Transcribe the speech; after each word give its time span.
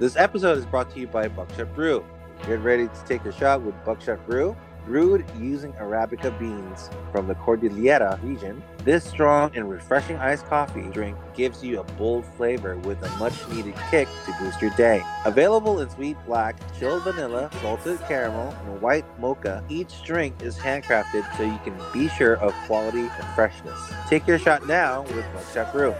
This 0.00 0.16
episode 0.16 0.58
is 0.58 0.66
brought 0.66 0.90
to 0.94 0.98
you 0.98 1.06
by 1.06 1.28
Buckshot 1.28 1.72
Brew. 1.72 2.04
Get 2.48 2.58
ready 2.58 2.88
to 2.88 3.04
take 3.06 3.24
a 3.26 3.32
shot 3.32 3.62
with 3.62 3.76
Buckshot 3.84 4.26
Brew. 4.26 4.56
Brewed 4.86 5.24
using 5.38 5.72
Arabica 5.74 6.36
beans 6.36 6.90
from 7.12 7.28
the 7.28 7.36
Cordillera 7.36 8.18
region, 8.20 8.62
this 8.78 9.04
strong 9.04 9.52
and 9.54 9.70
refreshing 9.70 10.16
iced 10.16 10.46
coffee 10.46 10.88
drink 10.92 11.16
gives 11.34 11.62
you 11.62 11.78
a 11.78 11.84
bold 11.92 12.26
flavor 12.36 12.76
with 12.78 13.00
a 13.04 13.08
much 13.18 13.34
needed 13.50 13.74
kick 13.88 14.08
to 14.26 14.34
boost 14.40 14.60
your 14.60 14.72
day. 14.72 15.00
Available 15.24 15.80
in 15.80 15.88
sweet 15.88 16.16
black, 16.26 16.56
chilled 16.76 17.04
vanilla, 17.04 17.48
salted 17.62 18.00
caramel, 18.08 18.54
and 18.66 18.82
white 18.82 19.06
mocha, 19.20 19.64
each 19.68 20.02
drink 20.02 20.42
is 20.42 20.56
handcrafted 20.56 21.24
so 21.36 21.44
you 21.44 21.58
can 21.62 21.80
be 21.92 22.08
sure 22.08 22.34
of 22.38 22.52
quality 22.66 23.06
and 23.06 23.24
freshness. 23.36 23.78
Take 24.08 24.26
your 24.26 24.40
shot 24.40 24.66
now 24.66 25.02
with 25.02 25.24
Buckshot 25.32 25.72
Brew. 25.72 25.94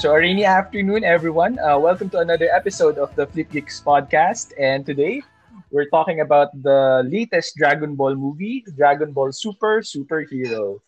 So, 0.00 0.14
a 0.14 0.16
rainy 0.16 0.46
afternoon, 0.46 1.04
everyone. 1.04 1.58
Uh, 1.58 1.78
welcome 1.78 2.08
to 2.08 2.20
another 2.20 2.48
episode 2.48 2.96
of 2.96 3.14
the 3.16 3.26
Flip 3.26 3.50
Geeks 3.52 3.82
podcast. 3.84 4.56
And 4.58 4.86
today, 4.86 5.20
we're 5.70 5.90
talking 5.92 6.20
about 6.20 6.48
the 6.56 7.04
latest 7.04 7.54
Dragon 7.56 7.96
Ball 7.96 8.14
movie, 8.14 8.64
Dragon 8.78 9.12
Ball 9.12 9.30
Super 9.30 9.82
Superhero. 9.84 10.80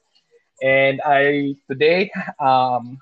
And 0.62 1.02
I 1.04 1.56
today, 1.68 2.10
um, 2.40 2.96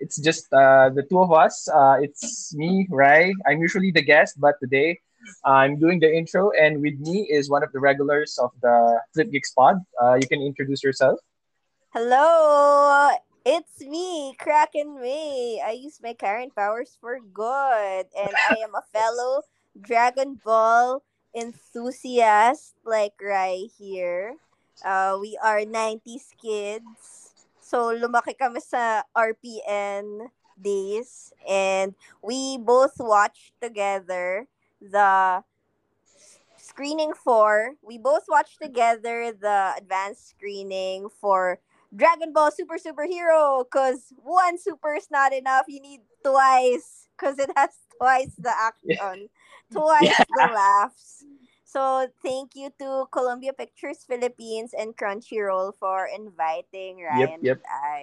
it's 0.00 0.16
just 0.16 0.48
uh, 0.56 0.88
the 0.88 1.02
two 1.04 1.20
of 1.20 1.36
us. 1.36 1.68
Uh, 1.68 2.00
it's 2.00 2.56
me, 2.56 2.88
Rai. 2.88 3.34
I'm 3.44 3.60
usually 3.60 3.90
the 3.90 4.00
guest, 4.00 4.40
but 4.40 4.54
today 4.58 5.00
I'm 5.44 5.78
doing 5.78 6.00
the 6.00 6.08
intro, 6.08 6.50
and 6.56 6.80
with 6.80 6.96
me 6.96 7.28
is 7.28 7.50
one 7.50 7.62
of 7.62 7.70
the 7.72 7.78
regulars 7.78 8.40
of 8.40 8.56
the 8.62 9.02
Flip 9.12 9.30
Geeks 9.32 9.52
pod. 9.52 9.84
Uh, 10.00 10.14
you 10.14 10.26
can 10.26 10.40
introduce 10.40 10.82
yourself. 10.82 11.20
Hello, 11.92 13.12
it's 13.48 13.80
me, 13.80 14.36
Kraken 14.36 15.00
May. 15.00 15.56
I 15.64 15.72
use 15.72 16.04
my 16.04 16.12
current 16.12 16.52
powers 16.52 17.00
for 17.00 17.16
good, 17.16 18.04
and 18.12 18.32
I 18.36 18.60
am 18.60 18.76
a 18.76 18.84
fellow 18.92 19.40
Dragon 19.72 20.36
Ball 20.44 21.00
enthusiast 21.32 22.76
like 22.84 23.16
right 23.16 23.64
here. 23.80 24.36
Uh, 24.84 25.16
we 25.16 25.40
are 25.40 25.64
90s 25.64 26.36
kids. 26.36 27.48
So, 27.56 27.96
lumaki 27.96 28.36
kami 28.36 28.60
sa 28.60 29.08
RPN 29.16 30.28
days. 30.60 31.32
And 31.48 31.96
we 32.20 32.60
both 32.60 33.00
watched 33.00 33.56
together 33.64 34.44
the 34.76 35.40
screening 36.60 37.16
for, 37.16 37.80
we 37.80 37.96
both 37.96 38.28
watched 38.28 38.60
together 38.60 39.32
the 39.32 39.72
advanced 39.80 40.36
screening 40.36 41.08
for 41.08 41.64
Dragon 41.94 42.32
Ball 42.32 42.50
Super 42.50 42.76
Superhero 42.76 43.64
because 43.64 44.12
one 44.22 44.58
super 44.58 44.94
is 44.94 45.08
not 45.10 45.32
enough. 45.32 45.64
You 45.68 45.80
need 45.80 46.00
twice 46.24 47.08
because 47.16 47.38
it 47.38 47.50
has 47.56 47.70
twice 47.96 48.34
the 48.38 48.52
action, 48.52 49.28
twice 49.72 50.04
yeah. 50.04 50.24
the 50.28 50.48
laughs. 50.54 51.24
So 51.64 52.08
thank 52.24 52.56
you 52.56 52.72
to 52.80 53.06
Columbia 53.12 53.52
Pictures 53.52 54.04
Philippines 54.08 54.72
and 54.72 54.96
Crunchyroll 54.96 55.76
for 55.76 56.08
inviting 56.08 57.04
Ryan 57.04 57.20
yep, 57.20 57.38
yep. 57.42 57.56
and 57.60 57.66
I. 57.68 58.00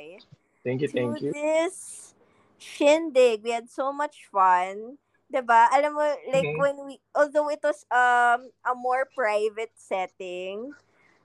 Thank 0.64 0.82
you, 0.82 0.88
thank 0.88 1.22
you. 1.22 1.32
This 1.34 2.14
shindig. 2.58 3.44
We 3.44 3.52
had 3.52 3.70
so 3.70 3.94
much 3.94 4.26
fun. 4.32 4.98
Diba? 5.34 5.68
Alam 5.74 5.94
mo, 5.98 6.06
like 6.30 6.46
mm-hmm. 6.46 6.62
when 6.62 6.78
we, 6.86 7.02
although 7.14 7.50
it 7.50 7.62
was 7.62 7.86
um 7.90 8.50
a 8.66 8.74
more 8.78 9.10
private 9.10 9.74
setting, 9.74 10.74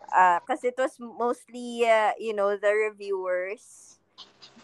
uh, 0.08 0.40
kasi 0.48 0.72
it 0.72 0.78
was 0.78 0.96
mostly, 0.98 1.84
uh, 1.84 2.16
you 2.16 2.32
know, 2.32 2.56
the 2.56 2.72
reviewers. 2.72 3.96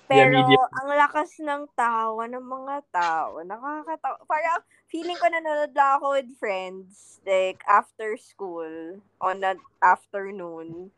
Pero 0.07 0.39
yeah, 0.39 0.71
ang 0.83 0.89
lakas 0.95 1.35
ng 1.43 1.67
tawa 1.75 2.31
ng 2.31 2.47
mga 2.47 2.77
tao. 2.95 3.43
Nakakatawa. 3.43 4.23
Parang 4.31 4.63
feeling 4.87 5.19
ko 5.19 5.27
nanonood 5.27 5.75
lang 5.75 5.99
ako 5.99 6.07
with 6.15 6.31
friends 6.39 7.19
like 7.27 7.59
after 7.67 8.15
school 8.15 9.03
on 9.19 9.43
an 9.43 9.59
afternoon 9.83 10.95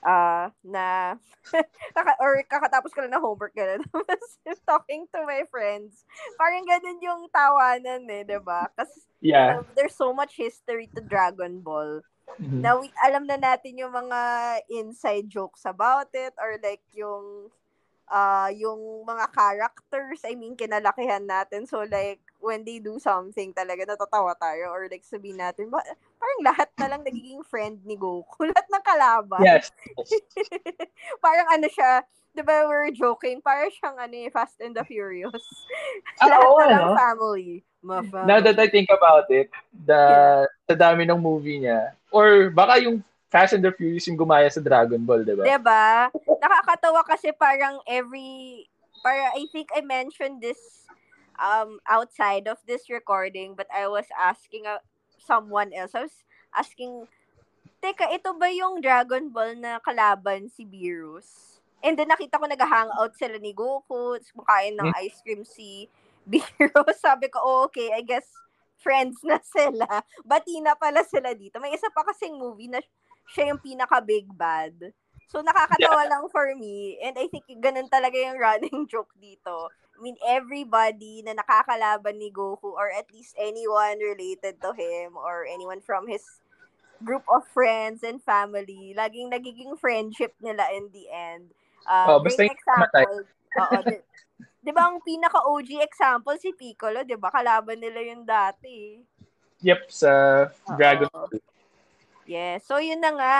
uh, 0.00 0.48
na 0.64 1.16
or 2.24 2.40
kakatapos 2.48 2.90
ko 2.96 3.04
lang 3.04 3.14
na 3.14 3.22
homework 3.22 3.54
gano'n. 3.54 3.84
talking 4.68 5.06
to 5.12 5.22
my 5.28 5.46
friends. 5.48 6.04
Parang 6.36 6.66
ganun 6.66 7.04
yung 7.04 7.22
tawanan 7.30 8.08
eh, 8.10 8.24
di 8.26 8.38
ba? 8.42 8.68
Kasi 8.74 9.06
yeah. 9.22 9.60
know, 9.60 9.64
there's 9.76 9.96
so 9.96 10.10
much 10.12 10.36
history 10.36 10.90
to 10.92 11.00
Dragon 11.00 11.60
Ball. 11.60 12.02
Mm-hmm. 12.40 12.60
Na 12.64 12.80
we, 12.80 12.88
alam 13.02 13.28
na 13.28 13.36
natin 13.36 13.76
yung 13.76 13.92
mga 13.92 14.20
inside 14.72 15.28
jokes 15.28 15.68
about 15.68 16.08
it 16.16 16.32
or 16.40 16.56
like 16.62 16.82
yung 16.96 17.52
uh, 18.08 18.50
yung 18.52 19.04
mga 19.04 19.28
characters, 19.32 20.20
I 20.24 20.36
mean, 20.36 20.56
kinalakihan 20.56 21.24
natin. 21.24 21.68
So, 21.68 21.84
like, 21.88 22.20
when 22.42 22.66
they 22.66 22.82
do 22.82 22.98
something, 22.98 23.54
talaga 23.54 23.86
natatawa 23.86 24.34
tayo. 24.34 24.74
Or 24.74 24.90
like, 24.90 25.06
sabihin 25.06 25.38
natin, 25.38 25.70
ba, 25.70 25.78
parang 26.18 26.40
lahat 26.42 26.68
na 26.76 26.86
lang 26.90 27.06
nagiging 27.06 27.46
friend 27.46 27.78
ni 27.86 27.94
Goku. 27.94 28.44
Lahat 28.50 28.66
ng 28.66 28.84
kalaban. 28.84 29.40
Yes. 29.46 29.70
parang 31.24 31.46
ano 31.54 31.70
siya, 31.70 32.02
di 32.34 32.42
ba, 32.42 32.66
we're 32.66 32.90
joking, 32.90 33.38
parang 33.38 33.70
siyang 33.70 33.96
ano, 33.96 34.14
eh, 34.26 34.28
Fast 34.34 34.58
and 34.58 34.74
the 34.74 34.82
Furious. 34.84 35.30
Ah, 36.22 36.30
lahat 36.30 36.46
oo, 36.46 36.58
na 36.58 36.66
lang 36.66 36.82
ano? 36.82 36.94
family. 36.98 37.50
Ma-family. 37.82 38.28
Now 38.30 38.38
that 38.38 38.58
I 38.58 38.70
think 38.70 38.90
about 38.94 39.26
it, 39.30 39.50
the 39.74 40.02
yeah. 40.46 40.46
sa 40.70 40.74
dami 40.78 41.02
ng 41.02 41.18
movie 41.18 41.58
niya, 41.62 41.98
or 42.14 42.50
baka 42.50 42.78
yung 42.78 43.02
Fast 43.26 43.58
and 43.58 43.64
the 43.64 43.74
Furious 43.74 44.06
yung 44.06 44.18
gumaya 44.18 44.46
sa 44.46 44.62
Dragon 44.62 45.02
Ball, 45.02 45.26
di 45.26 45.34
ba? 45.34 45.42
Di 45.42 45.58
ba? 45.58 46.12
Nakakatawa 46.14 47.02
kasi 47.02 47.34
parang 47.34 47.82
every, 47.90 48.62
para 49.02 49.34
I 49.34 49.50
think 49.50 49.74
I 49.74 49.82
mentioned 49.82 50.38
this 50.38 50.82
um 51.38 51.78
outside 51.88 52.48
of 52.48 52.58
this 52.66 52.90
recording, 52.90 53.54
but 53.54 53.68
I 53.72 53.88
was 53.88 54.06
asking 54.16 54.66
uh, 54.66 54.82
someone 55.22 55.72
else. 55.72 55.94
I 55.94 56.08
was 56.08 56.16
asking, 56.52 57.06
teka, 57.82 58.10
ito 58.10 58.34
ba 58.36 58.50
yung 58.50 58.82
Dragon 58.82 59.30
Ball 59.30 59.56
na 59.56 59.78
kalaban 59.80 60.50
si 60.50 60.66
Beerus? 60.66 61.58
And 61.82 61.98
then 61.98 62.14
nakita 62.14 62.38
ko 62.38 62.46
nag-hangout 62.46 63.18
sila 63.18 63.42
ni 63.42 63.50
Goku, 63.50 64.14
kumakain 64.22 64.78
ng 64.78 64.94
ice 65.02 65.18
cream 65.22 65.42
si 65.42 65.90
Beerus. 66.30 67.02
Sabi 67.02 67.26
ko, 67.26 67.42
oh, 67.42 67.60
okay, 67.66 67.90
I 67.90 68.06
guess 68.06 68.26
friends 68.78 69.18
na 69.26 69.38
sila. 69.42 69.86
Bati 70.26 70.62
na 70.62 70.78
pala 70.78 71.02
sila 71.02 71.34
dito. 71.34 71.58
May 71.58 71.74
isa 71.74 71.90
pa 71.90 72.06
kasing 72.06 72.38
movie 72.38 72.70
na 72.70 72.78
siya 73.30 73.54
yung 73.54 73.62
pinaka-big 73.62 74.30
bad. 74.30 74.94
So, 75.30 75.40
nakakatawa 75.40 76.04
yeah. 76.04 76.10
lang 76.12 76.24
for 76.28 76.52
me. 76.54 77.00
And 77.00 77.16
I 77.16 77.26
think 77.30 77.48
ganun 77.58 77.88
talaga 77.88 78.20
yung 78.20 78.36
running 78.36 78.84
joke 78.92 79.14
dito. 79.16 79.70
I 80.02 80.10
mean, 80.10 80.18
everybody 80.26 81.22
na 81.22 81.38
nakakalaban 81.38 82.18
ni 82.18 82.34
Goku 82.34 82.74
or 82.74 82.90
at 82.90 83.06
least 83.14 83.38
anyone 83.38 84.02
related 84.02 84.58
to 84.58 84.74
him 84.74 85.14
or 85.14 85.46
anyone 85.46 85.78
from 85.78 86.10
his 86.10 86.26
group 87.06 87.22
of 87.30 87.46
friends 87.54 88.02
and 88.02 88.18
family, 88.18 88.98
laging 88.98 89.30
nagiging 89.30 89.78
friendship 89.78 90.34
nila 90.42 90.66
in 90.74 90.90
the 90.90 91.06
end. 91.06 91.54
Uh, 91.86 92.18
oh, 92.18 92.18
basta 92.18 92.50
example. 92.50 93.30
Oo, 93.62 93.78
di, 93.86 94.02
di 94.58 94.70
ba 94.74 94.90
ang 94.90 94.98
pinaka-OG 95.06 95.70
example 95.86 96.34
si 96.34 96.50
Piccolo, 96.50 97.06
di 97.06 97.14
ba? 97.14 97.30
Kalaban 97.30 97.78
nila 97.78 98.02
yung 98.02 98.26
dati. 98.26 98.98
Yep, 99.62 99.86
sa 99.86 100.10
Dragon 100.74 101.06
Ball. 101.14 101.30
Yeah. 102.26 102.58
So, 102.58 102.82
yun 102.82 102.98
na 102.98 103.14
nga. 103.14 103.36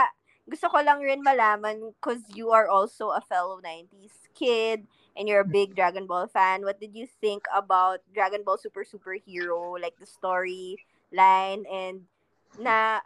Gusto 0.47 0.71
ko 0.71 0.79
lang 0.79 1.03
rin 1.03 1.27
malaman 1.27 1.91
because 1.99 2.23
you 2.39 2.55
are 2.55 2.71
also 2.71 3.11
a 3.11 3.23
fellow 3.27 3.59
90s 3.59 4.15
kid 4.31 4.87
and 5.17 5.28
you're 5.28 5.45
a 5.45 5.49
big 5.49 5.75
Dragon 5.75 6.06
Ball 6.06 6.27
fan. 6.27 6.62
What 6.62 6.81
did 6.81 6.95
you 6.95 7.06
think 7.21 7.45
about 7.55 8.00
Dragon 8.15 8.43
Ball 8.43 8.59
Super 8.59 8.84
Superhero? 8.84 9.81
Like 9.81 9.99
the 9.99 10.06
story 10.06 10.78
line 11.12 11.65
and 11.69 12.09
na 12.56 13.00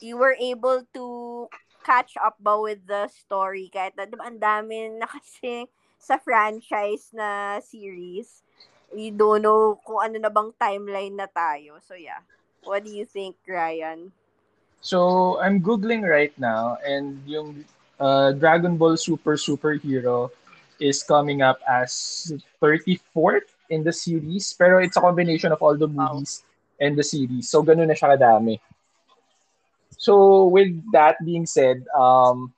you 0.00 0.16
were 0.16 0.36
able 0.40 0.84
to 0.92 1.06
catch 1.84 2.14
up 2.20 2.36
ba 2.38 2.60
with 2.60 2.86
the 2.86 3.08
story 3.08 3.72
kahit 3.72 3.96
na 3.96 4.06
diba, 4.06 4.22
ang 4.22 4.38
dami 4.38 4.92
na 4.98 5.08
kasi 5.08 5.66
sa 5.98 6.18
franchise 6.18 7.10
na 7.14 7.60
series. 7.64 8.44
You 8.92 9.14
don't 9.16 9.40
know 9.40 9.80
kung 9.82 10.04
ano 10.04 10.16
na 10.20 10.28
bang 10.28 10.52
timeline 10.60 11.16
na 11.16 11.26
tayo. 11.30 11.80
So 11.80 11.96
yeah. 11.96 12.20
What 12.62 12.86
do 12.86 12.94
you 12.94 13.04
think, 13.04 13.34
Ryan? 13.46 14.12
So, 14.82 15.38
I'm 15.42 15.60
Googling 15.62 16.06
right 16.06 16.34
now 16.38 16.78
and 16.86 17.18
yung 17.26 17.64
uh, 17.98 18.32
Dragon 18.32 18.76
Ball 18.76 18.96
Super 18.96 19.34
Superhero 19.34 20.30
is 20.82 21.02
coming 21.02 21.42
up 21.42 21.62
as 21.70 22.34
34th 22.60 23.54
in 23.70 23.84
the 23.86 23.92
series. 23.92 24.52
Pero 24.58 24.82
it's 24.82 24.98
a 24.98 25.00
combination 25.00 25.54
of 25.54 25.62
all 25.62 25.78
the 25.78 25.86
movies 25.86 26.42
wow. 26.42 26.86
and 26.86 26.98
the 26.98 27.06
series. 27.06 27.48
So, 27.48 27.62
ganun 27.62 27.86
na 27.86 27.94
siya 27.94 28.18
kadami. 28.18 28.58
So, 29.94 30.50
with 30.50 30.74
that 30.90 31.22
being 31.22 31.46
said, 31.46 31.86
um, 31.94 32.52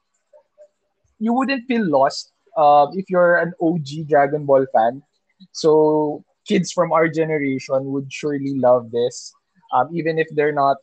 you 1.21 1.37
wouldn't 1.37 1.69
feel 1.69 1.85
lost 1.85 2.33
uh, 2.57 2.89
if 2.97 3.13
you're 3.13 3.37
an 3.37 3.53
OG 3.61 4.09
Dragon 4.09 4.49
Ball 4.49 4.65
fan. 4.73 5.05
So, 5.53 6.25
kids 6.49 6.73
from 6.73 6.93
our 6.93 7.09
generation 7.09 7.93
would 7.93 8.09
surely 8.09 8.57
love 8.57 8.91
this. 8.91 9.37
Um, 9.73 9.91
even 9.93 10.19
if 10.19 10.29
they're 10.33 10.57
not 10.57 10.79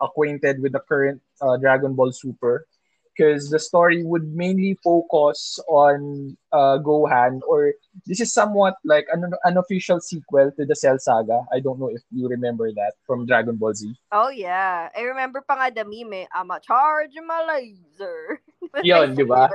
acquainted 0.00 0.60
with 0.60 0.72
the 0.72 0.80
current 0.80 1.22
uh, 1.40 1.56
Dragon 1.56 1.94
Ball 1.94 2.12
Super. 2.12 2.66
Because 3.14 3.50
the 3.50 3.58
story 3.58 4.02
would 4.02 4.34
mainly 4.34 4.78
focus 4.82 5.58
on 5.68 6.36
uh, 6.52 6.78
Gohan, 6.80 7.40
or 7.46 7.72
this 8.06 8.20
is 8.20 8.32
somewhat 8.32 8.76
like 8.84 9.06
an 9.12 9.32
unofficial 9.44 10.00
sequel 10.00 10.50
to 10.56 10.64
the 10.64 10.74
Cell 10.74 10.98
Saga. 10.98 11.44
I 11.52 11.60
don't 11.60 11.78
know 11.78 11.88
if 11.88 12.02
you 12.10 12.28
remember 12.28 12.72
that 12.72 12.92
from 13.06 13.26
Dragon 13.26 13.56
Ball 13.56 13.74
Z. 13.74 13.94
Oh 14.12 14.30
yeah, 14.30 14.88
I 14.96 15.00
remember 15.02 15.42
pa 15.42 15.56
nga 15.56 15.74
the 15.74 15.84
meme, 15.84 16.24
eh, 16.24 16.26
I'ma 16.32 16.58
charge 16.58 17.12
my 17.24 17.44
laser. 17.44 18.40
Yun, 18.82 19.14
di 19.14 19.24
ba? 19.24 19.50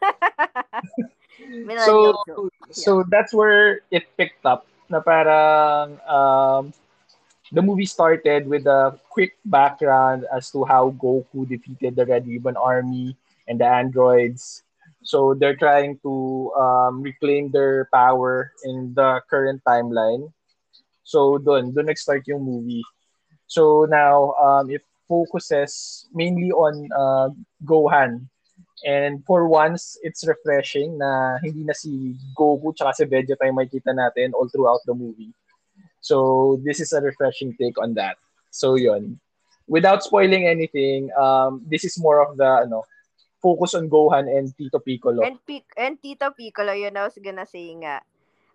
so, 1.84 2.22
so 2.70 3.04
that's 3.08 3.34
where 3.34 3.80
it 3.90 4.06
picked 4.16 4.46
up 4.46 4.66
na 4.90 4.98
parang 4.98 5.98
um, 6.06 6.74
the 7.52 7.62
movie 7.62 7.86
started 7.86 8.46
with 8.46 8.66
a 8.66 8.98
quick 9.10 9.34
background 9.44 10.24
as 10.32 10.50
to 10.50 10.64
how 10.64 10.94
Goku 10.94 11.48
defeated 11.48 11.96
the 11.96 12.06
Red 12.06 12.26
Ribbon 12.26 12.56
Army 12.56 13.16
and 13.48 13.60
the 13.60 13.66
androids. 13.66 14.62
So 15.02 15.34
they're 15.34 15.56
trying 15.56 15.98
to 16.02 16.52
um, 16.54 17.02
reclaim 17.02 17.50
their 17.50 17.88
power 17.92 18.52
in 18.64 18.94
the 18.94 19.20
current 19.28 19.62
timeline. 19.66 20.32
So 21.02 21.38
dun, 21.38 21.74
dun 21.74 21.86
nag-start 21.86 22.22
yung 22.26 22.44
movie. 22.44 22.84
So 23.46 23.86
now 23.90 24.34
um, 24.38 24.70
it 24.70 24.82
focuses 25.08 26.06
mainly 26.14 26.52
on 26.52 26.86
uh, 26.94 27.28
Gohan. 27.64 28.28
And 28.86 29.24
for 29.26 29.48
once, 29.48 29.98
it's 30.00 30.24
refreshing 30.24 30.96
na 30.96 31.36
hindi 31.42 31.66
na 31.66 31.74
si 31.74 32.16
Goku 32.38 32.72
tsaka 32.72 32.94
si 32.94 33.04
Vegeta 33.04 33.44
yung 33.44 33.58
makikita 33.58 33.92
natin 33.92 34.32
all 34.32 34.48
throughout 34.48 34.80
the 34.86 34.94
movie. 34.94 35.34
So 36.00 36.58
this 36.64 36.80
is 36.80 36.92
a 36.92 37.00
refreshing 37.00 37.56
take 37.60 37.80
on 37.80 37.94
that. 37.94 38.16
So 38.50 38.74
yun. 38.74 39.20
Without 39.68 40.02
spoiling 40.02 40.48
anything, 40.48 41.14
um, 41.14 41.62
this 41.70 41.84
is 41.84 41.94
more 42.00 42.18
of 42.18 42.36
the 42.36 42.66
ano, 42.66 42.82
focus 43.38 43.74
on 43.74 43.88
Gohan 43.88 44.26
and 44.26 44.50
Tito 44.56 44.80
Piccolo. 44.80 45.22
And, 45.22 45.38
P- 45.46 45.68
and 45.76 46.00
Tito 46.02 46.34
Piccolo, 46.34 46.72
yun 46.72 46.96
I 46.96 47.04
was 47.06 47.18
gonna 47.22 47.46
say 47.46 47.70
nga. 47.78 48.02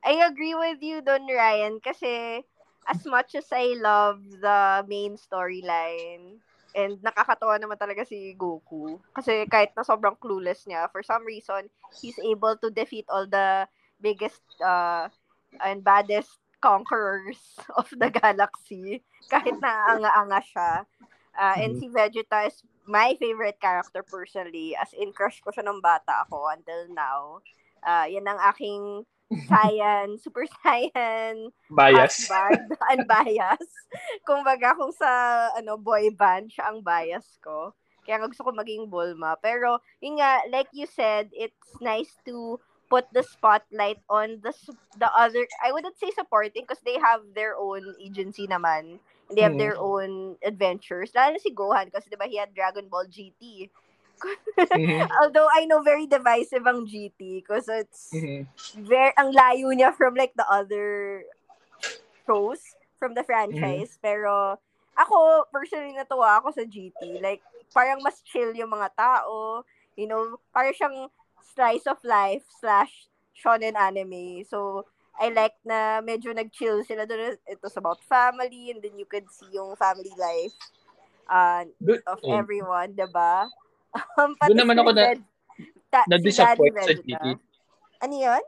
I 0.05 0.21
agree 0.27 0.53
with 0.53 0.83
you 0.85 1.01
Don 1.01 1.25
Ryan 1.25 1.81
kasi 1.81 2.45
as 2.85 3.01
much 3.09 3.33
as 3.33 3.49
I 3.49 3.73
love 3.81 4.21
the 4.21 4.85
main 4.85 5.17
storyline 5.17 6.37
and 6.77 7.01
nakakatawa 7.01 7.57
naman 7.57 7.81
talaga 7.81 8.05
si 8.05 8.37
Goku 8.37 9.01
kasi 9.17 9.49
kahit 9.49 9.73
na 9.73 9.81
sobrang 9.81 10.13
clueless 10.21 10.69
niya 10.69 10.85
for 10.93 11.01
some 11.01 11.25
reason 11.25 11.65
he's 11.97 12.19
able 12.21 12.53
to 12.61 12.69
defeat 12.69 13.09
all 13.09 13.25
the 13.25 13.65
biggest 13.97 14.45
uh, 14.61 15.09
and 15.65 15.81
baddest 15.81 16.37
conquerors 16.65 17.37
of 17.77 17.85
the 17.93 18.09
galaxy 18.09 19.05
kahit 19.29 19.53
na 19.61 19.93
anga-anga 19.93 20.41
siya. 20.41 20.71
Uh, 21.37 21.55
and 21.61 21.77
mm-hmm. 21.77 21.85
si 21.85 21.93
Vegeta 21.93 22.49
is 22.49 22.57
my 22.89 23.13
favorite 23.21 23.61
character 23.61 24.01
personally. 24.01 24.73
As 24.73 24.89
in, 24.97 25.13
crush 25.13 25.45
ko 25.45 25.53
siya 25.53 25.61
nung 25.61 25.83
bata 25.83 26.25
ako 26.25 26.49
until 26.49 26.89
now. 26.89 27.37
Uh, 27.85 28.09
yan 28.09 28.25
ang 28.25 28.41
aking 28.49 29.05
Saiyan, 29.45 30.17
Super 30.23 30.45
Saiyan, 30.61 31.49
bias. 31.69 32.29
Husband, 32.29 32.73
unbias. 32.93 33.69
kung 34.25 34.41
baga, 34.41 34.73
kung 34.73 34.93
sa 34.93 35.09
ano 35.53 35.77
boy 35.77 36.09
band, 36.13 36.49
siya 36.49 36.73
ang 36.73 36.81
bias 36.81 37.37
ko. 37.41 37.73
Kaya 38.05 38.21
gusto 38.29 38.45
ko 38.45 38.53
maging 38.53 38.85
Bulma. 38.85 39.33
Pero, 39.41 39.81
yun 39.97 40.21
nga, 40.21 40.45
like 40.53 40.69
you 40.77 40.85
said, 40.85 41.33
it's 41.33 41.73
nice 41.81 42.13
to 42.21 42.61
put 42.89 43.09
the 43.13 43.23
spotlight 43.23 43.99
on 44.09 44.41
the 44.43 44.53
the 44.97 45.09
other 45.13 45.47
I 45.63 45.71
wouldn't 45.71 45.97
say 45.97 46.11
supporting 46.13 46.65
because 46.65 46.81
they 46.85 46.97
have 47.01 47.21
their 47.33 47.57
own 47.57 47.95
agency 48.01 48.47
naman. 48.47 48.99
They 49.33 49.41
have 49.41 49.57
mm. 49.57 49.61
their 49.61 49.77
own 49.77 50.37
adventures. 50.45 51.09
Lalo 51.17 51.41
si 51.41 51.49
Gohan 51.49 51.89
kasi 51.89 52.09
'di 52.09 52.17
ba 52.17 52.29
he 52.29 52.37
had 52.37 52.53
Dragon 52.53 52.85
Ball 52.85 53.09
GT. 53.09 53.73
mm-hmm. 54.21 55.09
Although 55.21 55.49
I 55.49 55.65
know 55.65 55.81
very 55.81 56.05
divisive 56.05 56.63
ang 56.69 56.85
GT 56.85 57.41
because 57.41 57.65
it's 57.67 58.13
mm-hmm. 58.13 58.45
very 58.85 59.11
ang 59.17 59.33
layo 59.33 59.73
niya 59.73 59.97
from 59.97 60.13
like 60.13 60.37
the 60.37 60.45
other 60.45 61.25
shows 62.29 62.61
from 63.01 63.17
the 63.17 63.25
franchise. 63.25 63.97
Mm-hmm. 63.97 64.05
Pero 64.05 64.61
ako 64.95 65.49
personally 65.49 65.97
natuwa 65.97 66.37
ako 66.39 66.53
sa 66.53 66.63
GT. 66.63 67.17
Like 67.17 67.41
parang 67.73 67.99
mas 68.05 68.21
chill 68.21 68.53
yung 68.53 68.71
mga 68.71 68.93
tao. 68.93 69.65
You 69.97 70.05
know, 70.05 70.37
parang 70.53 70.75
siyang 70.75 70.97
slice 71.55 71.87
of 71.87 71.97
life 72.03 72.43
slash 72.59 73.07
shonen 73.33 73.79
anime. 73.79 74.43
So, 74.45 74.85
I 75.15 75.31
like 75.31 75.55
na 75.63 76.03
medyo 76.03 76.35
nag-chill 76.35 76.83
sila 76.83 77.07
doon. 77.07 77.39
It's 77.47 77.79
about 77.79 78.03
family 78.03 78.75
and 78.75 78.83
then 78.83 78.99
you 78.99 79.07
could 79.07 79.25
see 79.31 79.47
yung 79.55 79.79
family 79.79 80.11
life 80.19 80.55
uh, 81.31 81.63
of 82.05 82.19
oh. 82.23 82.35
everyone, 82.35 82.93
diba? 82.93 83.47
Um, 84.19 84.35
doon 84.43 84.59
naman 84.59 84.75
ako 84.75 84.91
na, 84.91 85.15
ta- 85.87 86.03
na-disappoint 86.11 86.75
si 86.83 86.83
sa 86.83 86.93
GT. 86.99 87.25
Ano 88.03 88.15
yun? 88.19 88.43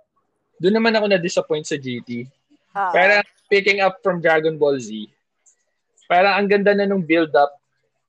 Doon 0.59 0.75
naman 0.75 0.91
ako 0.91 1.05
na-disappoint 1.07 1.63
sa 1.63 1.79
GT. 1.79 2.27
Uh, 2.75 2.91
parang 2.91 3.23
picking 3.47 3.79
up 3.79 3.95
from 4.03 4.19
Dragon 4.19 4.59
Ball 4.59 4.75
Z, 4.75 4.91
parang 6.11 6.35
ang 6.35 6.51
ganda 6.51 6.75
na 6.75 6.83
nung 6.83 6.99
build-up 6.99 7.56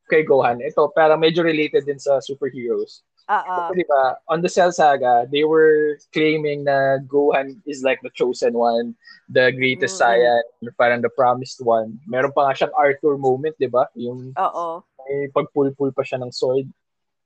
kay 0.08 0.25
Gohan. 0.25 0.64
Ito, 0.64 0.90
parang 0.96 1.20
medyo 1.20 1.44
related 1.44 1.84
din 1.84 2.00
sa 2.00 2.19
superheroes. 2.19 3.05
Uh-uh. 3.28 3.69
Kasi 3.69 3.84
diba, 3.84 4.16
on 4.32 4.40
the 4.40 4.49
Cell 4.49 4.72
Saga, 4.72 5.28
they 5.28 5.44
were 5.44 6.00
claiming 6.16 6.64
na 6.64 6.96
Gohan 7.05 7.60
is 7.69 7.84
like 7.84 8.00
the 8.00 8.08
chosen 8.16 8.56
one, 8.56 8.96
the 9.28 9.52
greatest 9.52 10.00
mm-hmm. 10.00 10.25
Saiyan, 10.64 10.72
parang 10.81 11.05
the 11.05 11.12
promised 11.12 11.60
one. 11.60 12.00
Meron 12.08 12.32
pa 12.32 12.49
nga 12.49 12.56
siyang 12.56 12.75
Arthur 12.75 13.20
moment, 13.20 13.52
di 13.60 13.69
ba? 13.69 13.84
Yung 14.00 14.32
Oo. 14.32 14.81
may 15.05 15.28
pagpulpul 15.28 15.93
pa 15.93 16.00
siya 16.00 16.25
ng 16.25 16.32
sword. 16.32 16.64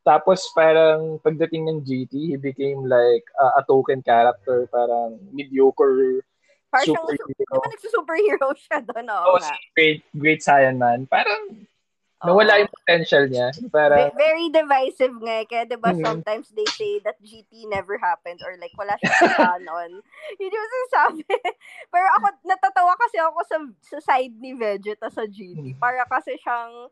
Tapos 0.03 0.43
parang 0.59 1.23
pagdating 1.23 1.71
ng 1.71 1.87
GT, 1.87 2.35
he 2.35 2.37
became 2.37 2.83
like 2.83 3.23
uh, 3.39 3.55
a 3.55 3.63
token 3.63 4.03
character, 4.03 4.67
parang 4.75 5.23
mediocre 5.31 6.27
Parang 6.73 6.89
superhero. 6.89 7.37
Di 7.37 7.45
ba 7.53 7.69
nagsusuperhero 7.69 8.49
siya 8.57 8.79
doon? 8.81 9.05
Oo, 9.13 9.37
oh, 9.37 9.41
great, 9.77 10.01
great 10.17 10.41
Saiyan 10.41 10.81
man. 10.81 11.05
Parang 11.05 11.69
Nawala 12.23 12.63
yung 12.63 12.71
potential 12.71 13.27
niya. 13.27 13.51
Para... 13.75 14.15
Very 14.15 14.47
divisive 14.55 15.19
nga. 15.19 15.43
Eh. 15.43 15.47
Kaya 15.47 15.67
diba 15.67 15.91
mm-hmm. 15.91 16.07
sometimes 16.07 16.55
they 16.55 16.67
say 16.79 17.03
that 17.03 17.19
GT 17.19 17.67
never 17.67 17.99
happened 17.99 18.39
or 18.47 18.55
like 18.63 18.71
wala 18.79 18.95
siya 19.03 19.11
canon. 19.35 19.99
Yun 20.41 20.55
yung 20.55 20.71
sinasabi. 20.71 21.27
Pero 21.93 22.07
ako, 22.19 22.27
natatawa 22.47 22.95
kasi 22.95 23.17
ako 23.19 23.41
sa, 23.43 23.57
sa 23.83 23.99
side 23.99 24.39
ni 24.39 24.55
Vegeta 24.55 25.11
sa 25.11 25.27
GT. 25.27 25.75
Mm-hmm. 25.75 25.83
Para 25.83 26.07
kasi 26.07 26.39
siyang 26.39 26.87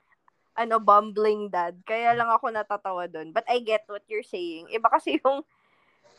ano, 0.58 0.76
bumbling 0.82 1.46
dad. 1.46 1.78
Kaya 1.86 2.12
lang 2.18 2.28
ako 2.28 2.50
natatawa 2.50 3.06
doon. 3.06 3.30
But 3.30 3.46
I 3.46 3.62
get 3.62 3.86
what 3.86 4.02
you're 4.10 4.26
saying. 4.26 4.66
Iba 4.74 4.90
kasi 4.90 5.22
yung 5.22 5.46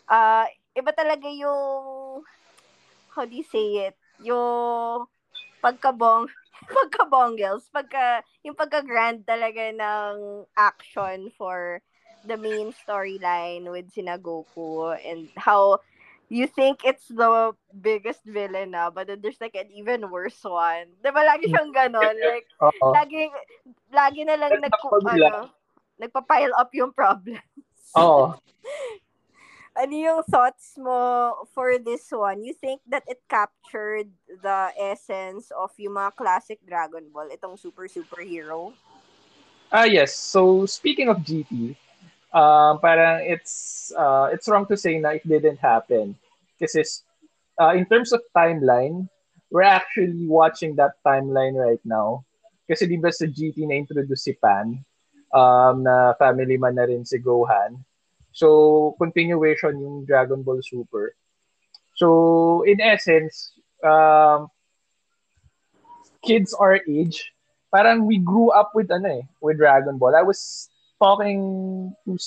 uh, 0.08 0.46
iba 0.72 0.92
talaga 0.96 1.28
yung 1.28 2.24
how 3.12 3.28
do 3.28 3.36
you 3.36 3.44
say 3.44 3.92
it? 3.92 3.96
Yung 4.24 5.06
pagkabong 5.60 6.32
pagka-bongles, 6.72 7.68
pagka, 7.70 8.24
yung 8.42 8.56
pagka-grand 8.56 9.28
talaga 9.28 9.70
ng 9.76 10.48
action 10.56 11.30
for 11.36 11.84
the 12.26 12.38
main 12.38 12.72
storyline 12.72 13.66
with 13.70 13.90
sina 13.92 14.18
Goku 14.18 14.94
and 15.02 15.28
how 15.36 15.82
you 16.32 16.48
think 16.48 16.88
it's 16.88 17.12
the 17.12 17.52
biggest 17.76 18.24
villain 18.24 18.72
na, 18.72 18.88
but 18.90 19.08
then 19.08 19.20
there's 19.20 19.42
like 19.42 19.56
an 19.56 19.68
even 19.74 20.08
worse 20.08 20.40
one. 20.48 20.88
Diba 21.04 21.28
lagi 21.28 21.52
siyang 21.52 21.76
ganon? 21.76 22.16
Like, 22.16 22.48
Uh-oh. 22.64 22.96
lagi, 22.96 23.28
lagi 23.92 24.22
na 24.24 24.40
lang 24.40 24.64
nag, 24.64 24.72
ano, 24.72 25.52
nagpa-pile 26.00 26.56
up 26.56 26.72
yung 26.72 26.96
problems. 26.96 27.44
Oo. 28.00 28.32
ano 29.76 29.94
yung 29.96 30.22
thoughts 30.28 30.76
mo 30.76 31.48
for 31.56 31.80
this 31.80 32.12
one? 32.12 32.44
You 32.44 32.54
think 32.54 32.82
that 32.90 33.04
it 33.08 33.24
captured 33.30 34.12
the 34.28 34.72
essence 34.76 35.52
of 35.56 35.72
yung 35.80 35.96
mga 35.96 36.16
classic 36.16 36.60
Dragon 36.68 37.08
Ball, 37.12 37.32
itong 37.32 37.60
super 37.60 37.88
superhero? 37.88 38.76
Ah, 39.72 39.84
uh, 39.84 39.88
yes. 39.88 40.12
So, 40.16 40.68
speaking 40.68 41.08
of 41.08 41.24
GT, 41.24 41.80
uh, 42.36 42.76
parang 42.84 43.24
it's 43.24 43.92
uh, 43.96 44.28
it's 44.32 44.48
wrong 44.52 44.68
to 44.68 44.76
say 44.76 45.00
na 45.00 45.16
it 45.16 45.24
didn't 45.24 45.64
happen. 45.64 46.20
Kasi 46.60 46.84
uh, 47.56 47.72
in 47.72 47.88
terms 47.88 48.12
of 48.12 48.20
timeline, 48.36 49.08
we're 49.48 49.68
actually 49.68 50.28
watching 50.28 50.76
that 50.76 51.00
timeline 51.08 51.56
right 51.56 51.82
now. 51.88 52.28
Kasi 52.68 52.88
di 52.88 53.00
ba 53.00 53.12
sa 53.12 53.28
GT 53.28 53.68
na-introduce 53.68 54.28
si 54.28 54.36
Pan, 54.36 54.80
um, 55.36 55.76
na 55.84 56.16
family 56.20 56.56
man 56.60 56.76
na 56.76 56.88
rin 56.88 57.04
si 57.04 57.20
Gohan. 57.20 57.80
So, 58.32 58.96
continuation 58.98 59.80
yung 59.80 60.06
Dragon 60.06 60.44
Ball 60.44 60.64
Super. 60.64 61.16
So, 61.96 62.64
in 62.64 62.80
essence, 62.80 63.54
um, 63.84 64.48
kids 66.24 66.54
our 66.54 66.80
age, 66.88 67.34
parang 67.72 68.06
we 68.06 68.18
grew 68.18 68.52
up 68.52 68.72
with 68.74 68.92
ano 68.92 69.22
eh, 69.22 69.24
with 69.42 69.58
Dragon 69.58 69.98
Ball. 69.98 70.16
I 70.16 70.24
was 70.24 70.70
talking 71.00 71.92
to 72.06 72.18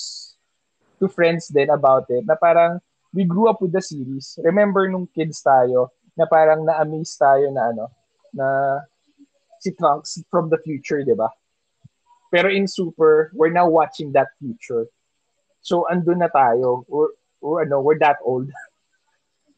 to 1.00 1.06
friends 1.08 1.48
then 1.48 1.70
about 1.70 2.06
it 2.10 2.26
na 2.26 2.34
parang 2.34 2.80
we 3.14 3.24
grew 3.24 3.46
up 3.46 3.62
with 3.62 3.70
the 3.70 3.82
series. 3.82 4.38
Remember 4.42 4.88
nung 4.90 5.06
kids 5.14 5.38
tayo 5.40 5.94
na 6.18 6.26
parang 6.26 6.66
na-amaze 6.66 7.14
tayo 7.14 7.50
na 7.54 7.70
ano, 7.70 7.86
na 8.34 8.46
si 9.62 9.70
Trunks 9.74 10.18
from 10.30 10.50
the 10.50 10.58
future, 10.58 11.02
di 11.06 11.14
ba? 11.14 11.30
Pero 12.34 12.50
in 12.50 12.66
Super, 12.66 13.30
we're 13.34 13.54
now 13.54 13.70
watching 13.70 14.10
that 14.12 14.34
future. 14.42 14.90
So, 15.64 15.88
andun 15.88 16.20
na 16.20 16.28
tayo. 16.28 16.84
Or, 16.92 17.16
or 17.40 17.64
ano, 17.64 17.80
we're 17.80 17.96
that 18.04 18.20
old. 18.20 18.52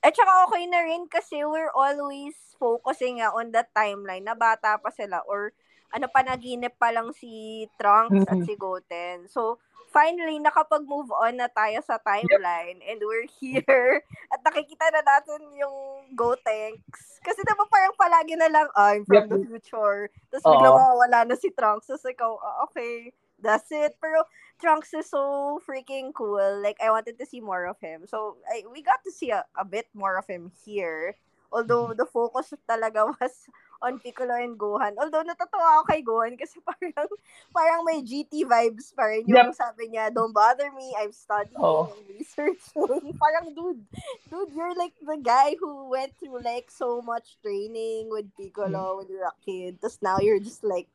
At 0.06 0.14
saka 0.14 0.46
okay 0.46 0.70
na 0.70 0.86
rin 0.86 1.10
kasi 1.10 1.42
we're 1.42 1.74
always 1.74 2.38
focusing 2.54 3.18
on 3.26 3.50
the 3.50 3.66
timeline 3.74 4.22
na 4.22 4.38
bata 4.38 4.78
pa 4.78 4.94
sila 4.94 5.26
or 5.26 5.50
ano 5.90 6.06
panaginip 6.06 6.78
pa 6.78 6.94
lang 6.94 7.10
si 7.10 7.66
Trunks 7.74 8.22
at 8.30 8.38
Mhm. 8.38 8.46
si 8.46 8.54
Goten. 8.54 9.26
So, 9.26 9.58
finally, 9.90 10.38
nakapag-move 10.38 11.10
on 11.10 11.42
na 11.42 11.50
tayo 11.50 11.82
sa 11.82 11.98
timeline 11.98 12.78
and 12.86 13.02
we're 13.02 13.26
here 13.42 13.98
at 14.32 14.40
nakikita 14.46 14.94
na 14.94 15.02
natin 15.02 15.42
yung 15.58 16.06
Gotenks. 16.14 17.18
Kasi 17.26 17.42
diba 17.42 17.66
parang 17.66 17.98
palagi 17.98 18.38
na 18.38 18.46
lang, 18.46 18.70
I'm 18.78 19.02
from 19.02 19.26
Yep. 19.26 19.30
the 19.34 19.38
future. 19.42 20.06
Tapos 20.30 20.46
Oo. 20.46 20.52
biglang 20.54 20.76
mawawala 20.78 21.18
na 21.26 21.34
si 21.34 21.50
Trunks. 21.50 21.90
Tapos 21.90 22.06
ikaw, 22.06 22.38
ah, 22.38 22.62
okay, 22.70 23.10
that's 23.40 23.70
it. 23.72 23.96
Pero 24.00 24.24
Trunks 24.60 24.94
is 24.94 25.10
so 25.10 25.60
freaking 25.66 26.12
cool. 26.14 26.60
Like, 26.62 26.78
I 26.82 26.90
wanted 26.90 27.18
to 27.18 27.26
see 27.26 27.40
more 27.40 27.66
of 27.66 27.78
him. 27.80 28.06
So, 28.06 28.36
I, 28.48 28.64
we 28.70 28.82
got 28.82 29.02
to 29.04 29.12
see 29.12 29.30
a, 29.30 29.44
a 29.58 29.64
bit 29.64 29.86
more 29.94 30.16
of 30.16 30.26
him 30.26 30.52
here. 30.64 31.16
Although, 31.52 31.94
the 31.94 32.06
focus 32.06 32.52
talaga 32.68 33.06
was 33.20 33.46
on 33.82 34.00
Piccolo 34.00 34.34
and 34.34 34.58
Gohan. 34.58 34.96
Although, 34.98 35.22
natatawa 35.22 35.80
ako 35.80 35.84
kay 35.92 36.00
Gohan 36.02 36.34
kasi 36.40 36.58
parang, 36.68 37.08
parang 37.52 37.80
may 37.84 38.02
GT 38.02 38.44
vibes 38.48 38.92
pa 38.96 39.08
rin. 39.12 39.28
Yung 39.28 39.52
Yep. 39.52 39.54
sabi 39.54 39.92
niya, 39.92 40.08
don't 40.12 40.32
bother 40.34 40.72
me, 40.72 40.96
I'm 40.98 41.12
studying, 41.12 41.56
Oo. 41.60 41.92
I'm 41.92 42.02
researching. 42.08 43.14
parang, 43.22 43.52
dude, 43.54 43.84
dude, 44.30 44.52
you're 44.56 44.74
like 44.76 44.96
the 45.04 45.20
guy 45.20 45.56
who 45.60 45.88
went 45.92 46.12
through 46.18 46.40
like 46.42 46.70
so 46.72 47.00
much 47.04 47.36
training 47.44 48.08
with 48.10 48.26
Piccolo 48.36 48.98
when 48.98 49.08
you're 49.08 49.28
a 49.28 49.36
kid. 49.44 49.78
Tapos 49.80 50.00
now 50.02 50.18
you're 50.18 50.40
just 50.42 50.64
like, 50.64 50.88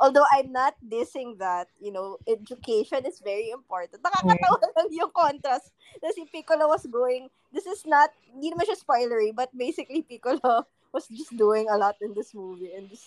although 0.00 0.26
I'm 0.34 0.50
not 0.50 0.74
dissing 0.82 1.38
that, 1.38 1.68
you 1.80 1.92
know, 1.92 2.18
education 2.26 3.06
is 3.06 3.22
very 3.22 3.50
important. 3.50 4.02
Nakakatawa 4.02 4.58
lang 4.74 4.88
yung 4.90 5.14
contrast 5.14 5.70
na 6.02 6.10
si 6.10 6.26
Piccolo 6.26 6.68
was 6.68 6.86
going, 6.90 7.30
this 7.54 7.66
is 7.66 7.86
not, 7.86 8.10
hindi 8.34 8.50
naman 8.50 8.66
siya 8.66 8.82
spoilery, 8.82 9.30
but 9.30 9.54
basically 9.54 10.02
Piccolo 10.02 10.66
was 10.94 11.06
just 11.06 11.30
doing 11.36 11.70
a 11.70 11.78
lot 11.78 11.96
in 12.02 12.14
this 12.14 12.34
movie 12.34 12.74
and 12.74 12.90
just, 12.90 13.06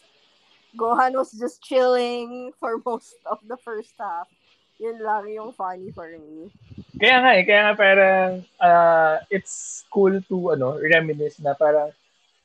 Gohan 0.75 1.15
was 1.15 1.31
just 1.31 1.63
chilling 1.63 2.51
for 2.59 2.79
most 2.87 3.19
of 3.27 3.39
the 3.47 3.57
first 3.57 3.95
half. 3.99 4.31
Yun 4.79 4.99
lang 4.99 5.31
yung 5.31 5.51
funny 5.55 5.91
for 5.91 6.11
me. 6.11 6.51
Kaya 6.99 7.23
nga 7.23 7.31
eh, 7.35 7.43
kaya 7.47 7.61
nga 7.63 7.75
parang 7.79 8.31
uh, 8.59 9.23
it's 9.31 9.83
cool 9.87 10.19
to 10.27 10.51
ano, 10.51 10.75
reminisce 10.79 11.39
na 11.39 11.55
parang 11.55 11.95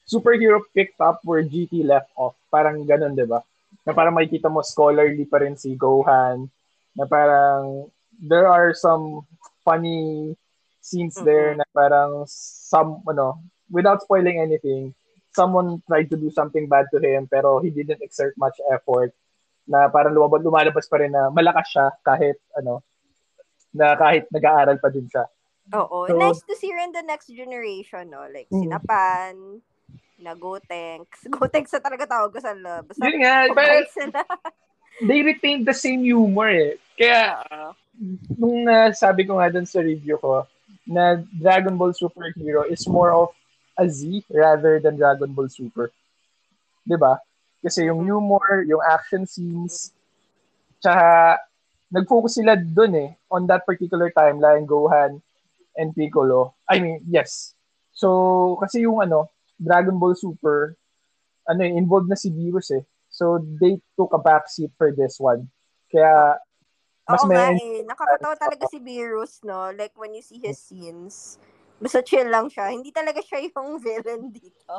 superhero 0.07 0.63
picked 0.75 0.99
up 0.99 1.23
where 1.27 1.43
GT 1.43 1.83
left 1.83 2.11
off. 2.15 2.39
Parang 2.51 2.83
ganun, 2.87 3.19
di 3.19 3.27
ba? 3.27 3.43
Na 3.85 3.93
parang 3.97 4.15
makikita 4.15 4.53
mo 4.53 4.61
scholarly 4.61 5.25
pa 5.25 5.41
rin 5.41 5.57
si 5.57 5.73
Gohan. 5.75 6.49
Na 6.97 7.05
parang 7.09 7.89
there 8.21 8.45
are 8.47 8.77
some 8.77 9.25
funny 9.65 10.37
scenes 10.81 11.17
there 11.21 11.57
na 11.57 11.65
parang 11.73 12.25
some, 12.29 13.01
ano, 13.05 13.41
without 13.69 14.01
spoiling 14.03 14.41
anything, 14.41 14.93
someone 15.33 15.81
tried 15.87 16.11
to 16.11 16.17
do 16.17 16.29
something 16.33 16.67
bad 16.67 16.89
to 16.91 16.99
him 16.99 17.29
pero 17.31 17.61
he 17.63 17.71
didn't 17.71 18.03
exert 18.03 18.35
much 18.37 18.57
effort 18.73 19.15
na 19.69 19.87
parang 19.87 20.11
lumabas, 20.17 20.43
lumalabas 20.43 20.91
pa 20.91 20.99
rin 20.99 21.15
na 21.15 21.31
malakas 21.31 21.71
siya 21.71 21.87
kahit 22.03 22.37
ano 22.59 22.83
na 23.71 23.95
kahit 23.95 24.27
nag-aaral 24.35 24.83
pa 24.83 24.91
din 24.91 25.07
siya. 25.07 25.25
Oo. 25.79 26.11
So- 26.11 26.19
nice 26.19 26.43
to 26.43 26.59
see 26.59 26.75
rin 26.75 26.91
the 26.91 27.07
next 27.07 27.31
generation, 27.31 28.11
no? 28.11 28.27
Like, 28.27 28.51
Mm. 28.51 28.67
Sinapan, 28.67 29.63
na 30.21 30.37
Gotenks. 30.37 31.27
Gotenks 31.35 31.73
na 31.75 31.81
talaga 31.83 32.05
tawag 32.07 32.31
ko 32.31 32.41
sa 32.41 32.53
lab. 32.55 32.87
Basta, 32.87 33.03
Yun 33.03 33.19
nga, 33.25 33.35
sila. 33.91 34.21
they 35.09 35.21
retained 35.25 35.65
the 35.65 35.75
same 35.75 36.05
humor 36.05 36.53
eh. 36.53 36.77
Kaya, 36.95 37.41
nung 38.37 38.69
uh, 38.69 38.93
sabi 38.93 39.25
ko 39.25 39.41
nga 39.41 39.49
dun 39.49 39.65
sa 39.65 39.81
review 39.81 40.21
ko, 40.21 40.45
na 40.91 41.23
Dragon 41.33 41.77
Ball 41.79 41.95
Superhero 41.95 42.67
is 42.67 42.83
more 42.91 43.13
of 43.15 43.31
a 43.79 43.87
Z 43.89 44.27
rather 44.29 44.83
than 44.83 44.99
Dragon 44.99 45.33
Ball 45.33 45.49
Super. 45.49 45.95
ba? 46.85 47.23
Kasi 47.61 47.87
yung 47.87 48.05
humor, 48.05 48.65
yung 48.67 48.81
action 48.83 49.29
scenes, 49.29 49.93
tsaka 50.81 51.39
nag-focus 51.93 52.41
sila 52.41 52.57
dun 52.57 52.97
eh, 52.97 53.11
on 53.31 53.47
that 53.47 53.63
particular 53.63 54.11
timeline, 54.11 54.65
Gohan 54.65 55.21
and 55.77 55.95
Piccolo. 55.95 56.55
I 56.67 56.81
mean, 56.81 57.05
yes. 57.07 57.55
So, 57.93 58.57
kasi 58.59 58.89
yung 58.89 59.05
ano, 59.05 59.29
Dragon 59.61 60.01
Ball 60.01 60.17
Super, 60.17 60.75
ano 61.45 61.61
eh, 61.61 61.77
involved 61.77 62.09
na 62.09 62.17
si 62.17 62.33
Virus 62.33 62.73
eh. 62.73 62.83
So, 63.13 63.45
they 63.61 63.77
took 63.95 64.17
a 64.17 64.23
backseat 64.23 64.73
for 64.81 64.89
this 64.97 65.21
one. 65.21 65.53
Kaya, 65.93 66.41
mas 67.05 67.21
Oo 67.21 67.29
nga 67.29 67.53
may... 67.53 67.61
eh. 67.61 67.83
Nakakatawa 67.85 68.35
talaga 68.41 68.65
si 68.73 68.81
Beerus, 68.81 69.45
no? 69.45 69.69
Like, 69.77 69.93
when 69.99 70.17
you 70.17 70.25
see 70.25 70.41
his 70.41 70.57
scenes, 70.57 71.37
basta 71.83 72.01
chill 72.01 72.31
lang 72.31 72.49
siya. 72.49 72.73
Hindi 72.73 72.95
talaga 72.95 73.21
siya 73.21 73.45
yung 73.51 73.77
villain 73.85 74.33
dito. 74.33 74.75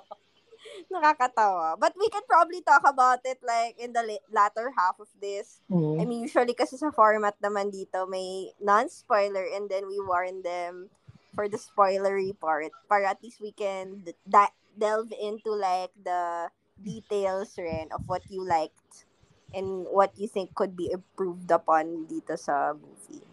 Nakakatawa. 0.88 1.76
But 1.76 1.94
we 2.00 2.08
can 2.08 2.24
probably 2.30 2.62
talk 2.64 2.86
about 2.88 3.20
it 3.26 3.42
like 3.44 3.76
in 3.82 3.92
the 3.92 4.06
la- 4.06 4.28
latter 4.32 4.72
half 4.78 4.96
of 5.02 5.12
this. 5.20 5.60
Mhm. 5.68 6.00
I 6.00 6.04
mean, 6.08 6.24
usually 6.24 6.56
kasi 6.56 6.80
sa 6.80 6.94
format 6.94 7.36
naman 7.44 7.74
dito, 7.74 8.08
may 8.08 8.54
non-spoiler 8.64 9.44
and 9.58 9.68
then 9.68 9.90
we 9.90 10.00
warn 10.00 10.40
them 10.46 10.88
for 11.36 11.50
the 11.52 11.60
spoilery 11.60 12.32
part 12.38 12.72
para 12.88 13.12
at 13.12 13.20
least 13.24 13.42
we 13.42 13.52
can 13.52 14.04
d- 14.06 14.16
da- 14.28 14.54
delve 14.78 15.12
into 15.16 15.52
like 15.52 15.92
the 15.96 16.50
details 16.82 17.56
rin 17.58 17.90
of 17.94 18.02
what 18.08 18.22
you 18.30 18.44
liked 18.44 19.06
and 19.54 19.86
what 19.92 20.12
you 20.18 20.28
think 20.28 20.56
could 20.56 20.76
be 20.76 20.92
improved 20.92 21.52
upon 21.52 22.08
dito 22.08 22.40
sa 22.40 22.74
movie. 22.74 23.24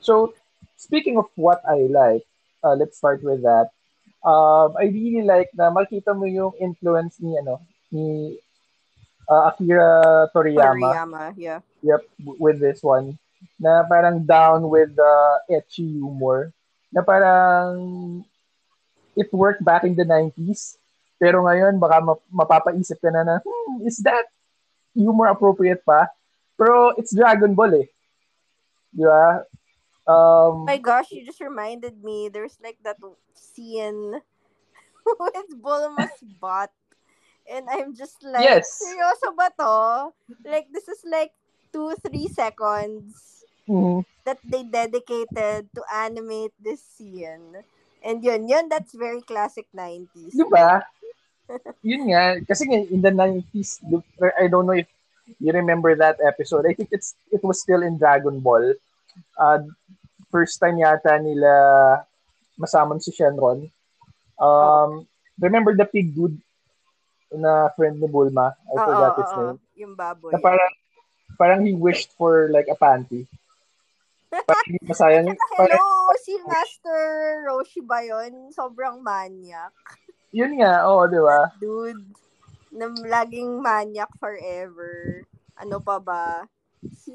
So, 0.00 0.34
speaking 0.76 1.16
of 1.16 1.30
what 1.36 1.62
I 1.64 1.88
like, 1.88 2.26
uh, 2.62 2.74
let's 2.74 2.98
start 2.98 3.22
with 3.22 3.42
that. 3.42 3.72
Um, 4.24 4.76
I 4.76 4.88
really 4.88 5.22
like 5.24 5.52
na 5.52 5.68
makita 5.68 6.16
mo 6.16 6.24
yung 6.24 6.56
influence 6.56 7.20
ni 7.20 7.36
ano 7.36 7.60
ni 7.92 8.36
uh, 9.28 9.52
Akira 9.52 10.28
Toriyama. 10.32 10.92
Toriyama, 10.92 11.22
yeah. 11.36 11.60
Yep, 11.84 12.02
w- 12.24 12.40
with 12.40 12.58
this 12.60 12.80
one. 12.80 13.16
Na 13.60 13.84
parang 13.84 14.24
down 14.24 14.68
with 14.72 14.96
the 14.96 15.14
etchy 15.52 16.00
humor. 16.00 16.52
Na 16.88 17.04
parang 17.04 18.24
it 19.16 19.32
worked 19.32 19.64
back 19.64 19.84
in 19.84 19.94
the 19.94 20.04
90s. 20.04 20.76
Pero 21.18 21.46
ngayon, 21.46 21.78
baka 21.78 22.02
ma- 22.02 22.26
mapapaisip 22.30 22.98
ka 23.00 23.10
na 23.10 23.22
na, 23.22 23.36
hmm, 23.40 23.86
is 23.86 24.02
that 24.02 24.26
humor 24.94 25.30
appropriate 25.30 25.82
pa? 25.86 26.10
Pero 26.58 26.94
it's 26.98 27.14
Dragon 27.14 27.54
Ball 27.54 27.86
eh. 27.86 27.88
Di 28.94 29.02
ba? 29.02 29.42
Um, 30.06 30.62
Oh 30.62 30.66
my 30.68 30.78
gosh, 30.78 31.10
you 31.10 31.24
just 31.24 31.40
reminded 31.40 32.02
me. 32.02 32.28
There's 32.28 32.58
like 32.62 32.78
that 32.84 32.98
scene 33.34 34.20
with 35.20 35.50
Bulma's 35.58 36.18
bot. 36.40 36.70
And 37.44 37.68
I'm 37.68 37.92
just 37.92 38.22
like, 38.24 38.46
Yes. 38.46 38.80
seryoso 38.80 39.36
ba 39.36 39.52
to? 39.60 39.74
Like, 40.48 40.72
this 40.72 40.88
is 40.88 41.04
like 41.04 41.32
two, 41.72 41.92
three 42.06 42.28
seconds 42.30 43.44
mhm. 43.68 44.00
that 44.24 44.40
they 44.46 44.64
dedicated 44.64 45.68
to 45.74 45.82
animate 45.92 46.56
this 46.56 46.80
scene. 46.80 47.60
And 48.04 48.20
yun, 48.20 48.46
yun, 48.46 48.68
that's 48.68 48.92
very 48.92 49.24
classic 49.24 49.64
90s. 49.72 50.36
Di 50.36 50.44
ba? 50.52 50.84
Yun 51.80 52.12
nga. 52.12 52.36
Kasi 52.44 52.68
nga, 52.68 52.78
in 52.84 53.00
the 53.00 53.08
90s, 53.08 53.80
di- 53.80 54.36
I 54.36 54.46
don't 54.46 54.68
know 54.68 54.76
if 54.76 54.88
you 55.40 55.52
remember 55.52 55.96
that 55.96 56.20
episode. 56.20 56.68
I 56.68 56.76
think 56.76 56.92
it's 56.92 57.16
it 57.32 57.40
was 57.40 57.64
still 57.64 57.80
in 57.80 57.96
Dragon 57.96 58.40
Ball. 58.44 58.76
Uh, 59.40 59.64
first 60.28 60.60
time 60.60 60.76
yata 60.76 61.16
nila 61.16 62.04
masamon 62.60 63.00
si 63.00 63.08
Shenron. 63.08 63.72
Um, 64.36 65.08
remember 65.40 65.72
the 65.72 65.88
pig 65.88 66.12
dude 66.12 66.36
na 67.32 67.72
friend 67.72 68.00
ni 68.00 68.06
Bulma? 68.06 68.52
I 68.68 68.74
forgot 68.76 69.16
his 69.16 69.32
oo, 69.32 69.40
name. 69.40 69.58
Yung 69.80 69.94
baboy. 69.96 70.36
Na 70.36 70.44
parang, 70.44 70.72
parang 71.40 71.60
he 71.64 71.72
wished 71.72 72.12
for 72.20 72.52
like 72.52 72.68
a 72.68 72.76
panty. 72.76 73.24
Parang 74.42 74.66
hindi 74.66 74.82
masayang. 74.90 75.26
Parang, 75.54 75.78
Hello, 75.78 76.10
si 76.18 76.34
Master 76.42 77.02
Roshi 77.46 77.80
ba 77.86 78.02
yun? 78.02 78.50
Sobrang 78.50 78.98
maniac. 78.98 79.70
yun 80.34 80.58
nga, 80.58 80.82
oo, 80.90 81.06
di 81.06 81.20
ba? 81.22 81.54
dude 81.62 82.02
na 82.74 82.90
laging 82.90 83.62
maniac 83.62 84.10
forever. 84.18 85.22
Ano 85.54 85.78
pa 85.78 86.02
ba? 86.02 86.50
Si... 86.90 87.14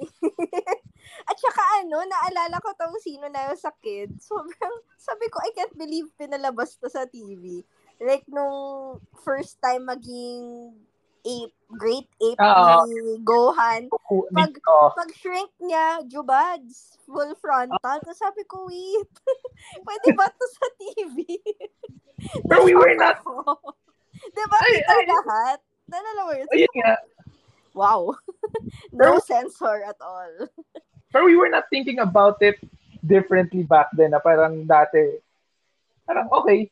At 1.30 1.36
saka 1.36 1.84
ano, 1.84 2.00
naalala 2.06 2.64
ko 2.64 2.72
tong 2.80 2.96
sino 3.04 3.28
na 3.28 3.52
yun 3.52 3.60
sa 3.60 3.76
kid. 3.84 4.16
Sobrang, 4.24 4.76
sabi 4.96 5.28
ko, 5.28 5.44
I 5.44 5.52
can't 5.52 5.76
believe 5.76 6.08
pinalabas 6.16 6.80
to 6.80 6.88
sa 6.88 7.04
TV. 7.04 7.68
Like, 8.00 8.24
nung 8.32 9.04
first 9.20 9.60
time 9.60 9.92
maging 9.92 10.72
ape, 11.30 11.54
great 11.78 12.10
ape 12.18 12.40
ni 12.90 13.22
Gohan, 13.22 13.86
Pag- 14.34 14.62
oh, 14.66 14.90
pag 14.98 15.10
shrink 15.14 15.54
niya, 15.62 16.02
Jubads, 16.10 16.98
full 17.06 17.38
frontal. 17.38 17.78
Tapos 18.02 18.18
sabi 18.18 18.42
ko, 18.50 18.66
wait, 18.66 19.10
pwede 19.86 20.08
ba 20.18 20.26
to 20.26 20.46
sa 20.50 20.68
TV? 20.82 21.18
Pero 22.50 22.66
we 22.66 22.74
were 22.74 22.98
not-. 22.98 23.22
Diba 24.36 24.58
Ay, 24.60 24.76
ay. 24.84 25.04
lahat? 25.08 25.60
Nalala 25.88 26.22
mo 26.28 26.34
yun? 26.36 26.48
ayun 26.52 26.74
nga. 26.84 26.94
Wow. 27.72 28.18
no 28.92 29.22
censor 29.24 29.86
at 29.88 29.96
all. 30.04 30.50
Pero 31.14 31.24
we 31.26 31.38
were 31.40 31.50
not 31.50 31.70
thinking 31.72 32.02
about 32.04 32.42
it 32.44 32.60
differently 33.00 33.64
back 33.64 33.88
then 33.96 34.12
na 34.12 34.20
parang 34.20 34.68
dati, 34.68 35.24
parang 36.04 36.28
okay, 36.30 36.68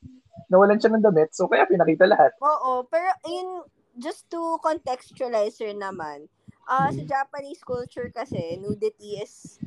nawalan 0.51 0.77
siya 0.77 0.91
ng 0.93 1.05
damit, 1.05 1.31
so 1.31 1.47
kaya 1.47 1.65
pinakita 1.65 2.05
lahat. 2.05 2.35
Oo, 2.43 2.83
pero 2.87 3.07
in 3.25 3.47
just 3.97 4.29
to 4.31 4.57
contextualize 4.63 5.59
rin 5.61 5.81
naman, 5.81 6.29
uh, 6.69 6.89
sa 6.93 7.03
Japanese 7.03 7.61
culture 7.65 8.09
kasi, 8.13 8.57
nudity 8.61 9.17
is 9.21 9.59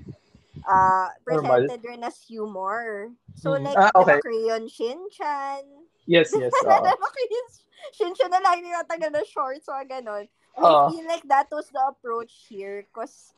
uh, 0.69 1.09
presented 1.25 1.81
rin 1.85 2.05
as 2.05 2.19
humor. 2.27 3.11
So, 3.35 3.57
Mhm. 3.57 3.65
like, 3.65 3.79
Ah, 3.81 3.93
okay. 3.97 4.21
Crayon 4.21 4.69
Shin-chan. 4.69 5.65
Yes, 6.07 6.31
yes. 6.35 6.53
Crayon 6.65 7.47
Shin-chan 7.97 8.31
na 8.31 8.41
lang 8.45 8.61
tinatagal 8.63 9.11
na 9.11 9.25
shorts, 9.25 9.67
o 9.69 9.75
ganon. 9.89 10.29
I 10.59 10.61
Oo. 10.61 10.93
feel 10.93 11.07
like 11.09 11.25
that 11.31 11.49
was 11.51 11.71
the 11.73 11.81
approach 11.89 12.47
here 12.51 12.85
because 12.85 13.33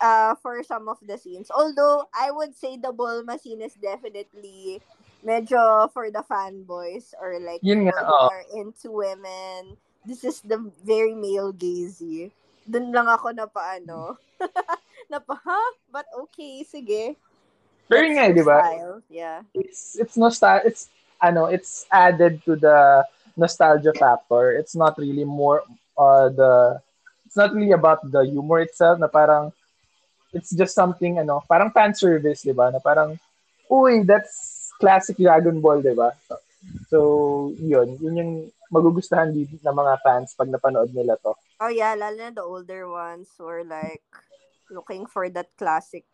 uh, 0.00 0.34
for 0.42 0.62
some 0.62 0.86
of 0.88 0.98
the 1.02 1.16
scenes. 1.16 1.48
Although, 1.50 2.06
I 2.12 2.30
would 2.30 2.54
say 2.54 2.76
the 2.76 2.92
Bulma 2.92 3.40
scene 3.40 3.62
is 3.62 3.74
definitely 3.74 4.82
medyo 5.24 5.90
for 5.94 6.10
the 6.10 6.22
fanboys 6.26 7.14
or 7.16 7.38
like 7.40 7.62
Yun 7.64 7.88
nga, 7.88 7.96
oo. 8.04 8.28
are 8.28 8.44
into 8.52 8.90
women. 8.92 9.78
This 10.02 10.26
is 10.26 10.42
the 10.42 10.58
very 10.82 11.14
male 11.14 11.54
gazy. 11.54 12.34
Dun 12.66 12.90
lang 12.90 13.06
ako 13.06 13.30
na 13.30 13.46
paano. 13.46 14.18
na 15.10 15.22
pa, 15.22 15.38
ha? 15.38 15.62
But 15.90 16.06
okay, 16.26 16.66
sige. 16.66 17.14
Pero 17.86 18.06
nga, 18.10 18.32
di 18.32 18.42
ba? 18.42 18.58
Yeah. 19.10 19.46
It's, 19.54 19.98
it's 19.98 20.16
nostal 20.16 20.64
it's, 20.64 20.88
ano, 21.20 21.46
it's 21.46 21.86
added 21.92 22.42
to 22.46 22.56
the 22.56 23.06
nostalgia 23.36 23.92
factor. 23.94 24.52
It's 24.56 24.74
not 24.74 24.98
really 24.98 25.24
more, 25.24 25.62
uh, 25.98 26.28
the, 26.30 26.80
it's 27.26 27.36
not 27.36 27.54
really 27.54 27.72
about 27.72 28.02
the 28.02 28.24
humor 28.24 28.60
itself 28.60 28.98
na 28.98 29.06
parang, 29.06 29.52
it's 30.32 30.50
just 30.50 30.74
something, 30.74 31.18
ano, 31.18 31.44
parang 31.46 31.70
fan 31.70 31.94
service, 31.94 32.42
di 32.42 32.52
ba? 32.52 32.72
Na 32.72 32.80
parang, 32.80 33.18
uy, 33.70 34.02
that's 34.06 34.72
classic 34.80 35.16
Dragon 35.20 35.60
Ball, 35.60 35.82
di 35.82 35.94
ba? 35.94 36.10
So, 36.88 37.52
yun. 37.60 37.98
Yun 38.00 38.16
yung 38.16 38.32
magugustuhan 38.72 39.30
din 39.36 39.48
ng 39.60 39.76
mga 39.76 39.94
fans 40.04 40.32
pag 40.34 40.48
napanood 40.50 40.90
nila 40.96 41.14
to. 41.20 41.36
Oh 41.62 41.70
yeah, 41.70 41.94
lalo 41.94 42.18
na 42.18 42.32
the 42.34 42.42
older 42.44 42.88
ones 42.90 43.30
were 43.38 43.62
like 43.64 44.02
looking 44.72 45.06
for 45.06 45.28
that 45.30 45.50
classic 45.60 46.06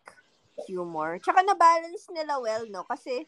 humor. 0.67 1.17
Tsaka 1.17 1.41
na-balance 1.41 2.05
nila 2.13 2.37
well, 2.43 2.65
no? 2.69 2.83
Kasi 2.85 3.25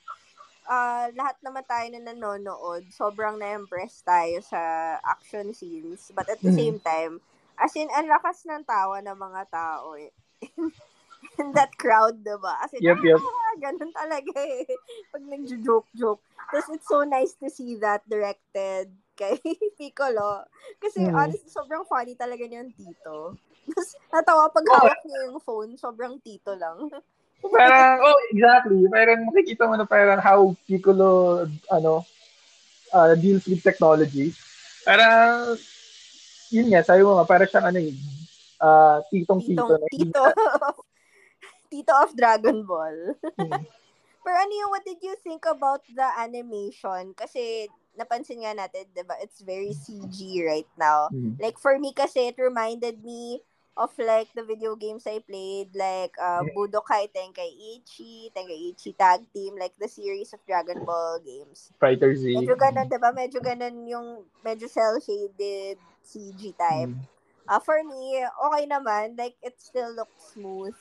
ah 0.70 1.10
lahat 1.18 1.38
naman 1.42 1.66
tayo 1.66 1.88
na 1.92 2.02
nanonood, 2.14 2.84
sobrang 2.94 3.40
na-impress 3.42 4.04
tayo 4.06 4.40
sa 4.46 4.62
action 5.04 5.56
scenes. 5.56 6.12
But 6.14 6.30
at 6.30 6.42
the 6.46 6.52
Mhm. 6.52 6.62
same 6.62 6.78
time, 6.84 7.14
as 7.58 7.74
in, 7.76 7.90
ang 7.94 8.08
lakas 8.12 8.46
ng 8.46 8.64
tawa 8.68 9.02
ng 9.02 9.18
mga 9.18 9.42
tao 9.50 9.98
eh. 9.98 10.12
in 11.42 11.54
that 11.58 11.74
crowd, 11.78 12.22
diba? 12.24 12.54
As 12.62 12.74
in, 12.74 12.84
Yep, 12.86 12.98
yep. 13.04 13.20
ah, 13.22 13.54
ganun 13.62 13.92
talaga 13.94 14.34
eh. 14.42 14.66
Pag 15.14 15.24
nag-joke-joke. 15.26 16.22
Tapos 16.52 16.68
it's 16.74 16.88
so 16.90 17.02
nice 17.08 17.34
to 17.40 17.50
see 17.50 17.78
that 17.80 18.04
directed 18.10 18.92
kay 19.16 19.36
Piccolo. 19.80 20.46
Kasi 20.82 21.08
Mm. 21.08 21.16
honestly, 21.16 21.52
sobrang 21.52 21.86
funny 21.88 22.16
talaga 22.16 22.44
niyang 22.46 22.72
tito. 22.74 23.36
Tapos 23.68 23.90
natawa 24.14 24.50
pag 24.50 24.66
hawak 24.68 25.02
niya 25.06 25.30
yung 25.30 25.40
phone, 25.44 25.72
sobrang 25.78 26.18
tito 26.24 26.56
lang. 26.58 26.90
Parang, 27.42 27.98
oh, 28.06 28.22
exactly. 28.30 28.86
Parang 28.86 29.26
makikita 29.26 29.66
mo 29.66 29.74
na 29.74 29.82
parang 29.82 30.22
how 30.22 30.54
Piccolo, 30.70 31.42
ano, 31.74 32.06
uh, 32.94 33.18
deals 33.18 33.50
with 33.50 33.66
technology. 33.66 34.30
Parang, 34.86 35.58
yun 36.54 36.70
nga, 36.70 36.86
sabi 36.86 37.02
mo 37.02 37.18
nga, 37.18 37.26
parang 37.26 37.50
siyang 37.50 37.66
ano 37.66 37.80
yun, 37.82 37.98
uh, 38.62 39.02
titong-tito. 39.10 39.74
Tito. 39.90 40.24
tito 41.74 41.94
of 41.98 42.14
Dragon 42.14 42.62
Ball. 42.62 43.18
Hmm. 43.18 43.66
Pero 44.22 44.36
ano 44.38 44.54
yung, 44.54 44.70
what 44.70 44.86
did 44.86 45.02
you 45.02 45.18
think 45.26 45.42
about 45.50 45.82
the 45.90 46.08
animation? 46.22 47.10
Kasi, 47.18 47.66
napansin 47.98 48.44
nga 48.44 48.56
natin, 48.56 48.88
di 48.96 49.04
ba, 49.04 49.16
it's 49.20 49.42
very 49.44 49.76
CG 49.76 50.44
right 50.48 50.70
now. 50.80 51.12
Hmm. 51.12 51.36
Like, 51.40 51.60
for 51.60 51.78
me 51.80 51.92
kasi, 51.94 52.32
it 52.32 52.40
reminded 52.40 53.04
me 53.04 53.42
of 53.78 53.92
like 54.00 54.28
the 54.36 54.44
video 54.44 54.76
games 54.76 55.08
I 55.08 55.24
played, 55.24 55.72
like 55.76 56.12
uh, 56.20 56.44
Budokai 56.52 57.08
Tenkaichi, 57.12 58.32
Tenkaichi 58.36 58.98
Tag 58.98 59.24
Team, 59.34 59.56
like 59.56 59.74
the 59.80 59.88
series 59.88 60.34
of 60.34 60.44
Dragon 60.46 60.84
Ball 60.84 61.20
games. 61.24 61.72
Fighter 61.80 62.16
Z. 62.16 62.36
Medyo 62.36 62.60
ganun, 62.60 62.92
di 62.92 63.00
ba? 63.00 63.16
Medyo 63.16 63.40
ganun 63.40 63.88
yung 63.88 64.08
medyo 64.44 64.68
cel-shaded 64.68 65.80
CG 66.04 66.56
type. 66.56 66.92
Hmm. 66.92 67.08
Uh, 67.48 67.60
for 67.60 67.84
me, 67.84 68.24
okay 68.24 68.64
naman. 68.68 69.18
Like, 69.18 69.36
it 69.42 69.60
still 69.60 69.92
looks 69.96 70.36
smooth. 70.36 70.76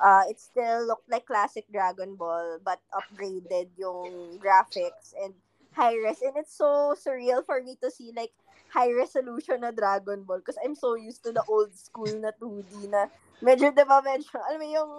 Uh, 0.00 0.24
it 0.32 0.40
still 0.40 0.86
looked 0.88 1.06
like 1.12 1.28
classic 1.28 1.68
Dragon 1.68 2.16
Ball, 2.16 2.56
but 2.64 2.80
upgraded 2.96 3.68
yung 3.76 4.40
graphics 4.40 5.12
and 5.12 5.36
high-res. 5.80 6.20
And 6.20 6.36
it's 6.36 6.52
so 6.52 6.92
surreal 6.92 7.40
for 7.40 7.64
me 7.64 7.80
to 7.80 7.88
see, 7.88 8.12
like, 8.12 8.36
high-resolution 8.68 9.64
na 9.64 9.72
Dragon 9.72 10.28
Ball 10.28 10.44
because 10.44 10.60
I'm 10.60 10.76
so 10.76 10.94
used 10.94 11.24
to 11.24 11.32
the 11.32 11.42
old 11.48 11.72
school 11.72 12.12
na 12.20 12.36
2D 12.36 12.92
na 12.92 13.08
medyo, 13.40 13.72
di 13.72 13.84
ba, 13.88 14.04
medyo, 14.04 14.28
alam 14.36 14.60
mo 14.60 14.68
yung 14.68 14.92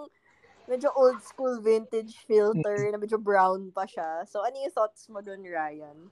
medyo 0.66 0.90
old 0.98 1.22
school 1.22 1.62
vintage 1.62 2.18
filter 2.26 2.90
na 2.90 2.98
medyo 2.98 3.22
brown 3.22 3.70
pa 3.70 3.86
siya. 3.86 4.26
So, 4.26 4.42
ano 4.42 4.58
yung 4.58 4.74
thoughts 4.74 5.06
mo 5.06 5.22
dun, 5.22 5.46
Ryan? 5.46 6.10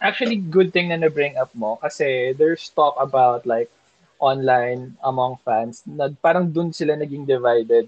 Actually, 0.00 0.40
good 0.40 0.72
thing 0.72 0.88
na 0.88 0.96
na-bring 0.96 1.36
up 1.36 1.52
mo 1.52 1.76
kasi 1.76 2.32
there's 2.40 2.72
talk 2.72 2.96
about 2.96 3.44
like 3.44 3.68
online 4.16 4.96
among 5.04 5.36
fans 5.44 5.84
na 5.84 6.08
parang 6.24 6.48
dun 6.48 6.72
sila 6.72 6.96
naging 6.96 7.28
divided 7.28 7.84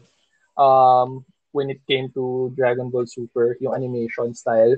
um, 0.61 1.25
when 1.57 1.73
it 1.73 1.81
came 1.89 2.13
to 2.13 2.53
Dragon 2.53 2.93
Ball 2.93 3.09
Super, 3.09 3.57
yung 3.65 3.73
animation 3.73 4.37
style. 4.37 4.77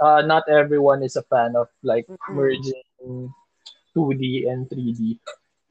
Uh, 0.00 0.22
not 0.22 0.46
everyone 0.48 1.02
is 1.02 1.16
a 1.16 1.26
fan 1.26 1.54
of 1.54 1.68
like 1.82 2.06
Mm-mm. 2.06 2.34
merging 2.34 3.32
2D 3.94 4.48
and 4.50 4.70
3D. 4.70 5.18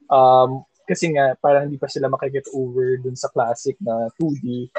Um, 0.08 0.64
kasi 0.88 1.12
nga, 1.12 1.36
parang 1.40 1.68
hindi 1.68 1.76
pa 1.76 1.88
sila 1.88 2.08
makikita 2.08 2.48
over 2.56 2.96
dun 2.96 3.16
sa 3.16 3.28
classic 3.28 3.76
na 3.84 4.08
2D 4.16 4.72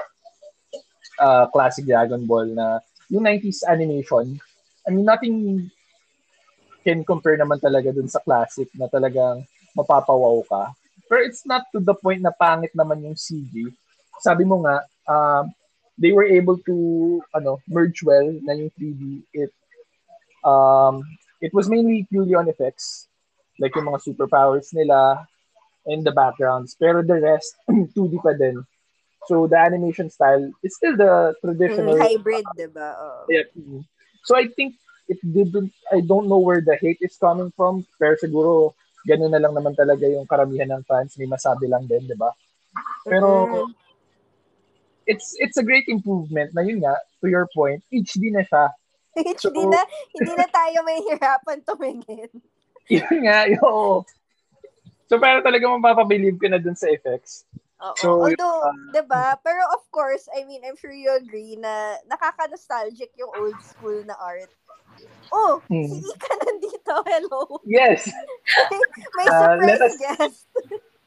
uh, 1.22 1.46
classic 1.52 1.86
Dragon 1.86 2.26
Ball 2.26 2.50
na 2.50 2.82
yung 3.12 3.26
90s 3.26 3.68
animation. 3.68 4.40
I 4.88 4.90
mean, 4.90 5.06
nothing 5.06 5.70
can 6.82 7.04
compare 7.04 7.38
naman 7.38 7.60
talaga 7.60 7.92
dun 7.92 8.08
sa 8.08 8.24
classic 8.24 8.72
na 8.74 8.88
talagang 8.88 9.44
mapapawaw 9.76 10.42
ka. 10.48 10.74
Pero 11.06 11.22
it's 11.26 11.44
not 11.46 11.68
to 11.76 11.82
the 11.82 11.94
point 11.94 12.24
na 12.24 12.34
pangit 12.34 12.72
naman 12.74 13.04
yung 13.04 13.18
CG. 13.18 13.70
Sabi 14.22 14.46
mo 14.48 14.64
nga, 14.64 14.86
um, 15.06 15.52
they 16.00 16.16
were 16.16 16.26
able 16.26 16.58
to 16.64 17.20
ano 17.36 17.60
merge 17.68 18.02
well 18.02 18.32
na 18.48 18.56
yung 18.56 18.72
3D. 18.80 19.04
It 19.36 19.52
um, 20.48 21.04
it 21.44 21.54
was 21.54 21.68
mainly 21.68 22.08
purely 22.10 22.34
on 22.34 22.48
effects. 22.48 23.12
Like 23.60 23.76
yung 23.76 23.92
mga 23.92 24.08
superpowers 24.08 24.72
nila 24.72 25.28
and 25.84 26.08
the 26.08 26.16
backgrounds. 26.16 26.80
Pero 26.80 27.04
the 27.04 27.20
rest, 27.20 27.60
2D 27.96 28.24
pa 28.24 28.32
din. 28.32 28.64
So 29.28 29.46
the 29.52 29.60
animation 29.60 30.08
style 30.08 30.48
is 30.64 30.80
still 30.80 30.96
the 30.96 31.36
traditional 31.44 32.00
Mm, 32.00 32.02
hybrid, 32.02 32.46
di 32.56 32.68
ba? 32.72 32.96
Oo. 32.96 33.28
Yeah. 33.28 33.46
So 34.24 34.40
I 34.40 34.48
think 34.48 34.80
it 35.12 35.20
didn't, 35.20 35.76
I 35.92 36.00
don't 36.00 36.32
know 36.32 36.40
where 36.40 36.64
the 36.64 36.80
hate 36.80 37.04
is 37.04 37.20
coming 37.20 37.52
from, 37.52 37.84
pero 38.00 38.16
siguro 38.16 38.74
ganun 39.04 39.36
na 39.36 39.44
lang 39.44 39.52
naman 39.52 39.76
talaga 39.76 40.08
yung 40.08 40.24
karamihan 40.24 40.72
ng 40.72 40.88
fans, 40.88 41.20
may 41.20 41.28
masabi 41.28 41.68
lang 41.68 41.84
din, 41.84 42.08
di 42.08 42.16
ba? 42.16 42.32
Pero 43.04 43.28
Mm. 43.68 43.89
It's 45.10 45.34
it's 45.42 45.58
a 45.58 45.66
great 45.66 45.90
improvement 45.90 46.54
na 46.54 46.62
yun 46.62 46.80
nga, 46.80 46.94
to 47.20 47.28
your 47.28 47.50
point, 47.50 47.82
HD 47.90 48.30
na 48.30 48.46
siya. 48.46 48.70
hindi 49.18 49.66
na 49.66 49.82
hindi 50.14 50.34
na 50.38 50.48
tayo 50.48 50.78
may 50.86 51.02
hirapan 51.04 51.60
tumingin. 51.66 52.30
Yun 52.94 53.26
nga, 53.26 53.50
yo. 53.50 54.06
So 55.10 55.18
para 55.18 55.42
talaga 55.42 55.66
mapapabilib 55.68 56.38
ka 56.38 56.48
na 56.48 56.62
dun 56.62 56.78
sa 56.78 56.88
effects. 56.90 57.44
Oo. 57.82 57.96
So, 57.98 58.08
Although, 58.22 58.62
uh, 58.70 58.74
'di 58.94 59.04
ba? 59.06 59.34
Pero 59.42 59.60
of 59.76 59.84
course, 59.90 60.30
I 60.32 60.46
mean, 60.46 60.62
I'm 60.64 60.78
sure 60.78 60.94
you 60.94 61.10
agree 61.12 61.58
na 61.58 61.98
nakaka-nostalgic 62.06 63.14
yung 63.18 63.34
old 63.34 63.58
school 63.66 63.98
na 64.06 64.14
art. 64.18 64.50
Oh, 65.32 65.62
Hmm. 65.68 65.86
si 65.86 66.02
Ika 66.02 66.34
nandito. 66.44 66.94
Hello. 67.08 67.42
Yes. 67.64 68.10
May 69.18 69.26
Uh, 69.26 69.34
surprise 69.34 69.68
let 69.68 69.80
us- 69.86 69.98
guest. 70.00 70.40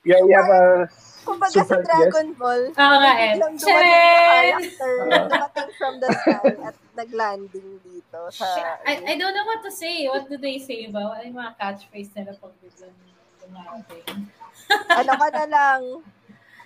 Yeah, 0.02 0.22
we 0.26 0.34
have 0.34 0.50
a 0.50 0.90
Kumbaga 1.22 1.54
sa 1.54 1.62
surprise 1.62 1.86
Dragon 1.86 2.28
Ball, 2.34 2.62
Oo 2.74 2.96
nga 2.98 3.12
eh. 3.14 3.38
biglang 3.38 3.54
dumating 3.54 3.94
character, 4.26 4.94
dumating 5.06 5.70
from 5.78 5.94
the 6.02 6.08
sky 6.10 6.50
at 6.66 6.76
nag-landing 6.98 7.70
dito 7.86 8.20
sa... 8.34 8.46
I, 8.82 8.98
I 9.06 9.14
don't 9.14 9.30
know 9.30 9.46
what 9.46 9.62
to 9.62 9.70
say. 9.70 10.10
What 10.10 10.26
do 10.26 10.34
they 10.36 10.58
say 10.58 10.90
ba? 10.90 11.14
Ano 11.14 11.22
yung 11.22 11.38
mga 11.38 11.54
catchphrase 11.62 12.10
nila 12.18 12.34
pag 12.36 12.54
biglang 12.58 12.96
dumarating? 13.38 14.06
ano 15.00 15.12
ka 15.14 15.28
na 15.30 15.44
lang, 15.46 15.82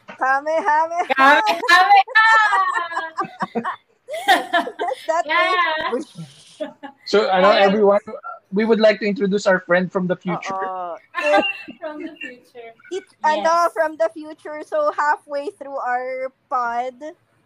Kamehameha! 0.06 1.10
Kami, 1.12 1.52
kami 1.66 2.00
ka! 2.14 2.28
That 5.06 5.24
Yeah. 5.26 5.92
So, 7.04 7.28
ano, 7.28 7.52
everyone, 7.52 8.00
we 8.56 8.64
would 8.64 8.80
like 8.80 8.98
to 9.00 9.06
introduce 9.06 9.46
our 9.46 9.60
friend 9.60 9.92
from 9.92 10.08
the 10.08 10.16
future. 10.16 10.56
It. 10.56 11.44
From 11.80 12.00
the 12.00 12.14
future. 12.16 12.72
It, 12.90 13.04
ano, 13.24 13.68
Yes. 13.68 13.72
from 13.72 13.96
the 14.00 14.08
future. 14.14 14.62
So, 14.64 14.92
halfway 14.96 15.50
through 15.50 15.76
our 15.76 16.32
pod, 16.48 16.94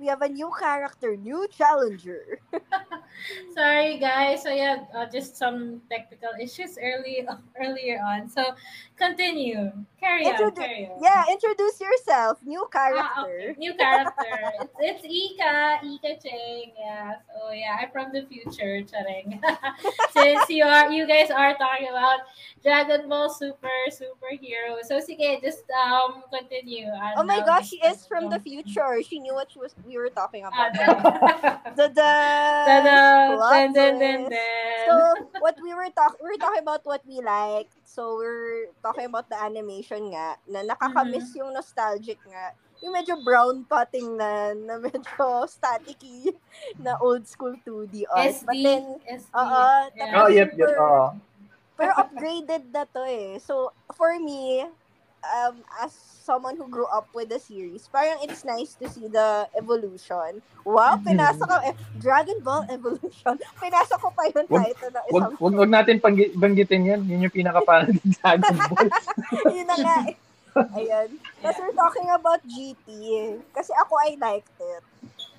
we 0.01 0.07
have 0.07 0.23
a 0.23 0.29
new 0.29 0.51
character, 0.59 1.17
new 1.17 1.47
challenger. 1.53 2.41
Sorry, 3.55 3.99
guys. 3.99 4.43
So 4.43 4.51
yeah, 4.51 4.85
uh, 4.95 5.07
just 5.07 5.37
some 5.37 5.83
technical 5.91 6.31
issues 6.41 6.79
early 6.81 7.27
earlier 7.61 8.01
on. 8.01 8.29
So 8.29 8.55
continue. 8.97 9.71
Carry 10.01 10.25
on. 10.27 10.53
Carry 10.57 10.89
on. 10.89 11.03
Yeah, 11.03 11.25
introduce 11.31 11.81
yourself. 11.81 12.39
New 12.45 12.65
Ah, 12.65 12.69
character. 12.73 13.53
okay. 13.53 13.55
New 13.59 13.75
character. 13.75 14.35
it's, 14.81 15.05
it's 15.05 15.05
Ika, 15.05 15.81
Ika 15.85 16.13
Cheng. 16.23 16.73
Yeah. 16.79 17.15
So 17.29 17.51
yeah, 17.53 17.77
I'm 17.83 17.91
from 17.91 18.13
the 18.13 18.23
future, 18.25 18.81
Chareng. 18.89 19.39
Since 20.11 20.49
you 20.49 20.65
are, 20.65 20.91
you 20.91 21.07
guys 21.07 21.31
are 21.31 21.55
talking 21.57 21.89
about 21.89 22.21
Dragon 22.63 23.09
Ball 23.09 23.29
Super 23.29 23.69
superhero. 23.91 24.81
So 24.83 24.99
sige, 25.01 25.41
just 25.43 25.65
um 25.71 26.23
continue. 26.33 26.89
And, 26.89 27.15
Oh 27.17 27.25
my 27.25 27.39
um, 27.39 27.45
gosh, 27.47 27.69
she 27.69 27.77
is 27.85 28.07
from 28.07 28.29
the 28.29 28.39
future. 28.41 29.03
She 29.03 29.19
knew 29.21 29.35
what 29.35 29.51
she 29.53 29.59
was 29.59 29.75
we 29.90 29.98
were 29.98 30.14
talking 30.14 30.46
Ah, 30.46 30.55
about. 30.55 30.70
dun. 31.90 32.87
So 34.87 34.94
what 35.42 35.57
we 35.62 35.74
were 35.74 35.90
talking 35.90 36.18
we 36.22 36.31
were 36.31 36.40
talking 36.40 36.62
about 36.62 36.83
what 36.87 37.03
we 37.07 37.18
like. 37.20 37.68
So 37.85 38.16
we're 38.16 38.70
talking 38.83 39.07
about 39.11 39.29
the 39.29 39.37
animation 39.38 40.14
nga 40.14 40.38
na 40.46 40.62
nakakamiss 40.62 41.35
Mm-hmm. 41.35 41.38
yung 41.42 41.50
nostalgic 41.53 42.22
nga. 42.22 42.55
Yung 42.81 42.96
medyo 42.96 43.20
brown 43.20 43.66
pa 43.68 43.85
tingnan, 43.85 44.64
na 44.64 44.81
medyo 44.81 45.44
staticky 45.53 46.33
na 46.81 46.96
old 46.96 47.29
school 47.29 47.53
2D 47.61 48.09
art. 48.09 48.40
SD, 48.40 48.46
But 48.46 48.57
then, 48.57 48.85
SD. 49.05 49.29
oo, 49.37 49.64
yeah. 49.98 50.12
Oh, 50.16 50.29
yep, 50.33 50.50
yep. 50.57 50.70
Oo. 50.79 51.12
pero 51.76 51.92
upgraded 51.96 52.72
na 52.72 52.85
to 52.85 53.05
eh. 53.05 53.37
So, 53.40 53.72
for 53.96 54.12
me, 54.20 54.68
um, 55.23 55.57
as 55.79 55.93
someone 56.21 56.55
who 56.55 56.67
grew 56.67 56.87
up 56.87 57.09
with 57.11 57.29
the 57.29 57.39
series, 57.39 57.89
parang 57.89 58.19
it's 58.21 58.45
nice 58.45 58.75
to 58.75 58.87
see 58.87 59.07
the 59.07 59.49
evolution. 59.53 60.39
Wow, 60.63 60.97
Mm-hmm. 60.97 61.09
pinasa 61.09 61.43
ko, 61.43 61.57
eh, 61.61 61.75
Dragon 61.97 62.39
Ball 62.41 62.65
Evolution. 62.69 63.35
Pinasa 63.63 63.97
ko 63.97 64.09
pa 64.11 64.27
yung 64.27 64.47
Wag- 64.47 64.65
title 64.69 64.91
ng 64.91 65.05
Wag, 65.07 65.23
isang 65.27 65.37
wag, 65.39 65.55
wag 65.57 65.71
natin 65.71 65.97
panggi- 65.99 66.33
banggitin 66.33 66.83
yan. 66.85 67.01
Yun 67.05 67.25
yung 67.25 67.35
pinaka-fan 67.35 67.91
ng 67.91 68.01
Dragon 68.17 68.55
Ball. 68.69 68.89
Yun 69.57 69.67
na 69.67 69.77
nga 69.77 69.97
eh. 70.07 70.17
Ayan. 70.77 71.09
Tapos 71.41 71.59
we're 71.59 71.75
talking 71.75 72.09
about 72.11 72.41
GT. 72.45 72.89
Kasi 73.51 73.71
ako, 73.77 73.93
I 73.99 74.15
liked 74.17 74.51
it. 74.57 74.83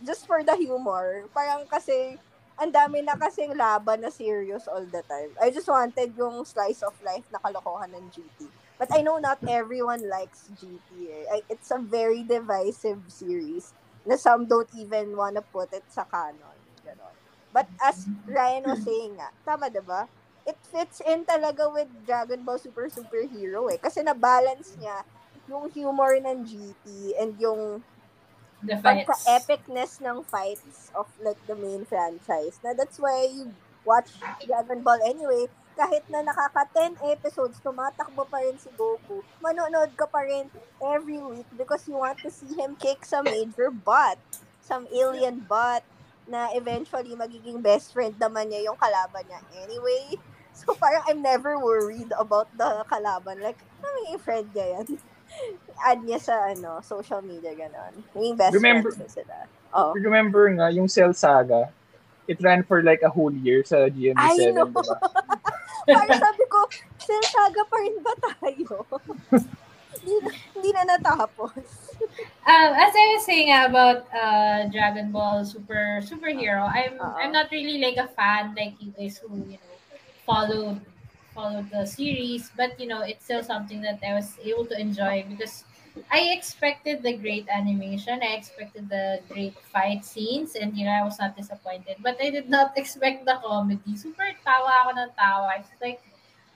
Just 0.01 0.25
for 0.25 0.39
the 0.39 0.55
humor. 0.55 1.27
Parang 1.29 1.67
kasi, 1.67 2.15
ang 2.55 2.69
dami 2.69 3.01
na 3.01 3.15
kasing 3.15 3.53
laban 3.53 4.01
na 4.01 4.09
serious 4.09 4.65
all 4.65 4.83
the 4.83 5.03
time. 5.03 5.29
I 5.37 5.49
just 5.49 5.65
wanted 5.65 6.13
yung 6.15 6.43
slice 6.43 6.81
of 6.81 6.93
life 7.01 7.25
na 7.27 7.37
kalokohan 7.37 7.89
ng 7.89 8.05
GT. 8.09 8.45
But 8.81 8.89
I 8.89 9.05
know 9.05 9.21
not 9.21 9.37
everyone 9.45 10.09
likes 10.09 10.49
GT. 10.57 11.29
I, 11.29 11.45
it's 11.53 11.69
a 11.69 11.77
very 11.77 12.25
divisive 12.25 13.05
series 13.05 13.77
na 14.09 14.17
some 14.17 14.49
don't 14.49 14.69
even 14.73 15.13
wanna 15.13 15.45
put 15.45 15.69
it 15.69 15.85
sa 15.85 16.01
canon. 16.09 16.57
Ganon. 16.81 17.13
But 17.53 17.69
as 17.77 18.09
Ryan 18.25 18.73
was 18.73 18.81
saying 18.81 19.21
nga, 19.21 19.29
tama 19.45 19.69
diba? 19.69 20.09
it 20.45 20.57
fits 20.73 21.01
in 21.05 21.25
talaga 21.25 21.69
with 21.69 21.89
Dragon 22.05 22.41
Ball 22.43 22.57
Super 22.57 22.89
Superhero 22.89 23.69
eh. 23.69 23.77
Kasi 23.77 24.01
na-balance 24.01 24.73
niya 24.81 25.05
yung 25.45 25.69
humor 25.69 26.17
ng 26.17 26.45
GT 26.45 26.85
and 27.17 27.37
yung 27.37 27.81
pagka-epicness 28.61 30.01
ng 30.01 30.21
fights 30.25 30.93
of 30.93 31.09
like 31.21 31.39
the 31.45 31.57
main 31.57 31.85
franchise. 31.85 32.57
Na 32.61 32.73
that's 32.73 32.97
why 32.97 33.25
you 33.29 33.53
watch 33.85 34.09
Dragon 34.45 34.81
Ball 34.81 35.01
anyway. 35.05 35.49
Kahit 35.75 36.03
na 36.11 36.21
nakaka 36.21 36.67
10 36.75 36.99
episodes, 37.09 37.57
tumatakbo 37.63 38.27
pa 38.27 38.43
rin 38.43 38.59
si 38.59 38.69
Goku. 38.75 39.23
Manonood 39.39 39.95
ka 39.95 40.05
pa 40.05 40.21
rin 40.21 40.51
every 40.83 41.17
week 41.17 41.47
because 41.57 41.87
you 41.87 41.95
want 41.97 42.19
to 42.21 42.29
see 42.29 42.51
him 42.53 42.75
kick 42.75 43.01
some 43.07 43.25
major 43.25 43.71
butt. 43.71 44.19
Some 44.61 44.85
alien 44.91 45.41
butt 45.47 45.81
na 46.29 46.53
eventually 46.53 47.15
magiging 47.17 47.59
best 47.59 47.91
friend 47.91 48.15
naman 48.15 48.51
niya 48.53 48.71
yung 48.71 48.77
kalaban 48.77 49.25
niya 49.27 49.39
anyway. 49.63 50.15
So 50.51 50.75
parang 50.75 51.07
I'm 51.07 51.23
never 51.23 51.55
worried 51.55 52.11
about 52.19 52.51
the 52.59 52.83
kalaban. 52.91 53.39
Like, 53.39 53.55
ano 53.79 53.87
magiging 53.87 54.19
friend 54.21 54.47
niya 54.51 54.67
yan? 54.77 54.87
Add 55.87 55.99
niya 56.03 56.19
sa 56.19 56.51
ano, 56.51 56.83
social 56.83 57.23
media 57.23 57.55
ganon. 57.55 58.03
Maging 58.11 58.35
best 58.35 58.53
Remember- 58.59 58.91
friends 58.91 59.15
sila. 59.15 59.47
Oh. 59.71 59.95
Remember 59.95 60.51
nga, 60.51 60.67
yung 60.67 60.91
Cell 60.91 61.15
Saga, 61.15 61.71
it 62.27 62.35
ran 62.43 62.67
for 62.67 62.83
like 62.83 62.99
a 63.01 63.09
whole 63.09 63.31
year 63.31 63.63
sa 63.63 63.87
I 63.87 63.89
GMA7, 63.89 64.53
know. 64.53 64.67
diba? 64.67 64.83
Parang 65.87 66.19
sabi 66.19 66.45
ko, 66.49 66.59
Cell 67.01 67.23
Saga 67.25 67.63
pa 67.65 67.77
rin 67.81 67.95
ba 68.01 68.13
tayo? 68.19 68.85
hindi, 70.01 70.15
na, 70.21 70.31
hindi 70.55 70.69
na 70.73 70.83
natapos. 70.97 71.65
Um, 72.45 72.71
as 72.73 72.93
I 72.93 73.05
was 73.15 73.23
saying 73.25 73.53
about 73.53 74.09
uh, 74.09 74.65
Dragon 74.73 75.11
Ball 75.11 75.45
Super 75.45 76.01
superhero, 76.01 76.65
I'm 76.65 76.97
Oo. 76.97 77.15
I'm 77.17 77.31
not 77.31 77.53
really 77.53 77.77
like 77.77 77.97
a 78.01 78.09
fan 78.17 78.57
like 78.57 78.75
you 78.81 78.91
guys 78.97 79.21
who 79.21 79.37
you 79.45 79.61
know 79.61 79.73
followed 80.25 80.81
followed 81.37 81.69
the 81.69 81.85
series, 81.85 82.49
but 82.57 82.75
you 82.81 82.89
know 82.89 83.05
it's 83.05 83.23
still 83.23 83.45
something 83.45 83.81
that 83.85 84.01
I 84.01 84.17
was 84.17 84.35
able 84.41 84.65
to 84.73 84.75
enjoy 84.75 85.23
because 85.29 85.63
I 86.11 86.31
expected 86.35 87.03
the 87.03 87.13
great 87.13 87.47
animation, 87.49 88.19
I 88.21 88.33
expected 88.35 88.89
the 88.89 89.19
great 89.29 89.55
fight 89.73 90.05
scenes, 90.05 90.55
and 90.55 90.77
you 90.77 90.85
know 90.85 90.91
I 90.91 91.03
was 91.03 91.19
not 91.19 91.35
disappointed. 91.35 91.97
But 91.99 92.21
I 92.21 92.29
did 92.29 92.49
not 92.49 92.77
expect 92.81 93.25
the 93.25 93.39
comedy. 93.43 93.95
Super 93.97 94.31
tawa 94.45 94.87
ako 94.87 94.91
ng 94.99 95.11
tawa. 95.19 95.47
I 95.55 95.57
was 95.63 95.71
like 95.81 95.99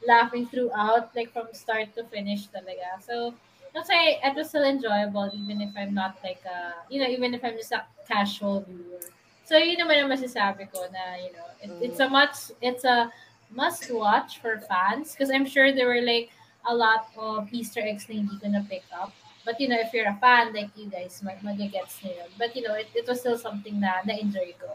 laughing 0.08 0.48
throughout, 0.48 1.16
like 1.16 1.32
from 1.34 1.48
start 1.52 1.96
to 1.96 2.04
finish 2.08 2.48
talaga. 2.48 3.00
So 3.04 3.34
that's 3.74 3.90
why 3.90 4.20
it 4.24 4.36
was 4.36 4.50
still 4.50 4.64
enjoyable 4.64 5.32
even 5.36 5.60
if 5.62 5.72
I'm 5.76 5.94
not 5.94 6.16
like 6.24 6.44
a, 6.48 6.88
you 6.90 7.02
know, 7.04 7.08
even 7.10 7.34
if 7.34 7.44
I'm 7.44 7.58
just 7.60 7.72
a 7.72 7.84
casual 8.08 8.62
viewer. 8.64 9.04
So 9.44 9.58
yun 9.58 9.78
naman 9.84 10.00
ang 10.06 10.10
masasabi 10.12 10.72
ko 10.72 10.88
na, 10.92 11.20
you 11.20 11.32
know, 11.36 11.48
it, 11.62 11.72
it's 11.82 12.00
a 12.00 12.08
much, 12.10 12.52
it's 12.62 12.84
a 12.84 13.12
must 13.52 13.92
watch 13.92 14.40
for 14.40 14.58
fans 14.64 15.12
because 15.12 15.30
I'm 15.30 15.46
sure 15.46 15.72
there 15.76 15.88
were 15.92 16.02
like 16.02 16.32
a 16.66 16.74
lot 16.74 17.12
of 17.20 17.52
Easter 17.54 17.84
eggs 17.84 18.08
na 18.10 18.16
hindi 18.20 18.36
ko 18.42 18.48
na 18.50 18.64
pick 18.66 18.84
up. 18.96 19.12
But 19.46 19.62
you 19.62 19.70
know, 19.70 19.78
if 19.78 19.94
you're 19.94 20.10
a 20.10 20.18
fan 20.18 20.52
like 20.58 20.74
you 20.74 20.90
guys, 20.90 21.22
mag 21.22 21.38
magagets 21.46 22.02
na 22.02 22.10
yun. 22.10 22.30
But 22.34 22.58
you 22.58 22.66
know, 22.66 22.74
it, 22.74 22.90
it 22.98 23.06
was 23.06 23.22
still 23.22 23.38
something 23.38 23.78
na 23.78 24.02
na-enjoy 24.02 24.58
ko. 24.58 24.74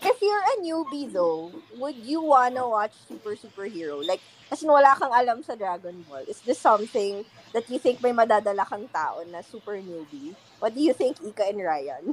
If 0.00 0.16
you're 0.24 0.40
a 0.40 0.56
newbie 0.64 1.12
though, 1.12 1.52
would 1.76 2.00
you 2.00 2.24
wanna 2.24 2.64
watch 2.64 2.96
Super 3.04 3.36
Superhero? 3.36 4.00
Like, 4.00 4.24
kasi 4.48 4.64
wala 4.64 4.96
kang 4.96 5.12
alam 5.12 5.44
sa 5.44 5.52
Dragon 5.52 6.00
Ball. 6.08 6.24
Is 6.24 6.40
this 6.48 6.56
something 6.56 7.28
that 7.52 7.68
you 7.68 7.76
think 7.76 8.00
may 8.00 8.16
madadala 8.16 8.64
kang 8.64 8.88
tao 8.88 9.20
na 9.28 9.44
super 9.44 9.76
newbie? 9.76 10.32
What 10.64 10.72
do 10.72 10.80
you 10.80 10.96
think, 10.96 11.20
Ika 11.20 11.52
and 11.52 11.60
Ryan? 11.60 12.04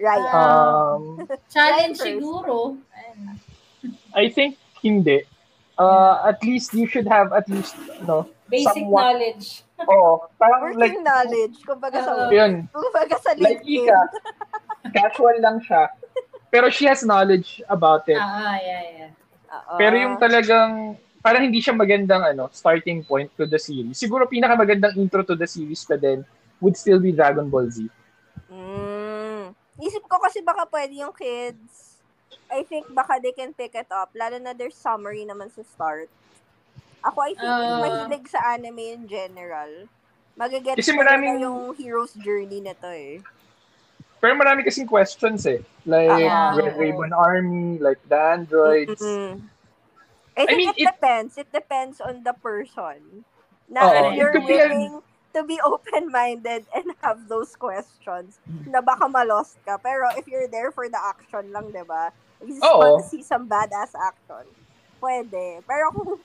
Ryan. 0.00 0.32
Um, 0.32 1.28
Challenge 1.54 1.96
siguro. 2.00 2.80
I 4.16 4.32
think 4.32 4.56
hindi. 4.80 5.28
Uh, 5.76 6.22
at 6.24 6.40
least 6.46 6.72
you 6.72 6.86
should 6.86 7.08
have 7.08 7.32
at 7.34 7.50
least, 7.50 7.74
no, 8.06 8.30
Basic 8.48 8.86
Somewhat. 8.86 9.12
knowledge. 9.12 9.63
Oo, 9.82 10.10
parang 10.38 10.70
Working 10.70 10.78
like, 10.78 10.98
knowledge. 11.02 11.56
Kumbaga 11.66 11.98
sa, 12.02 12.12
Oo. 12.14 12.30
yun, 12.30 12.70
kumbaga 12.70 13.16
sa 13.18 13.34
like 13.34 13.62
LinkedIn. 13.66 13.90
Ika, 13.90 14.00
casual 14.94 15.36
lang 15.42 15.58
siya. 15.62 15.90
Pero 16.54 16.70
she 16.70 16.86
has 16.86 17.02
knowledge 17.02 17.58
about 17.66 18.06
it. 18.06 18.20
Ah, 18.20 18.54
yeah, 18.62 18.82
yeah. 18.94 19.10
Oo. 19.50 19.74
Pero 19.74 19.94
yung 19.98 20.14
talagang, 20.22 20.94
parang 21.18 21.42
hindi 21.42 21.58
siya 21.58 21.74
magandang 21.74 22.22
ano, 22.22 22.46
starting 22.54 23.02
point 23.02 23.26
to 23.34 23.48
the 23.48 23.58
series. 23.58 23.98
Siguro 23.98 24.30
pinakamagandang 24.30 24.94
intro 24.94 25.26
to 25.26 25.34
the 25.34 25.48
series 25.48 25.82
pa 25.82 25.98
din 25.98 26.22
would 26.62 26.78
still 26.78 27.02
be 27.02 27.10
Dragon 27.10 27.50
Ball 27.50 27.66
Z. 27.66 27.90
Mm. 28.46 29.50
Isip 29.82 30.06
ko 30.06 30.22
kasi 30.22 30.38
baka 30.46 30.62
pwede 30.70 30.94
yung 31.02 31.10
kids. 31.10 31.98
I 32.46 32.62
think 32.62 32.86
baka 32.94 33.18
they 33.18 33.34
can 33.34 33.50
pick 33.50 33.74
it 33.74 33.90
up. 33.90 34.14
Lalo 34.14 34.38
na 34.38 34.54
there's 34.54 34.78
summary 34.78 35.26
naman 35.26 35.50
sa 35.50 35.66
start. 35.66 36.06
Ako, 37.04 37.18
I 37.20 37.32
think 37.36 37.44
Ah. 37.44 37.80
mahilig 37.80 38.24
sa 38.26 38.40
anime 38.50 38.84
in 38.90 39.04
general. 39.04 39.88
Magagets 40.34 40.80
Kasi 40.80 40.92
na 40.92 41.04
maraming- 41.04 41.38
yung 41.38 41.76
hero's 41.76 42.16
journey 42.16 42.58
nito 42.58 42.88
eh. 42.88 43.20
Pero 44.18 44.32
marami 44.34 44.64
kasing 44.64 44.88
questions 44.88 45.44
eh. 45.44 45.60
Like 45.84 46.08
Ah. 46.24 46.56
Red 46.56 46.74
Raven 46.74 47.12
Army, 47.12 47.76
like 47.76 48.00
the 48.08 48.16
androids. 48.16 48.98
Mm-mm. 48.98 49.44
I 50.34 50.48
think 50.48 50.58
mean, 50.58 50.70
it, 50.70 50.80
it- 50.80 50.88
depends. 50.90 51.32
It 51.36 51.50
depends 51.52 52.00
on 52.00 52.24
the 52.24 52.32
person. 52.34 53.22
Na 53.68 53.84
Oo, 53.84 53.92
if 53.92 54.18
you're 54.18 54.34
willing 54.34 54.98
to 55.30 55.40
be 55.42 55.60
open-minded 55.66 56.66
and 56.72 56.86
have 57.00 57.28
those 57.28 57.54
questions 57.54 58.40
na 58.66 58.80
baka 58.80 59.06
ma-lost 59.06 59.60
ka. 59.62 59.76
Pero 59.78 60.08
if 60.16 60.26
you're 60.26 60.48
there 60.48 60.72
for 60.72 60.88
the 60.88 60.98
action 60.98 61.52
lang, 61.52 61.68
di 61.70 61.84
ba? 61.84 62.10
You 62.40 62.56
just 62.56 62.64
want 62.64 63.00
to 63.00 63.06
see 63.06 63.22
some 63.22 63.46
badass 63.46 63.92
action. 63.94 64.48
Pwede. 64.98 65.62
Pero 65.62 65.92
kung 65.92 66.18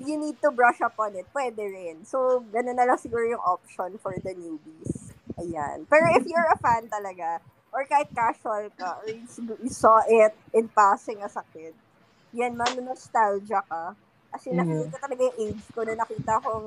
you 0.00 0.18
need 0.18 0.40
to 0.42 0.50
brush 0.50 0.80
up 0.82 0.98
on 0.98 1.14
it, 1.14 1.26
pwede 1.30 1.62
rin. 1.62 2.02
So, 2.02 2.42
ganun 2.50 2.74
na 2.74 2.86
lang 2.86 2.98
siguro 2.98 3.26
yung 3.28 3.42
option 3.42 3.98
for 4.02 4.14
the 4.18 4.34
newbies. 4.34 5.14
Ayan. 5.38 5.86
Pero 5.86 6.10
if 6.14 6.26
you're 6.26 6.50
a 6.50 6.58
fan 6.58 6.90
talaga, 6.90 7.38
or 7.74 7.86
kahit 7.86 8.10
casual 8.14 8.70
ka, 8.74 9.02
or 9.02 9.10
you, 9.10 9.26
saw 9.70 10.02
it 10.06 10.34
in 10.54 10.66
passing 10.70 11.22
as 11.22 11.34
a 11.38 11.44
kid, 11.54 11.74
yan, 12.34 12.58
man, 12.58 12.74
nostalgia 12.82 13.62
ka, 13.66 13.94
As 14.34 14.42
in, 14.50 14.58
nakikita 14.58 14.90
ko 14.90 14.98
talaga 14.98 15.22
yung 15.30 15.38
age 15.38 15.64
ko 15.70 15.80
na 15.86 15.94
nakita 15.94 16.34
kong 16.42 16.66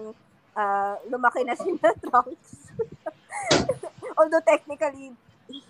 ah, 0.56 0.96
lumaki 1.12 1.44
na 1.44 1.52
si 1.60 1.76
Trunks. 1.76 2.72
Although 4.18 4.44
technically, 4.48 5.12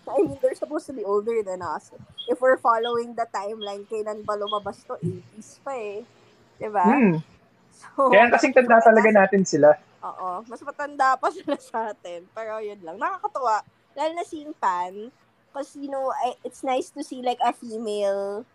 I 0.05 0.17
mean, 0.21 0.37
they're 0.37 0.53
supposed 0.53 0.85
to 0.87 0.93
be 0.93 1.01
older 1.01 1.41
than 1.41 1.65
us. 1.65 1.89
If 2.29 2.37
we're 2.37 2.61
following 2.61 3.17
the 3.17 3.25
timeline, 3.33 3.89
kailan 3.89 4.21
ba 4.21 4.37
lumabas 4.37 4.85
to? 4.85 5.01
80s 5.01 5.57
pa 5.65 5.73
eh. 5.73 6.05
Diba? 6.61 6.85
Hmm. 6.85 7.17
So, 7.77 8.09
Kaya 8.09 8.33
kasing 8.33 8.57
tanda 8.57 8.81
talaga 8.81 9.09
natin 9.13 9.45
sila. 9.45 9.77
Oo. 10.01 10.41
Mas 10.49 10.61
matanda 10.65 11.13
pa 11.17 11.29
sila 11.29 11.53
sa 11.69 11.93
atin. 11.93 12.25
Pero 12.33 12.57
yun 12.57 12.81
lang. 12.81 12.97
Nakakatuwa. 12.97 13.61
Lalo 13.93 14.11
na 14.17 14.25
si 14.25 14.45
Pan. 14.57 15.13
Because, 15.49 15.77
you 15.77 15.89
know, 15.89 16.09
I, 16.13 16.37
it's 16.45 16.61
nice 16.61 16.89
to 16.93 17.01
see 17.01 17.21
like 17.21 17.41
a 17.41 17.53
female, 17.53 18.45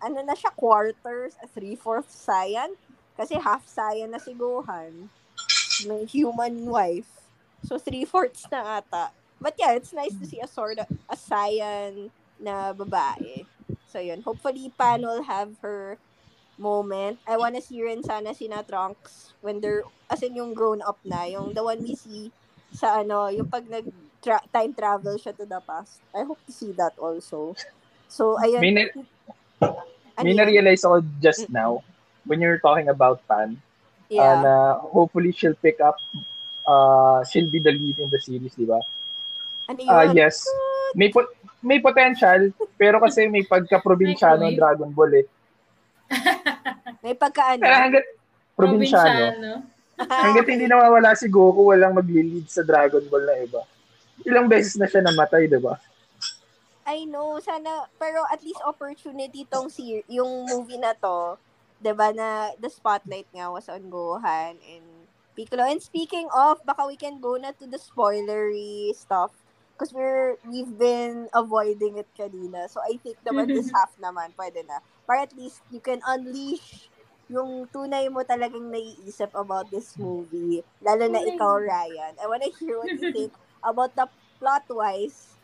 ano 0.00 0.18
na 0.24 0.32
siya, 0.32 0.52
quarters, 0.56 1.36
a 1.44 1.46
three-fourths 1.48 2.24
Saiyan. 2.24 2.72
Kasi 3.16 3.36
half 3.36 3.68
Saiyan 3.68 4.12
na 4.12 4.20
si 4.20 4.32
Gohan. 4.32 5.12
May 5.84 6.04
human 6.08 6.68
wife. 6.68 7.08
So, 7.64 7.76
three-fourths 7.76 8.48
na 8.52 8.80
ata. 8.80 9.12
But 9.40 9.54
yeah, 9.60 9.76
it's 9.76 9.92
nice 9.92 10.14
to 10.18 10.26
see 10.26 10.40
a 10.40 10.48
sort 10.48 10.80
of, 10.80 10.88
a 11.08 11.16
Saiyan 11.16 12.10
na 12.40 12.72
babae. 12.72 13.44
So, 13.92 14.00
yun. 14.00 14.24
Hopefully, 14.24 14.72
Pan 14.76 15.04
will 15.04 15.24
have 15.24 15.52
her 15.60 16.00
moment. 16.58 17.18
I 17.24 17.38
wanna 17.38 17.62
see 17.62 17.80
rin 17.80 18.02
sana 18.02 18.34
si 18.34 18.50
na 18.50 18.62
Trunks 18.66 19.32
when 19.40 19.62
they're, 19.62 19.86
as 20.10 20.22
in 20.22 20.34
yung 20.36 20.52
grown 20.52 20.82
up 20.82 20.98
na, 21.06 21.24
yung 21.24 21.54
the 21.54 21.62
one 21.62 21.80
we 21.80 21.94
see 21.94 22.30
sa 22.74 23.00
ano, 23.00 23.30
yung 23.32 23.46
pag 23.48 23.64
nag 23.70 23.86
tra- 24.20 24.44
time 24.52 24.74
travel 24.74 25.14
siya 25.16 25.32
to 25.38 25.46
the 25.46 25.62
past. 25.62 26.02
I 26.12 26.26
hope 26.26 26.42
to 26.44 26.52
see 26.52 26.74
that 26.76 26.98
also. 26.98 27.54
So, 28.10 28.36
ayun. 28.42 28.60
May, 28.60 28.72
na- 28.74 28.92
Ano 30.18 30.26
may 30.26 30.34
na-realize 30.34 30.82
ako 30.82 31.06
just 31.22 31.46
now 31.46 31.78
when 32.26 32.42
you're 32.42 32.58
talking 32.58 32.90
about 32.90 33.22
Pan 33.30 33.54
uh, 33.54 34.10
yeah. 34.10 34.42
na 34.42 34.54
hopefully 34.90 35.30
she'll 35.30 35.54
pick 35.62 35.78
up 35.78 35.94
uh, 36.66 37.22
she'll 37.22 37.50
be 37.54 37.62
the 37.62 37.70
lead 37.70 38.02
in 38.02 38.10
the 38.10 38.18
series, 38.18 38.58
di 38.58 38.66
ba? 38.66 38.82
ano 39.68 39.78
yun? 39.78 39.92
Ah, 39.92 40.06
yes. 40.10 40.42
May 40.96 41.12
pot- 41.12 41.30
may 41.60 41.78
potential, 41.78 42.50
pero 42.80 42.98
kasi 42.98 43.28
may 43.28 43.44
pagka-probinsyano. 43.44 44.48
Dragon 44.56 44.90
Ball 44.90 45.22
eh. 45.22 45.26
May 47.04 47.14
pagkaano. 47.14 47.62
Pero 47.62 47.76
hanggat 47.76 48.06
probinsyano, 48.58 49.62
hanggat 50.24 50.46
hindi 50.50 50.66
nawawala 50.66 51.14
si 51.14 51.26
Goku, 51.30 51.70
walang 51.70 51.94
magli-lead 51.94 52.46
sa 52.50 52.66
Dragon 52.66 53.02
Ball 53.06 53.24
na 53.26 53.36
iba. 53.38 53.62
Ilang 54.26 54.50
beses 54.50 54.74
na 54.74 54.90
siya 54.90 55.04
namatay, 55.04 55.46
di 55.46 55.60
ba? 55.62 55.78
I 56.88 57.04
know, 57.04 57.36
sana, 57.44 57.84
pero 58.00 58.24
at 58.32 58.40
least 58.40 58.64
opportunity 58.64 59.44
tong 59.44 59.68
si 59.68 60.00
yung 60.08 60.48
movie 60.48 60.80
na 60.80 60.96
to, 60.96 61.36
'di 61.78 61.92
ba 61.94 62.10
na 62.10 62.50
the 62.58 62.66
spotlight 62.72 63.28
nga 63.30 63.52
was 63.52 63.68
on 63.68 63.86
Gohan 63.92 64.58
and 64.58 64.86
Piccolo. 65.38 65.68
And 65.68 65.78
speaking 65.78 66.26
of, 66.34 66.58
baka 66.66 66.88
we 66.88 66.98
can 66.98 67.22
go 67.22 67.38
na 67.38 67.54
to 67.60 67.68
the 67.68 67.78
spoilery 67.78 68.90
stuff 68.96 69.30
because 69.78 69.94
we're 69.94 70.34
we've 70.50 70.74
been 70.74 71.30
avoiding 71.30 72.02
it 72.02 72.10
kanina. 72.18 72.66
So 72.66 72.82
I 72.82 72.98
think 72.98 73.22
naman 73.22 73.54
this 73.54 73.70
half 73.70 73.94
naman 74.02 74.34
pwede 74.34 74.66
na. 74.66 74.82
Para 75.06 75.22
at 75.22 75.32
least 75.38 75.62
you 75.70 75.78
can 75.78 76.02
unleash 76.02 76.90
yung 77.30 77.70
tunay 77.70 78.10
mo 78.10 78.26
talagang 78.26 78.74
naiisip 78.74 79.30
about 79.38 79.70
this 79.70 79.94
movie. 79.94 80.66
Lalo 80.82 81.06
na 81.06 81.22
ikaw. 81.22 81.62
Ryan. 81.62 82.18
I 82.18 82.26
wanna 82.26 82.50
hear 82.58 82.82
what 82.82 82.90
you 82.90 83.14
think 83.14 83.30
about 83.62 83.94
the 83.94 84.10
plot-wise 84.42 85.38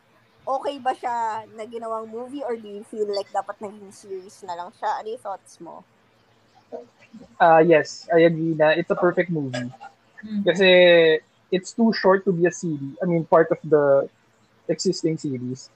okay 0.45 0.77
ba 0.77 0.93
siya 0.93 1.49
na 1.57 1.65
ginawang 1.65 2.09
movie 2.13 2.45
or 2.45 2.57
do 2.57 2.69
you 2.69 2.85
feel 2.85 3.09
like 3.09 3.29
dapat 3.33 3.57
naging 3.65 3.93
series 3.93 4.45
na 4.45 4.53
lang 4.53 4.71
siya? 4.77 5.01
Ano 5.01 5.09
yung 5.09 5.25
thoughts 5.25 5.57
mo? 5.61 5.81
Ah, 7.41 7.65
yes, 7.65 8.05
I 8.13 8.29
agree 8.29 8.53
na 8.53 8.77
it's 8.77 8.91
a 8.93 8.99
perfect 8.99 9.33
movie. 9.33 9.73
Hmm. 10.21 10.43
Kasi 10.45 10.69
it's 11.49 11.73
too 11.73 11.93
short 11.97 12.25
to 12.29 12.33
be 12.33 12.45
a 12.45 12.53
series. 12.53 12.97
I 13.01 13.07
mean, 13.09 13.25
part 13.25 13.49
of 13.49 13.61
the 13.65 14.09
existing 14.69 15.19
series. 15.19 15.71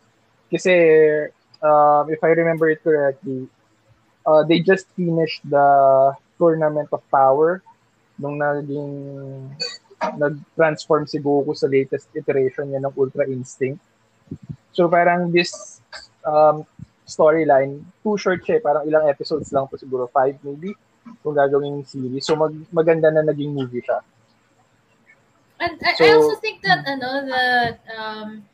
Kasi, 0.49 0.73
um, 1.61 2.05
if 2.09 2.21
I 2.25 2.33
remember 2.33 2.71
it 2.71 2.83
correctly, 2.83 3.49
uh, 4.27 4.43
they 4.45 4.61
just 4.61 4.89
finished 4.97 5.43
the 5.49 5.69
Tournament 6.39 6.89
of 6.93 7.03
Power 7.11 7.63
nung 8.19 8.39
naging 8.39 8.95
nag-transform 9.99 11.07
si 11.07 11.19
Goku 11.19 11.55
sa 11.55 11.67
latest 11.67 12.07
iteration 12.15 12.71
niya 12.71 12.87
ng 12.87 12.95
Ultra 12.95 13.27
Instinct. 13.27 13.83
So 14.71 14.87
parang 14.87 15.35
this 15.35 15.83
um, 16.23 16.63
storyline, 17.03 17.83
too 18.05 18.15
short 18.15 18.47
siya, 18.47 18.59
eh. 18.59 18.63
parang 18.63 18.87
ilang 18.87 19.11
episodes 19.11 19.51
lang 19.51 19.67
po 19.67 19.75
siguro, 19.75 20.07
five 20.11 20.39
maybe, 20.47 20.75
kung 21.25 21.35
gagawin 21.35 21.83
yung 21.83 21.89
series. 21.89 22.27
So 22.27 22.37
mag 22.37 22.55
maganda 22.71 23.11
na 23.11 23.27
naging 23.27 23.55
movie 23.55 23.83
siya. 23.83 24.05
And 25.59 25.75
I, 25.83 25.91
I 25.91 25.95
So- 25.99 26.15
also 26.15 26.39
think 26.39 26.63
that 26.63 26.87
ano 26.87 27.27
that 27.27 27.83
um 27.91 28.47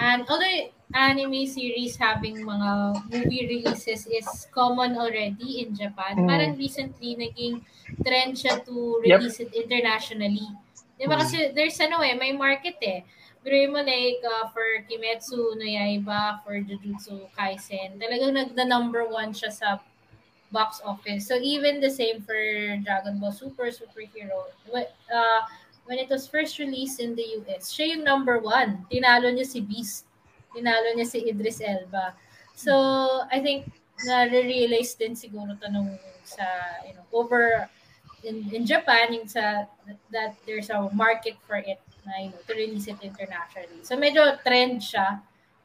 and 0.00 0.24
other 0.28 0.72
anime 0.90 1.46
series 1.46 1.94
having 1.94 2.42
mga 2.42 2.70
movie 3.12 3.46
releases 3.46 4.08
is 4.10 4.26
common 4.50 4.96
already 4.98 5.62
in 5.62 5.76
Japan. 5.76 6.18
Mm. 6.18 6.26
Parang 6.26 6.52
recently 6.58 7.14
naging 7.14 7.62
trend 8.02 8.34
siya 8.34 8.58
to 8.66 8.98
Yep. 9.04 9.20
release 9.20 9.38
it 9.38 9.52
internationally. 9.54 10.48
Di 10.98 11.06
ba 11.06 11.14
Mm. 11.14 11.22
kasi 11.22 11.38
there's 11.54 11.78
ano 11.78 12.02
eh, 12.02 12.18
may 12.18 12.34
market 12.34 12.76
eh. 12.82 13.06
Pero 13.40 13.56
mo 13.72 13.80
like 13.80 14.20
uh, 14.20 14.52
for 14.52 14.66
Kimetsu 14.84 15.56
no 15.56 15.64
Yaiba, 15.64 16.44
for 16.44 16.60
Jujutsu 16.60 17.24
Kaisen, 17.32 17.96
talagang 17.96 18.36
nagda 18.36 18.68
number 18.68 19.08
one 19.08 19.32
siya 19.32 19.48
sa 19.48 19.80
box 20.52 20.82
office. 20.84 21.24
So 21.30 21.38
even 21.40 21.80
the 21.80 21.88
same 21.88 22.20
for 22.20 22.36
Dragon 22.84 23.16
Ball 23.16 23.32
Super 23.32 23.70
Superhero. 23.72 24.50
Uh, 24.68 25.40
when 25.90 25.98
it 25.98 26.08
was 26.08 26.30
first 26.30 26.62
released 26.62 27.02
in 27.02 27.18
the 27.18 27.42
US, 27.42 27.74
siya 27.74 27.98
yung 27.98 28.06
number 28.06 28.38
one. 28.38 28.86
Tinalo 28.86 29.26
niya 29.26 29.42
si 29.42 29.58
Beast. 29.58 30.06
Tinalo 30.54 30.94
niya 30.94 31.02
si 31.02 31.26
Idris 31.26 31.58
Elba. 31.58 32.14
So, 32.54 33.26
I 33.26 33.42
think 33.42 33.66
na-realize 34.06 34.94
din 34.94 35.18
siguro 35.18 35.58
to 35.58 35.66
nung 35.66 35.98
sa, 36.22 36.46
you 36.86 36.94
know, 36.94 37.02
over 37.10 37.66
in, 38.22 38.46
in 38.54 38.62
Japan, 38.62 39.10
yung 39.10 39.26
sa, 39.26 39.66
that 40.14 40.38
there's 40.46 40.70
a 40.70 40.78
market 40.94 41.34
for 41.42 41.58
it 41.58 41.82
na, 42.06 42.22
you 42.22 42.30
know, 42.30 42.40
to 42.46 42.54
release 42.54 42.86
it 42.86 43.02
internationally. 43.02 43.82
So, 43.82 43.98
medyo 43.98 44.38
trend 44.46 44.86
siya. 44.86 45.18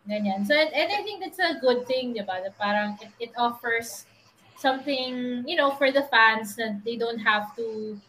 Ganyan. 0.09 0.41
So, 0.49 0.57
and, 0.57 0.73
and 0.73 0.89
I 0.89 1.05
think 1.05 1.21
that's 1.21 1.37
a 1.37 1.61
good 1.61 1.85
thing, 1.85 2.17
di 2.17 2.25
ba? 2.25 2.41
That 2.41 2.57
parang 2.57 2.97
it, 2.97 3.29
it 3.29 3.31
offers 3.37 4.09
something, 4.57 5.45
you 5.45 5.53
know, 5.53 5.77
for 5.77 5.93
the 5.93 6.09
fans 6.09 6.57
that 6.57 6.81
they 6.81 6.97
don't 6.97 7.21
have 7.21 7.53
to 7.61 8.01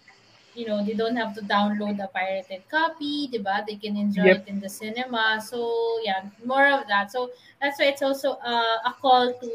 you 0.56 0.66
know, 0.66 0.82
they 0.82 0.94
don't 0.96 1.14
have 1.16 1.36
to 1.36 1.42
download 1.44 2.02
a 2.02 2.08
pirated 2.08 2.64
copy, 2.72 3.28
diba? 3.28 3.60
They 3.68 3.76
can 3.76 3.96
enjoy 3.96 4.32
Yep. 4.32 4.36
it 4.36 4.44
in 4.48 4.58
the 4.64 4.72
cinema. 4.72 5.38
So, 5.44 5.60
yeah, 6.02 6.24
more 6.44 6.66
of 6.72 6.88
that. 6.88 7.12
So, 7.12 7.30
that's 7.60 7.78
why 7.78 7.92
it's 7.92 8.02
also 8.02 8.40
uh, 8.40 8.88
a 8.88 8.92
call 8.96 9.36
to 9.36 9.48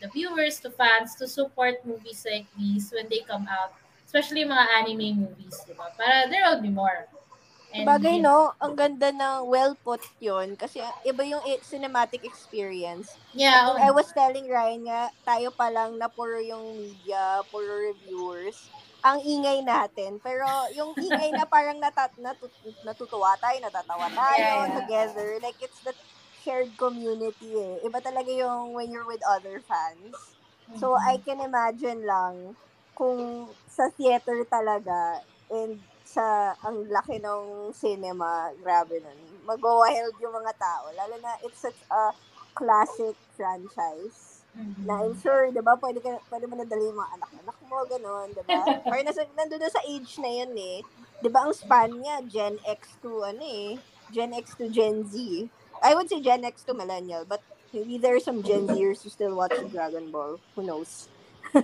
the 0.00 0.08
viewers, 0.12 0.60
to 0.60 0.70
fans, 0.70 1.16
to 1.16 1.26
support 1.26 1.80
movies 1.88 2.28
like 2.28 2.44
these 2.60 2.92
when 2.92 3.08
they 3.08 3.24
come 3.24 3.48
out. 3.48 3.72
Especially 4.04 4.44
mga 4.44 4.66
anime 4.78 5.26
movies, 5.26 5.56
diba? 5.64 5.88
Para 5.96 6.28
there 6.28 6.44
will 6.44 6.60
be 6.60 6.70
more. 6.70 7.08
And, 7.74 7.90
Bagay, 7.90 8.22
you 8.22 8.22
know, 8.22 8.54
no? 8.54 8.62
Ang 8.62 8.78
ganda 8.78 9.10
ng 9.10 9.50
well 9.50 9.74
put 9.74 9.98
yun. 10.22 10.54
Kasi 10.54 10.78
iba 11.02 11.26
yung 11.26 11.42
cinematic 11.66 12.22
experience. 12.22 13.18
Yeah. 13.34 13.74
I 13.74 13.90
was 13.90 14.14
telling 14.14 14.46
Ryan 14.46 14.86
nga, 14.86 15.10
tayo 15.26 15.50
pa 15.50 15.74
lang 15.74 15.98
na 15.98 16.06
puro 16.06 16.38
yung 16.38 16.78
media, 16.78 17.42
puro 17.50 17.90
reviewers. 17.90 18.70
Ang 19.04 19.18
ingay 19.20 19.60
natin. 19.60 20.16
Pero 20.24 20.48
yung 20.72 20.96
ingay 20.96 21.30
na 21.36 21.44
parang 21.44 21.76
natat, 21.76 22.16
natut, 22.16 22.50
natutuwa 22.88 23.36
tayo, 23.36 23.60
natatawa 23.60 24.08
tayo 24.08 24.40
Yeah, 24.40 24.64
yeah. 24.64 24.76
together. 24.80 25.28
Like, 25.44 25.60
it's 25.60 25.80
the 25.84 25.92
shared 26.40 26.72
community 26.80 27.52
eh. 27.60 27.84
Iba 27.84 28.00
talaga 28.00 28.32
yung 28.32 28.72
when 28.72 28.88
you're 28.88 29.06
with 29.08 29.20
other 29.28 29.60
fans. 29.60 30.16
So, 30.80 30.96
I 30.96 31.20
can 31.20 31.44
imagine 31.44 32.08
lang 32.08 32.56
kung 32.96 33.52
sa 33.68 33.92
theater 33.92 34.48
talaga 34.48 35.20
and 35.52 35.76
sa 36.04 36.56
ang 36.64 36.88
laki 36.88 37.20
ng 37.20 37.74
cinema, 37.76 38.52
grabe 38.64 39.02
nun. 39.04 39.18
Mag-wild 39.44 40.16
yung 40.24 40.32
mga 40.32 40.52
tao. 40.56 40.88
Lalo 40.96 41.20
na 41.20 41.36
it's 41.44 41.60
such 41.60 41.76
a 41.92 42.12
classic 42.54 43.18
franchise 43.36 44.33
Mhm. 44.54 44.86
na 44.86 45.02
I'm 45.02 45.14
sure, 45.18 45.50
di 45.50 45.58
ba, 45.58 45.74
pwede, 45.82 45.98
ka, 45.98 46.22
pwede 46.30 46.46
mo 46.46 46.54
nadali 46.54 46.86
yung 46.86 46.98
mga 47.02 47.12
anak-anak 47.18 47.58
mo, 47.66 47.78
gano'n, 47.90 48.28
di 48.38 48.42
ba? 48.46 48.62
Or 48.90 48.98
nasa, 49.02 49.26
nandun 49.34 49.58
na 49.58 49.70
sa 49.70 49.82
age 49.82 50.18
na 50.22 50.30
yun 50.30 50.54
eh. 50.54 50.78
Di 51.18 51.28
ba, 51.28 51.42
ang 51.46 51.54
span 51.54 51.90
niya, 51.98 52.22
Gen 52.26 52.56
X 52.62 52.94
to, 53.02 53.26
ano 53.26 53.42
eh, 53.42 53.82
Gen 54.14 54.30
X 54.30 54.54
to 54.54 54.70
Gen 54.70 55.02
Z. 55.10 55.14
I 55.82 55.94
would 55.98 56.06
say 56.08 56.22
Gen 56.22 56.46
X 56.46 56.62
to 56.64 56.72
millennial, 56.74 57.26
but 57.26 57.42
maybe 57.74 57.98
there 57.98 58.14
are 58.14 58.22
some 58.22 58.46
Gen 58.46 58.70
Zers 58.70 59.02
who 59.02 59.10
still 59.10 59.34
watch 59.34 59.58
Dragon 59.74 60.08
Ball. 60.14 60.38
Who 60.54 60.62
knows? 60.62 61.10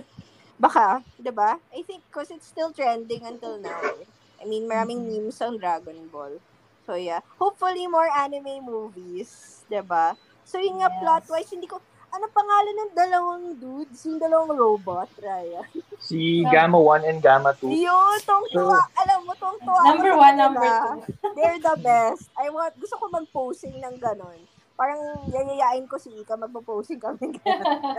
Baka, 0.61 1.01
di 1.15 1.31
ba? 1.31 1.57
I 1.71 1.81
think, 1.87 2.03
because 2.11 2.29
it's 2.29 2.45
still 2.47 2.75
trending 2.75 3.23
until 3.25 3.57
now. 3.57 3.81
eh. 4.03 4.05
I 4.41 4.45
mean, 4.45 4.67
maraming 4.67 5.07
memes 5.07 5.39
on 5.41 5.57
Dragon 5.57 6.09
Ball. 6.11 6.37
So, 6.85 6.95
yeah. 6.97 7.21
Hopefully, 7.39 7.87
more 7.87 8.09
anime 8.09 8.61
movies. 8.65 9.63
di 9.69 9.79
ba? 9.81 10.17
So, 10.43 10.57
yun 10.59 10.81
nga, 10.81 10.89
Yes. 10.91 10.99
plot-wise, 10.99 11.49
hindi 11.53 11.69
ko, 11.69 11.79
ano 12.11 12.25
pangalan 12.35 12.75
ng 12.75 12.91
dalawang 12.91 13.45
dudes? 13.55 14.03
Yung 14.03 14.19
dalawang 14.19 14.51
robot, 14.51 15.07
Raya. 15.23 15.63
Si 16.03 16.43
Gamma 16.51 16.75
1 16.75 17.07
and 17.07 17.19
Gamma 17.23 17.55
2. 17.55 17.71
Yun, 17.71 18.17
tong 18.27 18.45
tuwa. 18.51 18.83
Alam 18.99 19.23
mo, 19.23 19.33
tong 19.39 19.55
tuwa. 19.63 19.81
Number 19.87 20.13
one, 20.19 20.35
number 20.35 20.67
two. 20.67 20.99
They're 21.39 21.61
the 21.63 21.75
best. 21.79 22.27
I 22.35 22.51
want, 22.51 22.75
gusto 22.75 22.99
ko 22.99 23.07
mag-posing 23.07 23.79
ng 23.79 23.95
ganon. 23.95 24.43
Parang 24.75 24.99
yayayain 25.31 25.87
ko 25.87 25.95
si 25.95 26.11
Ika, 26.11 26.35
magpo-posing 26.35 26.99
kami 26.99 27.31
ganon. 27.39 27.95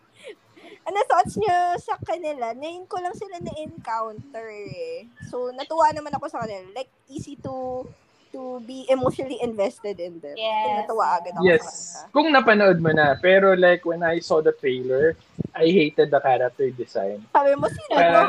ano 0.88 0.98
thoughts 1.04 1.36
niyo 1.36 1.76
sa 1.76 2.00
kanila? 2.00 2.56
Ngayon 2.56 2.88
ko 2.88 3.04
lang 3.04 3.12
sila 3.12 3.36
na-encounter 3.36 4.48
eh. 4.48 5.12
So, 5.28 5.52
natuwa 5.52 5.92
naman 5.92 6.16
ako 6.16 6.32
sa 6.32 6.40
kanila. 6.48 6.72
Like, 6.72 6.88
easy 7.12 7.36
to 7.44 7.84
to 8.32 8.60
be 8.64 8.88
emotionally 8.88 9.36
invested 9.44 10.00
in 10.00 10.16
them. 10.18 10.34
Yes. 10.34 10.88
Natuwa 10.88 11.20
agad 11.20 11.36
ako 11.36 11.44
Yes. 11.44 11.64
Kung 12.10 12.32
napanood 12.32 12.80
mo 12.80 12.90
na. 12.90 13.14
Pero 13.20 13.52
like 13.52 13.84
when 13.84 14.00
I 14.00 14.18
saw 14.18 14.40
the 14.40 14.56
trailer, 14.56 15.14
I 15.52 15.68
hated 15.68 16.08
the 16.08 16.20
character 16.20 16.72
design. 16.72 17.20
Sabi 17.28 17.52
mo, 17.60 17.68
sino 17.68 17.92
Kaya, 17.92 18.12
to? 18.12 18.24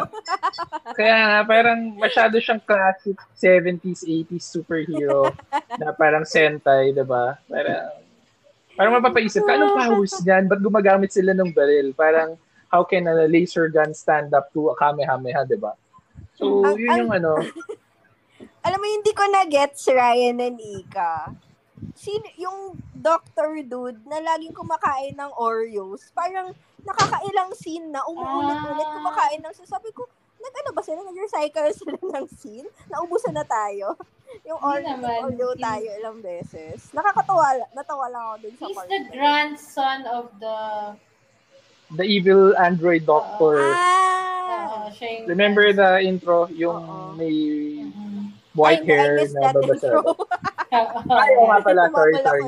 kaya 1.00 1.16
nga, 1.16 1.38
parang 1.48 1.80
masyado 1.96 2.36
siyang 2.38 2.60
classic 2.60 3.16
70s, 3.40 4.04
80s 4.04 4.44
superhero 4.44 5.32
na 5.80 5.96
parang 5.96 6.28
Sentai, 6.28 6.92
diba? 6.92 7.40
Parang, 7.48 7.96
parang 8.76 8.94
mapapaisip 9.00 9.48
ka, 9.48 9.56
anong 9.56 9.80
powers 9.80 10.20
niyan? 10.20 10.52
Ba't 10.52 10.60
gumagamit 10.60 11.16
sila 11.16 11.32
ng 11.32 11.56
baril? 11.56 11.96
Parang, 11.96 12.36
how 12.68 12.84
can 12.84 13.08
a 13.08 13.24
laser 13.24 13.72
gun 13.72 13.96
stand 13.96 14.36
up 14.36 14.52
to 14.52 14.68
a 14.68 14.76
Kamehameha, 14.76 15.48
diba? 15.48 15.80
So, 16.36 16.66
Ang- 16.66 16.76
yun 16.82 17.08
yung 17.08 17.14
ano. 17.14 17.40
Alam 18.64 18.80
mo, 18.80 18.88
hindi 18.88 19.12
ko 19.12 19.24
na-gets 19.28 19.84
Ryan 19.86 20.40
and 20.42 20.60
Ika. 20.60 21.36
Sino, 21.94 22.24
yung 22.38 22.58
doctor 22.94 23.60
dude 23.62 24.00
na 24.08 24.24
laging 24.24 24.56
kumakain 24.56 25.14
ng 25.14 25.32
Oreos, 25.36 26.08
parang 26.12 26.56
nakakailang 26.82 27.52
scene 27.54 27.92
na 27.92 28.00
umuulit-ulit 28.04 28.88
Ah. 28.88 28.94
kumakain 28.94 29.42
ng 29.42 29.54
Sabi 29.54 29.92
ko, 29.92 30.08
nag-ano 30.40 30.72
ba 30.72 30.82
sila? 30.82 31.04
Nag-recycle 31.04 31.70
sila 31.72 31.96
ng 32.16 32.26
scene? 32.30 32.68
Naubusan 32.88 33.36
na 33.36 33.44
tayo. 33.44 34.00
yung 34.48 34.60
Oreo. 34.60 34.96
Oreo 35.28 35.52
tayo 35.56 35.88
ilang 35.94 36.24
beses. 36.24 36.88
Nakakatawa, 36.92 37.68
natawa 37.72 38.08
lang 38.08 38.24
ako 38.26 38.36
dun 38.42 38.54
sa 38.56 38.66
He's 38.66 38.76
part 38.76 38.88
the 38.88 39.00
grandson 39.12 40.00
of 40.08 40.26
the... 40.40 40.58
The 41.94 42.08
evil 42.08 42.56
android 42.58 43.06
doctor. 43.06 43.60
Ah! 43.60 44.08
Uh, 44.74 44.88
siya 44.90 45.22
yung 45.22 45.26
Remember 45.30 45.68
the 45.70 46.02
intro? 46.02 46.48
Yung 46.50 46.80
Oo. 46.80 47.14
may 47.14 47.36
Mhm. 47.84 48.13
White 48.54 48.82
I, 48.82 48.88
hair 48.88 49.18
I 49.18 49.22
missed 49.22 49.36
na 49.36 49.42
that 49.42 49.56
babasa. 49.56 49.90
intro. 49.90 50.00
Ay, 51.10 51.30
oo 51.38 51.46
nga 51.50 51.60
pala. 51.62 51.82
Sorry, 51.90 52.16
sorry. 52.22 52.46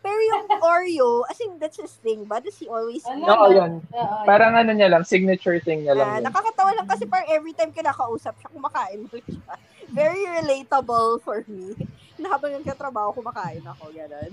Pero 0.00 0.16
yung 0.16 0.48
Oreo, 0.64 1.28
as 1.28 1.36
in, 1.44 1.60
that's 1.60 1.76
his 1.76 1.92
thing 2.00 2.24
ba? 2.24 2.40
Does 2.40 2.56
he 2.56 2.64
always 2.66 3.04
Ano 3.04 3.20
Oo, 3.20 3.46
ba? 3.46 3.52
yun. 3.52 3.72
Oo, 3.84 4.16
Parang 4.24 4.56
ano 4.56 4.72
niya 4.72 4.88
lang, 4.88 5.04
signature 5.04 5.60
thing 5.60 5.84
niya 5.84 5.92
lang. 5.92 6.24
Yun. 6.24 6.24
nakakatawa 6.24 6.72
lang 6.72 6.88
kasi 6.88 7.04
parang 7.04 7.28
every 7.28 7.52
time 7.52 7.68
kinakausap 7.68 8.32
siya, 8.40 8.48
kumakain 8.48 9.04
mo 9.04 9.12
siya. 9.12 9.54
Very 9.92 10.24
relatable 10.24 11.20
for 11.20 11.44
me. 11.44 11.76
Na 12.16 12.32
habang 12.32 12.56
nagkatrabaho, 12.56 13.12
kumakain 13.12 13.60
ako, 13.60 13.92
gano'n. 13.92 14.32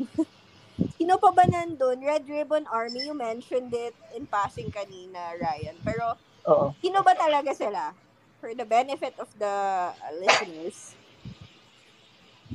Sino 0.97 1.17
pa 1.19 1.36
ba 1.36 1.43
nandun? 1.43 1.99
Red 1.99 2.23
Ribbon 2.25 2.63
Army, 2.71 3.03
you 3.03 3.13
mentioned 3.13 3.73
it 3.73 3.93
in 4.15 4.23
passing 4.23 4.69
kanina, 4.69 5.36
Ryan. 5.36 5.75
Pero, 5.84 6.15
Oo. 6.47 6.71
sino 6.80 7.03
ba 7.03 7.12
talaga 7.12 7.51
sila? 7.51 7.91
For 8.38 8.53
the 8.53 8.63
benefit 8.63 9.17
of 9.17 9.27
the 9.36 9.56
uh, 9.91 10.13
listeners. 10.15 10.93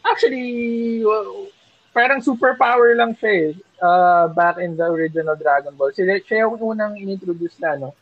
Actually, 0.01 1.05
well, 1.05 1.53
parang 1.93 2.25
superpower 2.25 2.97
lang 2.97 3.13
siya 3.21 3.33
eh. 3.33 3.49
Uh, 3.83 4.31
back 4.33 4.57
in 4.63 4.79
the 4.79 4.87
original 4.89 5.37
Dragon 5.37 5.75
Ball. 5.77 5.93
Siya, 5.93 6.17
siya 6.25 6.49
yung 6.49 6.57
unang 6.63 6.97
inintroduce 6.97 7.59
na, 7.61 7.77
no? 7.77 7.93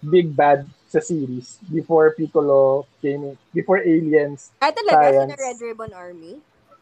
Big 0.00 0.32
Bad 0.32 0.64
sa 0.86 1.02
series 1.02 1.58
before 1.66 2.14
Piccolo 2.14 2.86
came 3.02 3.34
in, 3.34 3.34
before 3.50 3.82
Aliens. 3.82 4.54
Ah, 4.62 4.70
talaga? 4.70 5.02
Science. 5.02 5.34
Sino 5.34 5.34
Red 5.34 5.58
Ribbon 5.60 5.92
Army? 5.92 6.34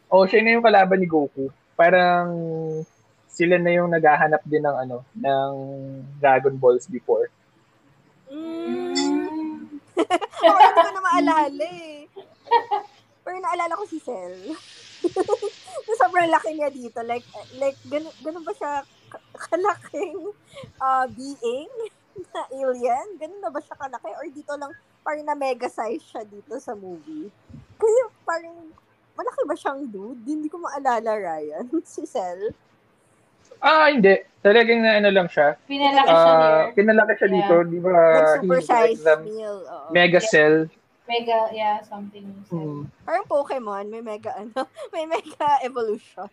O, 0.07 0.29
siya 0.29 0.45
na 0.45 0.53
yung 0.55 0.65
kalaban 0.65 1.01
ni 1.01 1.09
Goku. 1.09 1.49
Parang 1.73 2.29
sila 3.27 3.59
na 3.59 3.71
yung 3.75 3.91
naghahanap 3.91 4.39
din 4.47 4.63
ng 4.63 4.77
ano, 4.87 5.03
ng 5.17 5.51
Dragon 6.21 6.55
Balls 6.55 6.87
before. 6.87 7.27
Mm. 8.31 8.95
Ako 10.45 10.57
hindi 10.59 10.81
ko 10.85 10.91
na 10.95 11.01
maalala 11.03 11.65
eh. 11.65 12.07
Pero 13.25 13.41
naalala 13.41 13.73
ko 13.73 13.83
si 13.83 13.97
Cell. 13.97 14.53
Na 15.85 15.93
sobrang 15.97 16.29
laki 16.29 16.53
niya 16.53 16.69
dito. 16.69 17.01
Like, 17.01 17.25
like 17.57 17.77
ganun, 17.83 18.13
ganun 18.21 18.45
ba 18.45 18.53
siya 18.53 18.71
ka- 19.09 19.25
kalaking 19.49 20.29
uh, 20.77 21.05
being 21.09 21.69
na 22.31 22.43
alien? 22.47 23.07
Ganun 23.17 23.41
na 23.41 23.49
ba 23.49 23.59
siya 23.59 23.75
kalaki? 23.75 24.13
Or 24.13 24.25
dito 24.25 24.53
lang, 24.53 24.71
parang 25.01 25.25
na 25.25 25.33
mega 25.33 25.65
size 25.67 26.05
siya 26.05 26.21
dito 26.23 26.53
sa 26.57 26.73
movie? 26.73 27.27
Kasi 27.75 27.97
parang, 28.23 28.69
malaki 29.13 29.41
ba 29.43 29.55
siyang 29.55 29.89
dude? 29.89 30.21
Hindi 30.21 30.47
ko 30.47 30.61
maalala, 30.61 31.17
Ryan. 31.17 31.65
si 31.83 32.05
Cell. 32.05 32.53
Ah, 33.57 33.89
hindi. 33.89 34.13
Talagang 34.39 34.79
na 34.79 34.99
ano 34.99 35.09
lang 35.09 35.25
siya. 35.25 35.57
Pinalaki 35.65 36.05
siya 36.07 36.29
Ah, 36.29 36.37
there. 36.37 36.73
pinalaki 36.77 37.13
siya 37.15 37.27
Yeah. 37.27 37.35
dito. 37.41 37.55
Di 37.65 37.79
ba? 37.79 37.89
Like 37.89 38.29
super 38.37 38.61
size 38.61 39.01
meal. 39.25 39.57
Oo. 39.63 39.87
Mega 39.89 40.21
Cell. 40.21 40.69
Mega, 41.05 41.53
yeah, 41.53 41.85
something. 41.85 42.25
Mm. 42.49 42.89
Parang 43.05 43.25
Pokemon, 43.29 43.93
may 43.93 44.01
mega 44.01 44.33
ano, 44.33 44.65
may 44.93 45.05
mega 45.05 45.61
evolution. 45.61 46.29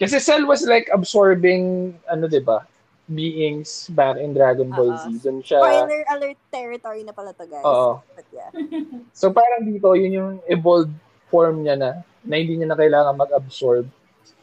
Kasi 0.00 0.16
Cell 0.22 0.48
was 0.48 0.64
like 0.64 0.88
absorbing, 0.94 1.92
ano 2.08 2.24
'di 2.24 2.40
ba 2.40 2.64
beings 3.08 3.88
back 3.96 4.20
in 4.20 4.36
Dragon 4.36 4.68
Ball 4.68 4.92
Oo. 4.92 5.00
Z. 5.00 5.24
Doon 5.24 5.40
siya. 5.40 5.58
Spoiler 5.64 6.04
alert 6.12 6.40
territory 6.52 7.02
na 7.02 7.16
pala 7.16 7.32
to, 7.32 7.44
guys. 7.48 7.64
Oo. 7.64 8.04
But 8.12 8.28
yeah. 8.30 8.52
So 9.18 9.32
parang 9.32 9.64
dito, 9.64 9.96
yun 9.96 10.12
yung 10.12 10.32
evolved 10.46 10.92
form 11.32 11.64
niya 11.64 11.80
na, 11.80 11.90
na 12.22 12.34
hindi 12.36 12.60
niya 12.60 12.68
na 12.68 12.78
kailangan 12.78 13.16
mag-absorb. 13.16 13.88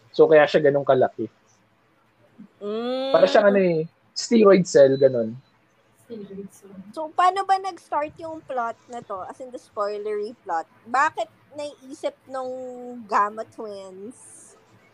So 0.09 0.25
kaya 0.25 0.49
siya 0.49 0.65
ganun 0.65 0.83
kalaki. 0.83 1.29
Mm. 2.59 3.13
Para 3.13 3.25
siyang 3.29 3.47
ano 3.53 3.59
eh, 3.61 3.85
steroid 4.17 4.65
cell, 4.65 4.97
ganun. 4.97 5.37
So, 6.95 7.11
paano 7.11 7.43
ba 7.43 7.59
nag-start 7.59 8.15
yung 8.21 8.39
plot 8.45 8.77
na 8.87 9.01
to? 9.03 9.25
As 9.27 9.39
in 9.41 9.51
the 9.51 9.59
spoilery 9.59 10.31
plot. 10.45 10.63
Bakit 10.87 11.27
naiisip 11.57 12.15
nung 12.29 12.51
Gamma 13.03 13.43
Twins 13.47 14.15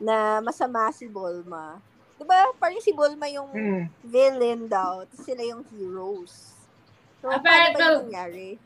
na 0.02 0.42
masama 0.42 0.90
si 0.90 1.06
Bulma? 1.06 1.78
Diba, 2.18 2.54
parang 2.58 2.82
si 2.82 2.94
Bulma 2.94 3.30
yung 3.30 3.50
Hmm. 3.50 3.86
villain 4.02 4.66
daw, 4.66 5.06
tapos 5.06 5.22
sila 5.26 5.42
yung 5.46 5.62
heroes. 5.70 6.34
So, 7.22 7.30
Ah, 7.30 7.38
paano 7.38 7.70
ba 7.74 7.80
yung 7.82 8.10
nangyari? 8.10 8.58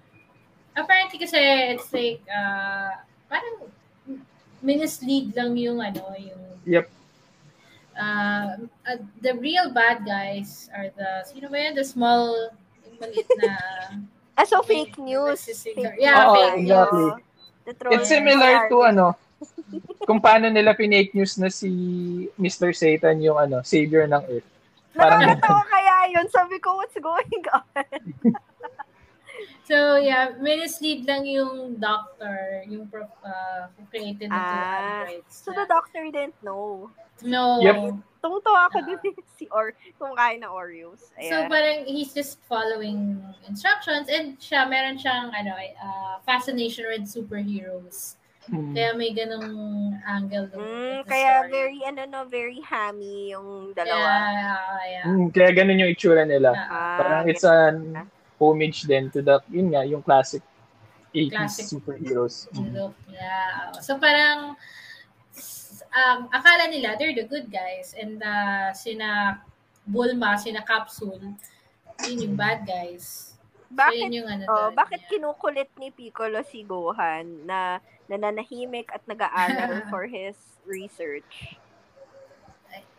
Apparently 0.76 1.18
kasi 1.20 1.40
it's 1.76 1.92
like, 1.92 2.20
uh, 2.28 2.92
parang 3.28 3.68
minislead 4.60 5.32
lang 5.36 5.56
yung 5.56 5.80
ano, 5.80 6.04
yung 6.20 6.44
Yep. 6.68 6.88
Uh, 7.96 8.62
uh, 8.88 8.98
the 9.22 9.34
real 9.40 9.72
bad 9.72 10.06
guys 10.06 10.70
are 10.76 10.92
the, 10.96 11.24
sino 11.26 11.50
ba 11.50 11.58
yan? 11.58 11.74
The 11.76 11.84
small, 11.84 12.52
yung 12.86 12.96
maliit 13.00 13.28
na, 13.40 13.56
Ah, 14.36 14.44
so 14.44 14.60
Fake 14.68 15.00
news. 15.00 15.48
Fake 15.48 15.96
Yeah, 15.96 16.28
Oo, 16.28 16.36
fake 16.36 16.68
exactly. 16.68 17.08
news. 17.08 17.94
It's 17.96 18.10
similar 18.12 18.68
to 18.68 18.78
ano, 18.84 19.16
kung 20.08 20.20
paano 20.20 20.52
nila 20.52 20.76
pinake 20.76 21.16
news 21.16 21.40
na 21.40 21.48
si 21.48 21.72
Mr. 22.36 22.76
Satan 22.76 23.24
yung 23.24 23.40
ano, 23.40 23.64
savior 23.64 24.04
ng 24.12 24.24
Earth. 24.28 24.50
Parang- 24.92 25.24
Nakakatawa 25.24 25.64
kaya 25.72 25.96
yun. 26.12 26.28
Sabi 26.28 26.60
ko, 26.60 26.76
what's 26.80 26.96
going 27.00 27.44
on? 27.52 27.64
So, 29.66 29.98
yeah, 29.98 30.38
minislead 30.38 31.10
lang 31.10 31.26
yung 31.26 31.82
doctor, 31.82 32.62
yung 32.66 32.86
prof, 32.86 33.10
uh, 33.26 33.66
who 33.74 33.82
created 33.90 34.30
the 34.30 34.38
two 34.38 34.62
Ah, 34.62 35.02
androids. 35.02 35.34
So, 35.36 35.50
na- 35.50 35.58
the 35.58 35.68
doctor 35.68 36.02
didn't 36.06 36.38
know. 36.40 36.94
no. 37.22 37.58
Yep. 37.60 37.98
Tungtuwa 38.22 38.70
ako 38.70 38.78
Ah. 38.78 38.86
din 38.88 39.00
si 39.38 39.46
Or, 39.50 39.74
kumakain 39.98 40.42
ng 40.42 40.50
Oreos. 40.50 41.10
So, 41.16 41.34
Ayan. 41.36 41.50
parang 41.50 41.78
he's 41.86 42.10
just 42.10 42.38
following 42.44 43.18
instructions 43.44 44.06
and 44.06 44.38
siya, 44.38 44.66
meron 44.66 44.98
siyang, 44.98 45.30
ano, 45.30 45.54
uh, 45.56 46.22
fascination 46.22 46.86
with 46.86 47.06
superheroes. 47.06 48.18
Hmm. 48.46 48.78
Kaya 48.78 48.94
may 48.94 49.10
ganong 49.10 49.50
angle. 50.06 50.46
ng- 50.48 50.62
Mm, 50.62 50.98
kaya 51.04 51.32
story. 51.40 51.50
very, 51.50 51.80
ano 51.84 52.02
no, 52.06 52.20
very 52.24 52.62
hammy 52.62 53.34
yung 53.34 53.74
dalawa. 53.74 54.06
Yeah, 54.06 54.62
yeah. 54.86 55.04
Hmm, 55.04 55.34
Kaya 55.34 55.50
ganun 55.52 55.82
yung 55.82 55.90
itsura 55.90 56.22
nila. 56.24 56.54
Ah, 56.54 56.98
Parang 57.02 57.26
Ah, 57.26 57.30
it's 57.30 57.42
an 57.42 58.06
homage 58.40 58.84
din 58.84 59.10
to 59.12 59.22
the, 59.22 59.40
yun 59.52 59.72
nga, 59.72 59.84
yung 59.88 60.04
classic 60.04 60.44
80s 61.16 61.32
Classic. 61.32 61.66
superheroes. 61.72 62.52
Mm. 62.52 62.74
look. 62.76 62.96
Yeah. 63.08 63.72
So, 63.80 63.96
parang, 63.96 64.60
um, 65.96 66.20
akala 66.30 66.68
nila, 66.68 67.00
they're 67.00 67.16
the 67.16 67.24
good 67.24 67.48
guys. 67.48 67.96
And 67.96 68.20
uh, 68.20 68.76
sina 68.76 69.40
Bulma, 69.88 70.36
sina 70.36 70.62
Capsule, 70.68 71.40
yun 72.04 72.18
yung 72.20 72.36
bad 72.36 72.68
guys. 72.68 73.32
So, 73.72 73.80
bakit, 73.80 74.12
yun 74.12 74.24
yung 74.24 74.30
ano 74.30 74.44
oh, 74.48 74.56
doon, 74.70 74.76
bakit 74.76 75.00
yeah. 75.04 75.10
kinukulit 75.10 75.70
ni 75.80 75.90
Piccolo 75.92 76.44
si 76.44 76.64
Gohan 76.64 77.48
na 77.48 77.80
nananahimik 78.08 78.92
at 78.94 79.02
nag-aaral 79.08 79.84
for 79.92 80.06
his 80.06 80.36
research? 80.68 81.58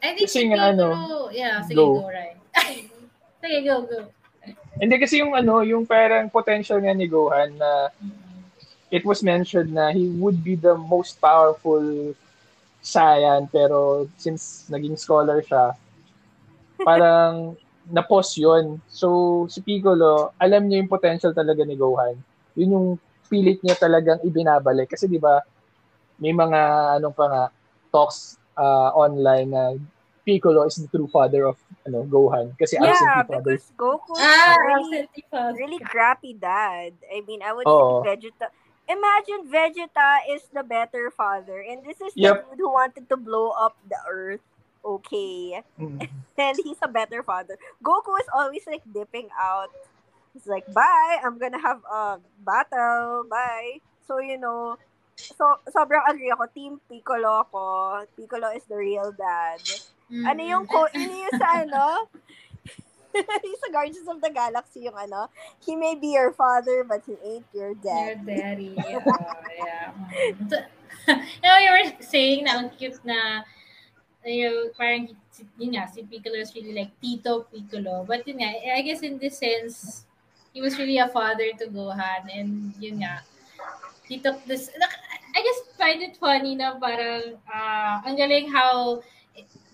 I 0.00 0.12
think 0.16 0.28
Kasi 0.28 0.48
si 0.48 0.52
ano, 0.52 0.92
Piccolo, 0.92 1.20
yeah, 1.32 1.60
sige, 1.64 1.76
go. 1.76 2.00
go, 2.00 2.08
Ryan. 2.08 2.38
sige, 3.44 3.58
go, 3.64 3.76
go. 3.84 4.00
Hindi 4.76 4.94
kasi 5.00 5.24
yung 5.24 5.32
ano, 5.32 5.64
yung 5.64 5.88
parang 5.88 6.28
potential 6.28 6.78
nga 6.82 6.92
ni 6.92 7.08
Gohan 7.08 7.56
na 7.56 7.88
it 8.92 9.02
was 9.02 9.24
mentioned 9.24 9.72
na 9.72 9.90
he 9.90 10.06
would 10.20 10.44
be 10.44 10.54
the 10.54 10.76
most 10.76 11.18
powerful 11.18 11.82
Saiyan 12.86 13.50
pero 13.50 14.06
since 14.14 14.70
naging 14.70 14.94
scholar 14.94 15.42
siya, 15.42 15.74
parang 16.86 17.58
na-pause 17.90 18.42
yun. 18.42 18.78
So, 18.90 19.46
si 19.50 19.62
Piccolo, 19.62 20.34
alam 20.38 20.66
niya 20.66 20.82
yung 20.82 20.90
potential 20.90 21.30
talaga 21.34 21.62
ni 21.62 21.78
Gohan. 21.78 22.18
Yun 22.58 22.74
yung 22.74 22.88
pilit 23.26 23.62
niya 23.62 23.78
talagang 23.78 24.22
ibinabalik. 24.22 24.90
Kasi 24.90 25.06
di 25.10 25.18
ba 25.18 25.42
may 26.18 26.34
mga 26.34 26.94
anong 26.98 27.14
pa 27.14 27.26
nga, 27.26 27.44
talks 27.90 28.38
uh, 28.58 28.90
online 28.94 29.48
na 29.50 29.62
Piccolo 30.26 30.66
is 30.66 30.76
the 30.76 30.90
true 30.90 31.06
father 31.06 31.46
of 31.46 31.56
ano 31.86 32.02
Gohan. 32.04 32.58
Kasi 32.58 32.74
Yeah, 32.76 32.90
absentee 32.90 33.22
father. 33.30 33.54
because 33.56 33.70
Goku 33.78 34.14
is 34.18 34.26
Ah, 34.26 34.56
really, 34.58 35.06
absentee 35.06 35.24
father. 35.30 35.54
really 35.54 35.80
crappy 35.80 36.34
dad. 36.34 36.98
I 37.06 37.22
mean, 37.22 37.40
I 37.46 37.54
would 37.54 37.66
Oo. 37.66 38.02
say 38.02 38.18
Vegeta. 38.18 38.50
Imagine 38.86 39.46
Vegeta 39.46 40.26
is 40.30 40.42
the 40.50 40.62
better 40.62 41.10
father, 41.10 41.62
and 41.62 41.82
this 41.86 41.98
is 42.02 42.14
the 42.14 42.30
Yep. 42.30 42.36
dude 42.50 42.58
who 42.58 42.70
wanted 42.70 43.08
to 43.08 43.16
blow 43.16 43.50
up 43.54 43.78
the 43.86 43.98
earth. 44.10 44.42
Okay, 44.84 45.62
Mm. 45.80 45.98
and 46.38 46.56
he's 46.62 46.78
a 46.82 46.90
better 46.90 47.22
father. 47.22 47.58
Goku 47.82 48.14
is 48.22 48.30
always 48.34 48.62
like 48.66 48.82
dipping 48.86 49.26
out. 49.34 49.70
He's 50.34 50.46
like, 50.46 50.66
"Bye, 50.70 51.18
I'm 51.22 51.38
gonna 51.38 51.58
have 51.58 51.82
a 51.86 52.18
battle. 52.38 53.26
Bye." 53.26 53.82
So 54.06 54.18
you 54.22 54.38
know, 54.38 54.78
so 55.34 55.58
sobrang 55.74 56.06
agree 56.06 56.30
ako. 56.30 56.46
Team 56.54 56.78
Piccolo 56.86 57.42
ako. 57.42 57.62
Piccolo 58.14 58.54
is 58.54 58.62
the 58.70 58.78
real 58.78 59.10
dad. 59.10 59.58
Ano 60.06 60.40
yung 60.42 60.64
ko, 60.66 60.86
ano 60.86 61.12
yung 61.12 61.34
sa 61.34 61.66
ano? 61.66 62.06
yung 63.46 63.60
sa 63.64 63.70
Guardians 63.72 64.06
of 64.06 64.20
the 64.20 64.30
Galaxy 64.30 64.86
yung 64.86 64.94
ano, 64.94 65.26
he 65.64 65.74
may 65.74 65.96
be 65.96 66.14
your 66.14 66.30
father 66.36 66.84
but 66.84 67.02
he 67.08 67.16
ain't 67.24 67.48
your 67.50 67.72
Your 67.72 68.14
dad. 68.14 68.22
daddy. 68.22 68.76
Yeah. 68.76 69.02
yeah. 69.56 69.88
Mm. 69.96 70.46
So, 70.52 70.56
you 71.42 71.46
know, 71.48 71.58
you 71.58 71.70
were 71.72 71.86
saying 72.04 72.44
na 72.44 72.60
ang 72.60 72.70
cute 72.76 73.00
na 73.02 73.42
yung 74.26 74.74
parang 74.74 75.10
si- 75.30 75.46
yun 75.58 75.78
nga, 75.78 75.86
si 75.90 76.02
Piccolo 76.02 76.38
is 76.38 76.54
really 76.54 76.74
like 76.74 76.92
Tito 77.02 77.46
Piccolo. 77.50 78.02
But 78.06 78.26
yun 78.26 78.42
nga, 78.42 78.50
I 78.52 78.82
guess 78.82 79.02
in 79.02 79.18
this 79.18 79.38
sense, 79.38 80.04
he 80.52 80.60
was 80.60 80.78
really 80.78 80.98
a 80.98 81.08
father 81.08 81.50
to 81.62 81.66
Gohan 81.66 82.26
and 82.30 82.74
yun 82.78 83.02
nga, 83.02 83.22
he 84.06 84.18
took 84.18 84.38
this, 84.46 84.70
I 85.34 85.42
just 85.42 85.74
find 85.78 86.02
it 86.02 86.16
funny 86.16 86.54
na 86.54 86.78
parang, 86.78 87.38
ah, 87.48 88.02
ang 88.06 88.14
galing 88.16 88.50
how 88.50 89.02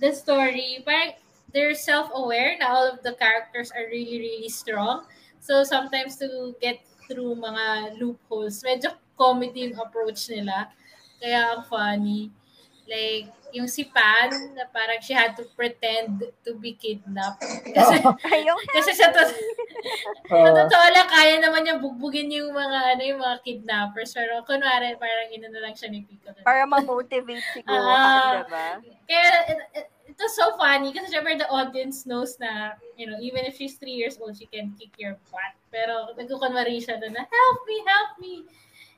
the 0.03 0.11
story, 0.11 0.83
parang 0.83 1.15
they're 1.55 1.79
self-aware 1.79 2.59
na 2.59 2.67
all 2.75 2.87
of 2.91 2.99
the 3.07 3.15
characters 3.15 3.71
are 3.71 3.87
really, 3.87 4.19
really 4.19 4.51
strong. 4.51 5.07
So 5.39 5.63
sometimes 5.63 6.19
to 6.19 6.59
get 6.59 6.83
through 7.07 7.39
mga 7.39 7.99
loopholes, 8.03 8.67
medyo 8.67 8.99
comedy 9.15 9.71
yung 9.71 9.79
approach 9.79 10.27
nila. 10.27 10.75
Kaya 11.23 11.63
funny. 11.71 12.35
Like, 12.83 13.31
yung 13.53 13.69
si 13.69 13.85
Pan, 13.85 14.33
na 14.57 14.67
parang 14.67 14.99
she 14.99 15.13
had 15.13 15.37
to 15.39 15.45
pretend 15.55 16.25
to 16.43 16.51
be 16.57 16.75
kidnapped. 16.75 17.39
Kasi, 17.77 18.01
Ayun. 18.33 18.59
kasi 18.73 18.91
sa, 18.97 19.13
to- 19.13 19.29
sa 20.31 20.35
Uh, 20.35 20.51
totoo 20.57 20.87
lang, 20.91 21.07
kaya 21.07 21.37
naman 21.39 21.63
niya 21.63 21.77
bugbugin 21.77 22.33
yung 22.33 22.51
mga, 22.51 22.97
ano, 22.97 23.03
yung 23.05 23.21
mga 23.21 23.39
kidnappers. 23.45 24.17
Pero 24.17 24.41
kunwari, 24.43 24.97
parang 24.97 25.29
ina 25.31 25.47
na 25.47 25.61
lang 25.63 25.75
siya 25.77 25.93
ni 25.93 26.03
Piccolo. 26.03 26.41
Para 26.43 26.65
ma-motivate 26.65 27.45
si 27.53 27.61
Gohan, 27.61 27.85
Ah. 27.85 28.43
diba? 28.43 28.67
Kaya 29.05 29.27
it, 29.53 29.59
it, 29.77 29.87
it 30.09 30.17
was 30.17 30.33
so 30.33 30.57
funny 30.57 30.89
kasi 30.91 31.13
syempre 31.13 31.37
the 31.37 31.47
audience 31.49 32.09
knows 32.09 32.41
na, 32.41 32.73
you 32.97 33.05
know, 33.05 33.19
even 33.21 33.45
if 33.45 33.59
she's 33.61 33.77
three 33.77 33.95
years 33.95 34.17
old, 34.17 34.33
she 34.35 34.49
can 34.49 34.73
kick 34.81 34.95
your 34.97 35.19
butt. 35.29 35.53
Pero 35.69 36.17
nagkukunwari 36.17 36.81
siya 36.81 36.97
na, 36.99 37.13
na, 37.13 37.23
help 37.29 37.59
me, 37.69 37.77
help 37.85 38.13
me. 38.19 38.35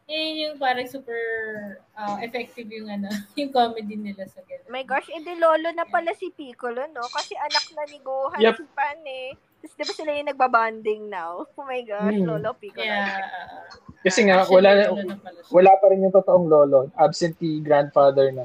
Yan 0.04 0.36
yung 0.36 0.56
parang 0.60 0.84
super 0.84 1.16
uh, 1.96 2.20
effective 2.20 2.68
yung 2.68 2.92
ano, 2.92 3.08
yung 3.40 3.48
comedy 3.48 3.96
nila 3.96 4.28
sa 4.28 4.44
ganun. 4.44 4.68
My 4.68 4.84
gosh, 4.84 5.08
edi 5.08 5.32
lolo 5.36 5.72
na 5.72 5.88
pala 5.88 6.12
si 6.12 6.28
Piccolo, 6.28 6.84
no? 6.92 7.08
Kasi 7.08 7.32
anak 7.40 7.64
na 7.72 7.88
ni 7.88 7.98
Gohan 8.04 8.40
Yep. 8.40 8.56
si 8.60 8.64
Pan 8.76 9.00
eh. 9.04 9.32
Tapos 9.64 9.76
di 9.80 9.84
ba 9.88 9.94
sila 9.96 10.10
yung 10.12 10.28
nagbabanding 10.28 11.02
now? 11.08 11.48
Oh 11.56 11.64
my 11.64 11.80
gosh, 11.88 12.20
Hmm. 12.20 12.28
lolo 12.28 12.52
Piccolo. 12.52 12.84
Uh, 12.84 13.64
kasi 14.04 14.28
nga, 14.28 14.44
actually, 14.44 14.60
wala, 14.60 14.70
na 14.76 15.16
wala 15.48 15.72
pa 15.80 15.86
rin 15.88 16.04
yung 16.04 16.12
totoong 16.12 16.52
lolo. 16.52 16.92
Absentee 17.00 17.64
grandfather 17.64 18.28
na. 18.28 18.44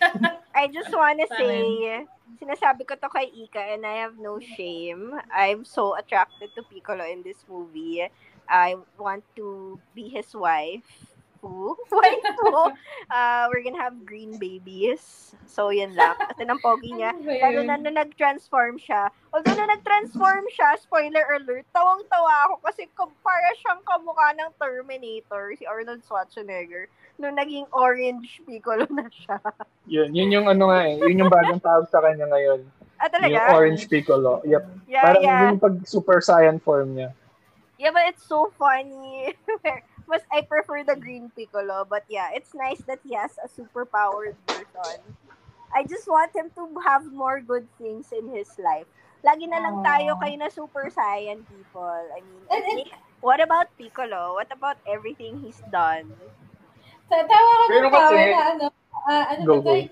I 0.52 0.68
just 0.68 0.92
wanna 0.92 1.24
say, 1.32 2.04
sinasabi 2.36 2.84
ko 2.84 3.00
to 3.00 3.08
kay 3.08 3.24
Ika 3.24 3.72
and 3.72 3.88
I 3.88 4.04
have 4.04 4.20
no 4.20 4.36
shame. 4.36 5.16
I'm 5.32 5.64
so 5.64 5.96
attracted 5.96 6.52
to 6.52 6.62
Piccolo 6.68 7.08
in 7.08 7.24
this 7.24 7.40
movie. 7.48 8.04
I 8.50 8.74
want 8.98 9.22
to 9.38 9.78
be 9.94 10.10
his 10.10 10.34
wife. 10.34 10.84
Who? 11.40 11.72
Wife 11.88 12.26
who? 12.36 12.74
Uh, 13.08 13.48
we're 13.48 13.64
gonna 13.64 13.80
have 13.80 14.04
green 14.04 14.36
babies. 14.36 15.32
So, 15.48 15.72
yun 15.72 15.96
lang. 15.96 16.18
Kasi 16.34 16.44
ng 16.44 16.60
pogi 16.60 16.92
niya. 16.92 17.16
Ano 17.16 17.32
Lalo 17.32 17.60
na 17.64 17.80
nung 17.80 17.96
nag-transform 17.96 18.76
siya. 18.76 19.08
Although 19.32 19.56
na 19.56 19.72
nag-transform 19.72 20.44
siya, 20.52 20.76
spoiler 20.76 21.24
alert, 21.32 21.64
tawang-tawa 21.72 22.50
ako 22.50 22.54
kasi 22.66 22.90
para 22.98 23.48
siyang 23.62 23.80
kamukha 23.86 24.36
ng 24.36 24.50
Terminator, 24.58 25.54
si 25.56 25.64
Arnold 25.64 26.02
Schwarzenegger, 26.04 26.90
nung 27.16 27.38
naging 27.38 27.64
orange 27.72 28.42
Piccolo 28.44 28.84
na 28.90 29.08
siya. 29.08 29.40
Yun, 29.94 30.12
yun 30.12 30.34
yung 30.34 30.46
ano 30.50 30.68
nga 30.70 30.86
eh. 30.86 30.98
Yun 30.98 31.24
yung 31.24 31.32
bagong 31.32 31.62
tawag 31.62 31.88
sa 31.88 32.04
kanya 32.04 32.28
ngayon. 32.28 32.62
Ah, 33.00 33.08
Yung 33.08 33.14
talaga? 33.16 33.56
orange 33.56 33.88
piccolo. 33.88 34.44
Yep. 34.44 34.64
Yeah, 34.84 35.02
Parang 35.02 35.24
yeah. 35.24 35.40
yung 35.48 35.56
pag 35.58 35.76
super 35.88 36.20
saiyan 36.20 36.60
form 36.60 37.00
niya. 37.00 37.16
Yeah, 37.80 37.96
but 37.96 38.04
it's 38.12 38.28
so 38.28 38.52
funny. 38.60 39.32
Mas 40.10 40.20
I 40.28 40.44
prefer 40.44 40.84
the 40.84 41.00
green 41.00 41.32
Piccolo, 41.32 41.88
but 41.88 42.04
yeah, 42.12 42.28
it's 42.34 42.52
nice 42.52 42.84
that 42.84 43.00
he 43.00 43.16
has 43.16 43.32
a 43.40 43.48
super 43.48 43.88
powered 43.88 44.36
version. 44.44 45.00
I 45.72 45.88
just 45.88 46.04
want 46.04 46.36
him 46.36 46.52
to 46.60 46.68
have 46.84 47.08
more 47.08 47.40
good 47.40 47.64
things 47.80 48.12
in 48.12 48.28
his 48.28 48.52
life. 48.60 48.84
Lagi 49.24 49.48
na 49.48 49.64
lang 49.64 49.80
tayo 49.80 50.20
kayo 50.20 50.36
na 50.36 50.52
super 50.52 50.92
saiyan 50.92 51.40
people. 51.48 52.04
I 52.12 52.20
mean, 52.20 52.42
And- 52.52 52.66
and- 52.68 52.90
what 53.24 53.40
about 53.40 53.72
Piccolo? 53.80 54.36
What 54.36 54.52
about 54.52 54.76
everything 54.84 55.40
he's 55.40 55.62
done? 55.72 56.12
Ta- 57.08 57.24
Tawa 57.24 57.52
ko 57.56 57.64
Pero 57.70 57.86
kasi- 57.88 58.28
na 58.28 58.40
ano, 58.50 58.64
ah, 59.06 59.24
ano 59.32 59.40
Go, 59.46 59.54
ba 59.56 59.64
go. 59.64 59.72
to? 59.72 59.88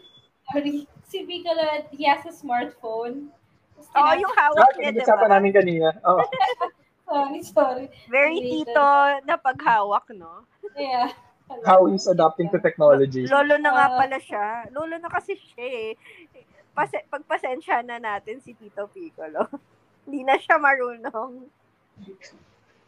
Sorry, 0.53 0.77
si 1.09 1.19
Piccolo, 1.25 1.65
he 1.95 2.05
has 2.05 2.21
a 2.29 2.35
smartphone. 2.35 3.33
Tapos 3.79 3.95
Oh, 3.95 4.15
yung 4.19 4.35
hawak 4.35 4.75
niya, 4.75 4.91
di 4.91 4.99
Pinag-usapan 4.99 5.29
ba? 5.31 5.35
namin 5.39 5.51
kanina. 5.55 5.89
Oh, 6.03 6.19
Sorry, 7.19 7.41
sorry. 7.43 7.87
Very 8.07 8.39
tito 8.39 8.87
na 9.25 9.35
paghawak, 9.37 10.07
no? 10.15 10.47
Yeah. 10.75 11.11
how 11.65 11.89
he's 11.89 12.05
adapting 12.05 12.53
to 12.53 12.61
technology. 12.61 13.25
Lolo 13.25 13.57
na 13.57 13.73
nga 13.73 13.87
Ah. 13.89 13.97
pala 13.97 14.21
siya. 14.21 14.47
Lolo 14.69 15.01
na 15.01 15.09
kasi 15.09 15.33
siya 15.33 15.65
eh. 15.65 15.91
Pase- 16.71 17.09
pagpasensya 17.09 17.81
na 17.83 17.97
natin 17.97 18.37
si 18.39 18.53
Tito 18.53 18.85
Piccolo. 18.87 19.49
Hindi 20.05 20.29
na 20.29 20.37
siya 20.37 20.61
marunong. 20.61 21.49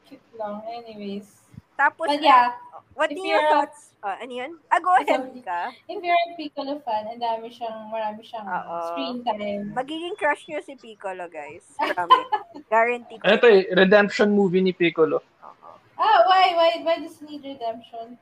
Cute 0.05 0.29
lang. 0.37 0.61
Anyways. 0.63 1.40
Tapos, 1.81 2.13
But 2.13 2.21
yeah, 2.21 2.53
what 2.93 3.09
if 3.09 3.17
do 3.17 3.25
your 3.25 3.41
thoughts? 3.49 3.97
Oh, 4.05 4.13
ano 4.13 4.29
yun? 4.29 4.61
Ah, 4.69 4.81
go 4.85 4.93
ahead 5.01 5.25
ka. 5.41 5.73
if 5.89 5.97
you're 6.05 6.13
a 6.13 6.37
Piccolo 6.37 6.77
fan, 6.85 7.09
ang 7.09 7.21
dami 7.21 7.49
siyang, 7.49 7.89
marami 7.89 8.21
siyang 8.21 8.45
Oo. 8.45 8.77
screen 8.93 9.17
time. 9.25 9.73
Magiging 9.73 10.13
crush 10.21 10.45
nyo 10.45 10.61
si 10.61 10.77
Piccolo, 10.77 11.25
guys. 11.33 11.65
Promise. 11.81 12.29
Guarantee. 12.73 13.17
Ano 13.25 13.37
to 13.41 13.49
eh, 13.49 13.65
redemption 13.73 14.29
movie 14.29 14.61
ni 14.61 14.77
Piccolo. 14.77 15.25
Oo. 15.25 15.71
Ah, 15.97 16.21
why? 16.29 16.53
Why? 16.53 16.85
Why 16.85 16.97
does 17.01 17.17
he 17.17 17.25
need 17.41 17.45
redemption? 17.49 18.21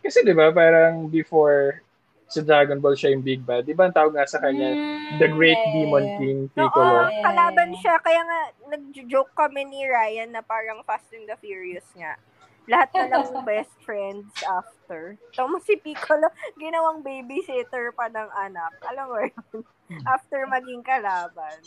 Kasi 0.00 0.22
di 0.22 0.32
ba 0.32 0.54
parang 0.54 1.10
before 1.10 1.82
sa 2.30 2.46
Dragon 2.46 2.78
Ball 2.78 2.94
siya 2.94 3.10
yung 3.10 3.26
Big 3.26 3.42
Bad. 3.42 3.66
Di 3.66 3.74
ba 3.74 3.90
ang 3.90 3.94
tawag 3.94 4.14
nga 4.14 4.22
sa 4.22 4.38
kanya, 4.38 4.70
Mm, 4.70 5.18
The 5.18 5.28
Great 5.34 5.58
yeah, 5.58 5.72
Demon 5.74 6.06
yeah. 6.06 6.18
King 6.22 6.38
Oo, 6.46 6.54
Piccolo. 6.54 6.94
Yeah. 7.10 7.26
kalaban 7.26 7.70
siya. 7.74 7.94
Kaya 7.98 8.22
nga, 8.22 8.40
nag-joke 8.70 9.34
kami 9.34 9.66
ni 9.66 9.82
Ryan 9.82 10.30
na 10.38 10.42
parang 10.46 10.86
Fast 10.86 11.10
and 11.10 11.26
the 11.26 11.34
Furious 11.42 11.90
nga. 11.98 12.14
Lahat 12.68 12.90
na 12.92 13.06
lang 13.08 13.24
best 13.48 13.72
friends 13.86 14.28
after. 14.44 15.16
Tapos 15.32 15.62
si 15.64 15.78
Piccolo, 15.80 16.28
ginawang 16.58 17.00
babysitter 17.00 17.94
pa 17.96 18.10
ng 18.12 18.30
anak. 18.34 18.72
Alam 18.90 19.06
mo 19.08 19.16
yun? 19.22 19.64
After 20.04 20.44
maging 20.48 20.82
kalaban. 20.84 21.60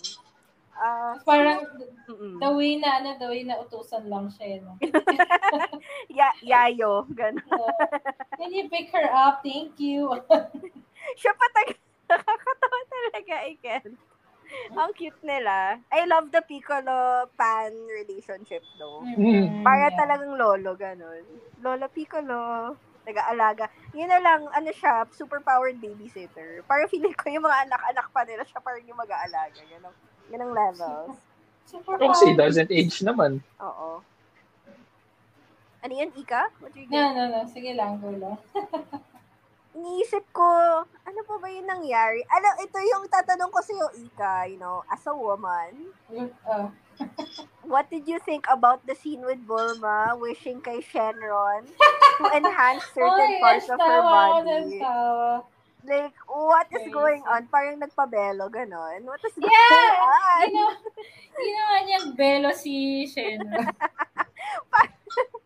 Ah, 0.74 1.14
Parang 1.22 1.70
mm-mm. 2.10 2.42
the 2.42 2.50
way 2.50 2.82
na, 2.82 2.98
ano, 2.98 3.14
the 3.22 3.30
way 3.30 3.46
na 3.46 3.62
utusan 3.62 4.10
lang 4.10 4.26
siya, 4.34 4.58
no? 4.66 4.78
Ya- 6.10 6.40
yayo, 6.42 7.06
gano'n. 7.14 7.46
So, 7.46 7.62
can 8.42 8.50
you 8.54 8.70
pick 8.70 8.90
her 8.90 9.06
up? 9.14 9.46
Thank 9.46 9.78
you. 9.78 10.10
Siya 11.22 11.32
pa 11.38 11.48
tag- 11.54 11.82
nakakatawa 12.10 12.80
talaga, 12.90 13.36
Iken. 13.50 13.82
Ang 14.80 14.92
cute 14.94 15.22
nila. 15.22 15.80
I 15.90 16.06
love 16.06 16.30
the 16.30 16.42
Piccolo-Pan 16.42 17.72
relationship, 17.90 18.64
though. 18.76 19.02
Mm. 19.06 19.62
Para 19.62 19.90
Yeah. 19.90 19.98
talagang 19.98 20.34
lolo, 20.36 20.74
ganun. 20.74 21.24
Lolo 21.60 21.86
Piccolo. 21.88 22.42
nag-aalaga. 23.04 23.68
Yun 23.92 24.08
na 24.08 24.16
lang, 24.18 24.48
ano 24.48 24.72
siya, 24.72 25.04
super-powered 25.12 25.76
babysitter. 25.76 26.64
Parang 26.64 26.88
feeling 26.88 27.12
ko 27.12 27.28
yung 27.28 27.44
mga 27.44 27.68
anak-anak 27.68 28.08
pa 28.10 28.24
nila 28.24 28.48
siya 28.48 28.64
parang 28.64 28.88
yung 28.88 28.96
mag-aalaga. 28.96 29.60
Ganun, 29.60 29.92
ganung 30.32 30.56
levels. 30.56 31.20
Super 31.68 32.00
kasi 32.00 32.32
doesn't 32.32 32.72
age 32.72 33.04
naman. 33.04 33.44
Oo. 33.60 34.00
Ano 35.84 35.92
yun, 35.92 36.16
Ika? 36.16 36.48
What 36.64 36.72
you 36.80 36.88
No, 36.88 37.12
no, 37.12 37.28
no. 37.28 37.44
Sige 37.44 37.76
lang, 37.76 38.00
go 38.00 38.08
lang. 38.08 38.40
iniisip 39.74 40.26
ko, 40.32 40.50
ano 40.86 41.20
pa 41.26 41.36
ba 41.38 41.48
yung 41.50 41.68
nangyari? 41.68 42.22
Alam, 42.26 42.54
ito 42.62 42.78
yung 42.80 43.06
tatanong 43.10 43.52
ko 43.52 43.60
sa'yo, 43.60 43.88
Ika, 43.98 44.46
you 44.48 44.58
know, 44.58 44.86
as 44.88 45.02
a 45.06 45.14
woman, 45.14 45.94
Oh. 46.46 46.70
what 47.66 47.90
did 47.90 48.06
you 48.06 48.20
think 48.22 48.46
about 48.52 48.86
the 48.86 48.94
scene 48.94 49.26
with 49.26 49.42
Bulma 49.48 50.14
wishing 50.14 50.62
kay 50.62 50.78
Shenron 50.78 51.66
to 52.20 52.24
enhance 52.38 52.86
certain 52.94 53.34
Oy, 53.34 53.42
parts 53.42 53.68
of 53.70 53.80
her 53.82 54.02
body? 54.04 54.78
Like, 55.84 56.16
what 56.32 56.68
is 56.72 56.80
Crazy. 56.88 56.96
going 56.96 57.24
on? 57.28 57.50
Parang 57.52 57.82
nagpabelo, 57.82 58.48
ganon. 58.48 59.04
What 59.04 59.20
is 59.26 59.36
going 59.36 59.52
Yeah! 59.52 59.92
on? 60.00 60.48
Ginawa, 60.48 60.74
ginawa 61.44 61.76
niyang 61.84 62.08
belo 62.16 62.50
si 62.56 63.04
Shenron. 63.04 63.68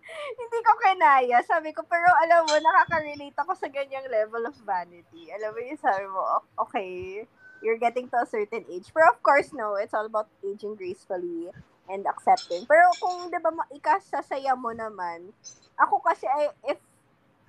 Hindi 0.39 0.57
ko 0.63 0.71
kinaya. 0.79 1.37
Sabi 1.43 1.69
ko, 1.75 1.83
pero 1.85 2.07
alam 2.23 2.47
mo, 2.47 2.55
nakaka-relate 2.57 3.37
ako 3.37 3.51
sa 3.57 3.67
ganyang 3.67 4.07
level 4.07 4.43
of 4.47 4.55
vanity. 4.63 5.29
Alam 5.35 5.51
mo 5.55 5.59
yung 5.61 5.81
sabi 5.81 6.05
mo, 6.07 6.21
"O- 6.21 6.47
okay, 6.67 7.23
you're 7.63 7.79
getting 7.81 8.07
to 8.09 8.17
a 8.21 8.27
certain 8.29 8.63
age. 8.69 8.87
Pero 8.93 9.09
of 9.11 9.19
course, 9.25 9.51
no, 9.51 9.75
it's 9.75 9.93
all 9.93 10.05
about 10.07 10.29
aging 10.45 10.77
gracefully 10.77 11.49
and 11.89 12.05
accepting. 12.05 12.63
Pero 12.69 12.85
kung, 13.01 13.31
di 13.33 13.39
ba, 13.41 13.49
ikasasaya 13.73 14.53
mo 14.55 14.71
naman, 14.75 15.33
ako 15.79 15.99
kasi, 16.03 16.25
ay, 16.29 16.51
if 16.67 16.79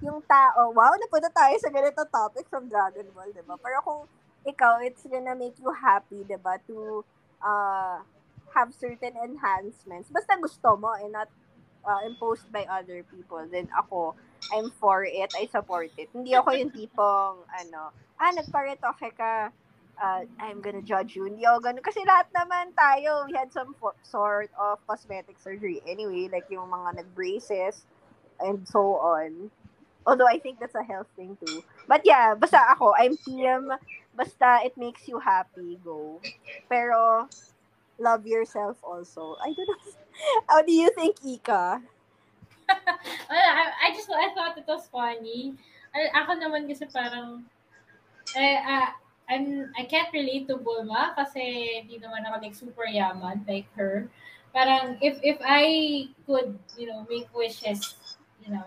yung 0.01 0.23
tao, 0.25 0.71
wow, 0.75 0.95
napunta 0.95 1.31
tayo 1.33 1.55
sa 1.59 1.71
ganito 1.75 2.03
topic 2.07 2.47
from 2.47 2.71
Dragon 2.71 3.07
Ball, 3.11 3.31
di 3.35 3.43
ba? 3.43 3.59
Pero 3.59 3.79
kung 3.83 4.01
ikaw, 4.47 4.79
it's 4.87 5.03
gonna 5.07 5.35
make 5.35 5.59
you 5.59 5.71
happy, 5.75 6.23
di 6.23 6.39
ba, 6.39 6.57
to 6.71 7.03
uh, 7.43 7.99
have 8.55 8.71
certain 8.75 9.15
enhancements. 9.19 10.09
Basta 10.11 10.39
gusto 10.39 10.79
mo 10.79 10.95
and 10.97 11.13
not 11.15 11.29
uh, 11.89 12.05
imposed 12.05 12.45
by 12.53 12.69
other 12.69 13.01
people, 13.09 13.41
then 13.49 13.69
ako, 13.73 14.15
I'm 14.53 14.71
for 14.77 15.09
it, 15.09 15.33
I 15.33 15.49
support 15.49 15.89
it. 15.97 16.13
Hindi 16.13 16.37
ako 16.37 16.53
yung 16.53 16.71
tipong, 16.71 17.49
ano, 17.49 17.91
ah, 18.21 18.31
nagparetoke 18.37 19.17
ka, 19.17 19.49
uh, 19.97 20.23
I'm 20.39 20.61
gonna 20.61 20.85
judge 20.85 21.17
you. 21.17 21.25
Hindi 21.25 21.49
ako 21.49 21.65
ganun. 21.65 21.83
Kasi 21.83 22.05
lahat 22.05 22.29
naman 22.37 22.77
tayo, 22.77 23.25
we 23.25 23.33
had 23.33 23.49
some 23.51 23.73
fo- 23.81 23.97
sort 24.05 24.53
of 24.61 24.79
cosmetic 24.85 25.41
surgery 25.41 25.81
anyway, 25.89 26.29
like 26.29 26.47
yung 26.53 26.69
mga 26.69 27.03
nag-braces 27.03 27.89
and 28.39 28.69
so 28.69 29.01
on. 29.01 29.51
Although 30.07 30.29
I 30.29 30.39
think 30.39 30.61
that's 30.61 30.77
a 30.77 30.85
health 30.85 31.09
thing 31.17 31.37
too. 31.41 31.65
But 31.89 32.05
yeah, 32.05 32.37
basta 32.37 32.61
ako, 32.73 32.95
I'm 32.97 33.17
team, 33.17 33.73
basta 34.17 34.61
it 34.65 34.77
makes 34.77 35.09
you 35.09 35.19
happy, 35.21 35.81
go. 35.85 36.21
Pero, 36.69 37.29
love 37.99 38.25
yourself 38.27 38.79
also. 38.83 39.37
I 39.43 39.53
don't 39.53 39.69
know. 39.69 40.08
How 40.49 40.63
do 40.67 40.73
you 40.73 40.91
think, 40.95 41.17
Ika? 41.25 41.81
Wala, 43.31 43.49
I, 43.49 43.65
I 43.85 43.89
just, 43.95 44.11
I 44.11 44.35
thought 44.35 44.59
it 44.59 44.69
was 44.69 44.89
funny. 44.93 45.55
Ay, 45.95 46.13
ako 46.13 46.37
naman 46.37 46.69
kasi 46.69 46.85
parang, 46.89 47.45
eh, 48.37 48.61
ah, 48.61 48.93
I'm, 49.29 49.73
I 49.77 49.85
can't 49.85 50.13
relate 50.13 50.49
to 50.49 50.57
Bulma 50.57 51.17
kasi 51.17 51.41
hindi 51.85 52.01
naman 52.01 52.25
ako 52.29 52.37
like 52.41 52.57
super 52.57 52.89
yaman 52.89 53.45
like 53.49 53.69
her. 53.77 54.09
Parang, 54.53 54.97
if, 55.01 55.21
if 55.21 55.37
I 55.45 56.09
could, 56.25 56.57
you 56.77 56.89
know, 56.89 57.05
make 57.09 57.29
wishes, 57.33 57.97
you 58.45 58.53
know, 58.53 58.65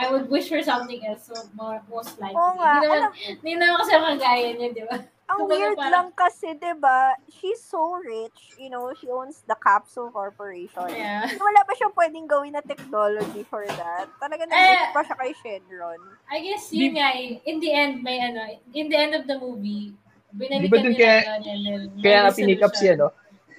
I 0.00 0.08
would 0.08 0.32
wish 0.32 0.48
for 0.48 0.62
something 0.64 1.04
else, 1.04 1.28
so 1.28 1.36
more, 1.52 1.84
most 1.92 2.16
likely. 2.16 2.40
Hindi 2.40 2.88
naman, 2.88 3.02
hindi 3.44 3.52
naman 3.60 3.76
kasi 3.84 3.92
ako 3.92 4.06
kagaya 4.16 4.48
niya, 4.56 4.68
di 4.72 4.84
ba? 4.88 4.96
Ang 5.30 5.38
Kumbaga 5.40 5.54
weird 5.54 5.78
parang- 5.78 5.92
lang 5.92 6.08
kasi, 6.12 6.48
'di 6.52 6.72
ba? 6.76 6.98
She's 7.30 7.62
so 7.62 7.78
rich, 7.96 8.58
you 8.58 8.66
know, 8.66 8.90
she 8.92 9.06
owns 9.06 9.46
the 9.46 9.54
Capsule 9.54 10.10
Corporation. 10.10 10.90
Yeah. 10.90 11.30
Wala 11.38 11.62
ba 11.62 11.72
siyang 11.72 11.94
pwedeng 11.94 12.26
gawin 12.26 12.50
na 12.50 12.60
technology 12.60 13.46
for 13.46 13.62
that? 13.64 14.10
Talaga 14.18 14.42
Eh, 14.42 14.50
nag 14.50 14.90
pa 14.90 15.00
siya 15.00 15.14
kay 15.14 15.30
Shenron. 15.38 16.02
I 16.26 16.42
guess 16.42 16.66
yun 16.70 16.98
nga, 16.98 17.14
eh, 17.14 17.38
in 17.44 17.56
the 17.58 17.70
end, 17.70 18.02
may 18.02 18.18
ano, 18.18 18.42
in 18.68 18.90
the 18.90 18.98
end 18.98 19.14
of 19.14 19.24
the 19.24 19.38
movie, 19.38 19.94
Di 20.30 20.34
binalikan 20.40 20.66
ba 20.66 20.76
dun 20.76 20.86
nila 20.88 20.98
kaya- 20.98 21.22
yun 21.22 21.30
and 21.30 21.62
then 21.62 21.80
Kaya 21.96 22.18
may 22.18 22.22
nga 22.22 22.30
pinick 22.32 22.62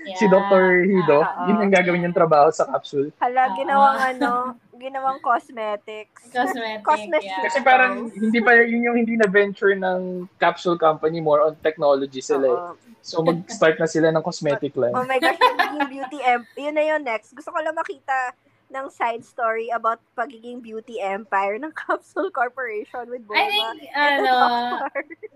si, 0.04 0.10
solution. 0.10 0.10
Yeah. 0.10 0.18
si 0.18 0.26
Dr. 0.28 0.64
Hido. 0.84 1.20
Ah, 1.22 1.46
Yun 1.46 1.58
ang 1.60 1.72
gagawin 1.72 2.00
niyang 2.02 2.18
trabaho 2.18 2.50
sa 2.50 2.66
capsule. 2.66 3.14
Hala, 3.18 3.54
ginawang 3.54 4.00
ano, 4.12 4.32
ginawang 4.74 5.22
cosmetics. 5.22 6.26
Cosmetic, 6.28 6.82
Cosmetic. 6.82 7.22
yeah. 7.24 7.44
Kasi 7.46 7.62
parang 7.62 8.10
hindi 8.10 8.40
pa 8.40 8.58
yun 8.58 8.82
yung 8.84 8.98
hindi 8.98 9.14
na 9.14 9.26
venture 9.26 9.74
ng 9.74 10.26
capsule 10.36 10.76
company, 10.76 11.22
more 11.22 11.42
on 11.42 11.54
technology 11.60 12.20
sila. 12.20 12.46
eh. 12.46 12.52
Oo. 12.52 12.74
So 13.02 13.22
mag-start 13.22 13.78
na 13.78 13.86
sila 13.86 14.10
ng 14.10 14.22
cosmetic 14.22 14.74
line. 14.76 14.94
Oh 14.94 15.06
my 15.06 15.18
gosh, 15.18 15.38
pagiging 15.38 15.90
beauty 15.90 16.20
em- 16.22 16.50
Yun 16.56 16.74
na 16.74 16.84
yun 16.84 17.02
next. 17.02 17.34
Gusto 17.34 17.50
ko 17.50 17.58
lang 17.58 17.74
makita 17.74 18.34
ng 18.72 18.88
side 18.88 19.22
story 19.22 19.68
about 19.68 20.00
pagiging 20.14 20.62
beauty 20.62 20.98
empire 20.98 21.58
ng 21.58 21.74
Capsule 21.78 22.30
Corporation 22.30 23.06
with 23.06 23.22
Bulma. 23.22 23.38
I 23.38 23.46
think, 23.48 23.70
ano, 23.92 24.36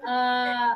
uh, 0.06 0.70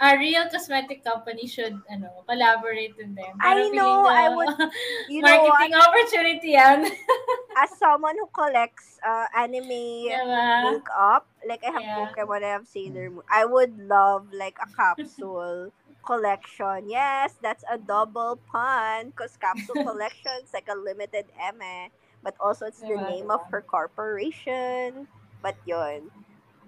a 0.00 0.16
real 0.18 0.48
cosmetic 0.50 1.04
company 1.04 1.46
should, 1.46 1.80
ano, 1.90 2.24
collaborate 2.28 2.96
with 2.96 3.14
them. 3.14 3.36
I 3.40 3.68
know, 3.70 4.04
feeling 4.04 4.06
I 4.06 4.28
would- 4.28 4.70
You 5.08 5.22
know 5.22 5.44
what? 5.44 5.70
marketing 5.70 5.74
opportunity 5.74 6.50
yan. 6.56 6.86
As 7.56 7.70
someone 7.76 8.16
who 8.16 8.26
collects 8.32 8.98
uh, 9.04 9.26
anime 9.36 10.08
diba? 10.08 10.60
makeup, 10.60 11.26
like 11.46 11.62
I 11.66 11.70
have 11.72 11.84
Yeah. 11.84 11.94
Pokemon, 11.94 12.44
I 12.44 12.48
have 12.54 12.66
Sailor 12.66 13.10
Moon, 13.10 13.24
I 13.30 13.44
would 13.44 13.78
love 13.78 14.32
like 14.32 14.56
a 14.62 14.68
capsule 14.76 15.72
collection. 16.04 16.88
Yes, 16.88 17.36
that's 17.42 17.64
a 17.70 17.78
double 17.78 18.38
pun 18.50 19.10
because 19.10 19.36
capsule 19.36 19.76
collection 19.76 20.32
is 20.42 20.52
like 20.54 20.68
a 20.68 20.76
limited 20.78 21.26
eme, 21.38 21.90
but 22.22 22.34
also 22.40 22.66
it's 22.66 22.82
the 22.82 22.96
Diba, 22.96 23.06
name 23.06 23.30
of 23.30 23.42
her 23.50 23.62
corporation. 23.62 25.08
But 25.42 25.56
yun. 25.64 26.10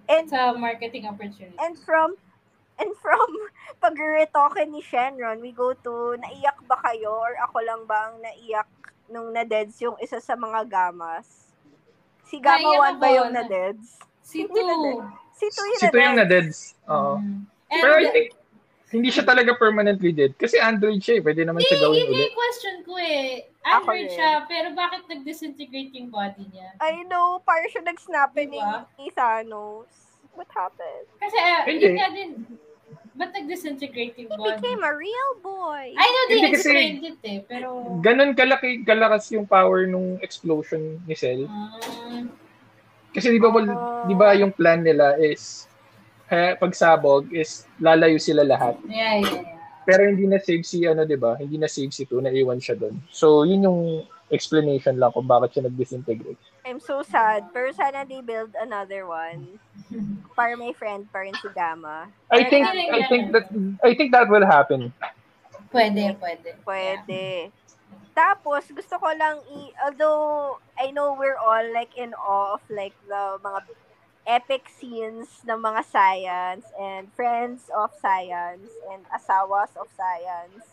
And 0.09 0.31
a 0.33 0.53
marketing 0.57 1.05
opportunity. 1.05 1.55
and 1.59 1.77
from 1.77 2.15
and 2.75 2.91
from 2.97 3.29
pag-retoke 3.83 4.61
ni 4.65 4.79
Shenron, 4.79 5.39
we 5.39 5.51
go 5.51 5.73
to 5.73 6.17
naiyak 6.17 6.57
ba 6.63 6.77
kayo 6.81 7.11
or 7.11 7.33
ako 7.39 7.57
lang 7.59 7.81
ba 7.83 8.09
ang 8.09 8.19
naiyak 8.19 8.69
nung 9.05 9.29
na-deads 9.29 9.77
yung 9.79 9.97
isa 9.97 10.17
sa 10.17 10.33
mga 10.33 10.65
gamas? 10.65 11.51
Si 12.23 12.39
Gama 12.39 12.63
Naiyak 12.63 12.97
1 12.97 12.97
ba 12.97 13.05
ako, 13.05 13.15
yung 13.15 13.29
na- 13.29 13.43
na-deads? 13.43 13.87
Si 14.21 14.37
Hindi 14.41 14.61
na 14.61 14.73
Tu. 14.73 14.93
Si 15.33 15.45
Tu 15.47 15.61
yung 15.61 15.77
Si 15.77 15.85
Ito 15.85 15.97
yung 15.97 16.17
na-deads. 16.17 16.57
na-deads. 16.71 16.89
Oo. 16.89 17.13
Mm. 17.19 17.39
And, 17.67 17.81
Pero 17.81 17.93
I 17.95 18.05
think, 18.09 18.27
hindi 18.89 19.09
siya 19.09 19.25
talaga 19.25 19.57
permanently 19.57 20.13
dead. 20.13 20.37
Kasi 20.37 20.61
Android 20.61 21.01
siya 21.01 21.17
eh. 21.17 21.21
Pwede 21.21 21.41
naman 21.41 21.65
siya 21.65 21.81
gawin 21.81 22.05
ulit. 22.05 22.29
yung 22.29 22.35
question 22.37 22.75
ko 22.85 22.93
eh. 22.95 23.49
Ako 23.65 23.89
Android 23.89 24.05
rin. 24.05 24.13
siya, 24.13 24.31
pero 24.45 24.67
bakit 24.71 25.01
nag-disintegrate 25.09 25.91
yung 25.93 26.13
body 26.13 26.45
niya? 26.47 26.77
I 26.77 27.01
know, 27.03 27.41
parang 27.41 27.69
siya 27.69 27.81
nag-snapping 27.81 28.53
Diba? 28.53 28.85
ni 28.95 29.09
Thanos. 29.09 29.89
What 30.33 30.49
happened? 30.49 31.05
Kasi, 31.17 31.37
uh, 31.37 31.61
Hindi. 31.63 31.83
yun 31.83 31.93
nga 31.95 32.09
din, 32.09 32.29
ba't 33.13 33.29
nag-disintegrate 33.31 34.17
yung 34.17 34.29
He 34.29 34.35
body? 34.35 34.57
became 34.57 34.81
a 34.81 34.89
real 34.91 35.31
boy. 35.39 35.93
I 35.93 36.03
know 36.03 36.23
they 36.25 36.35
Hindi 36.35 36.49
kasi- 36.51 36.69
explained 36.69 37.01
it 37.03 37.19
eh, 37.21 37.39
pero... 37.43 37.67
Ganon 38.01 38.33
kalaki, 38.33 38.81
kalakas 38.81 39.29
yung 39.29 39.45
power 39.45 39.85
nung 39.85 40.17
explosion 40.19 40.97
ni 41.05 41.13
Cell. 41.13 41.45
Um, 41.45 42.33
Kasi 43.13 43.29
di 43.29 43.37
ba, 43.37 43.53
Oh. 43.53 43.61
di 44.09 44.15
ba 44.17 44.33
yung 44.33 44.49
plan 44.49 44.81
nila 44.81 45.13
is 45.15 45.69
eh, 46.27 46.57
pagsabog 46.57 47.29
is 47.29 47.69
lalayo 47.77 48.17
sila 48.17 48.41
lahat. 48.41 48.73
yeah, 48.89 49.21
yeah, 49.21 49.37
yeah. 49.37 49.53
Pero 49.85 50.09
hindi 50.09 50.25
na 50.25 50.41
save 50.41 50.63
si 50.63 50.81
ano, 50.81 51.03
'di 51.03 51.13
ba? 51.13 51.37
Hindi 51.37 51.61
na 51.61 51.69
save 51.69 51.91
si 51.91 52.07
Tu, 52.07 52.17
naiwan 52.17 52.57
siya 52.57 52.73
doon. 52.73 52.97
So, 53.11 53.43
yun 53.43 53.61
yung 53.61 53.81
explanation 54.33 54.97
lang 54.97 55.13
kung 55.13 55.29
bakit 55.29 55.53
siya 55.53 55.69
nag-disintegrate. 55.69 56.41
I'm 56.65 56.81
so 56.81 57.05
sad. 57.05 57.53
Pero 57.53 57.69
sana 57.71 58.01
they 58.03 58.25
build 58.25 58.57
another 58.57 59.05
one. 59.05 59.61
Para 60.33 60.57
may 60.57 60.73
friend 60.73 61.05
pa 61.13 61.21
rin 61.21 61.37
si 61.37 61.47
Gama. 61.53 62.09
I 62.33 62.49
think 62.49 62.65
I 62.65 63.05
think 63.05 63.29
that 63.31 63.45
I 63.85 63.93
think 63.93 64.09
that 64.11 64.25
will 64.27 64.43
happen. 64.43 64.89
Pwede, 65.69 66.17
pwede. 66.17 66.49
Pwede. 66.65 67.53
Tapos, 68.13 68.69
gusto 68.69 69.01
ko 69.01 69.09
lang 69.17 69.41
i... 69.49 69.73
Although, 69.81 70.61
I 70.77 70.93
know 70.93 71.17
we're 71.17 71.37
all 71.37 71.65
like 71.73 71.97
in 71.97 72.13
awe 72.13 72.53
of 72.53 72.61
like 72.69 72.93
the 73.09 73.41
mga 73.41 73.73
epic 74.29 74.69
scenes 74.69 75.41
ng 75.43 75.59
mga 75.59 75.81
science 75.89 76.65
and 76.77 77.09
friends 77.17 77.73
of 77.73 77.89
science 77.97 78.69
and 78.93 79.01
asawas 79.09 79.73
of 79.75 79.89
science. 79.97 80.72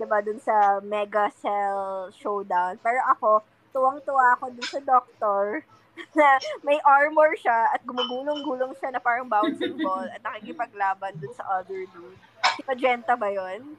Diba, 0.00 0.24
dun 0.24 0.40
sa 0.40 0.80
Mega 0.80 1.28
Cell 1.36 2.08
Showdown. 2.16 2.80
Pero 2.80 3.00
ako, 3.04 3.30
tuwang-tuwa 3.68 4.32
ako 4.34 4.48
dun 4.48 4.64
sa 4.66 4.80
Doctor 4.80 5.60
na 6.16 6.40
may 6.64 6.80
armor 6.80 7.36
siya 7.36 7.68
at 7.68 7.84
gumugulong-gulong 7.84 8.72
siya 8.80 8.88
na 8.90 8.98
parang 8.98 9.28
bouncing 9.28 9.76
ball 9.76 10.08
at 10.08 10.24
nakikipaglaban 10.24 11.12
dun 11.20 11.36
sa 11.36 11.44
other 11.52 11.84
dude. 11.92 12.16
Si 12.56 12.64
Magenta 12.64 13.12
ba 13.12 13.28
yon 13.28 13.76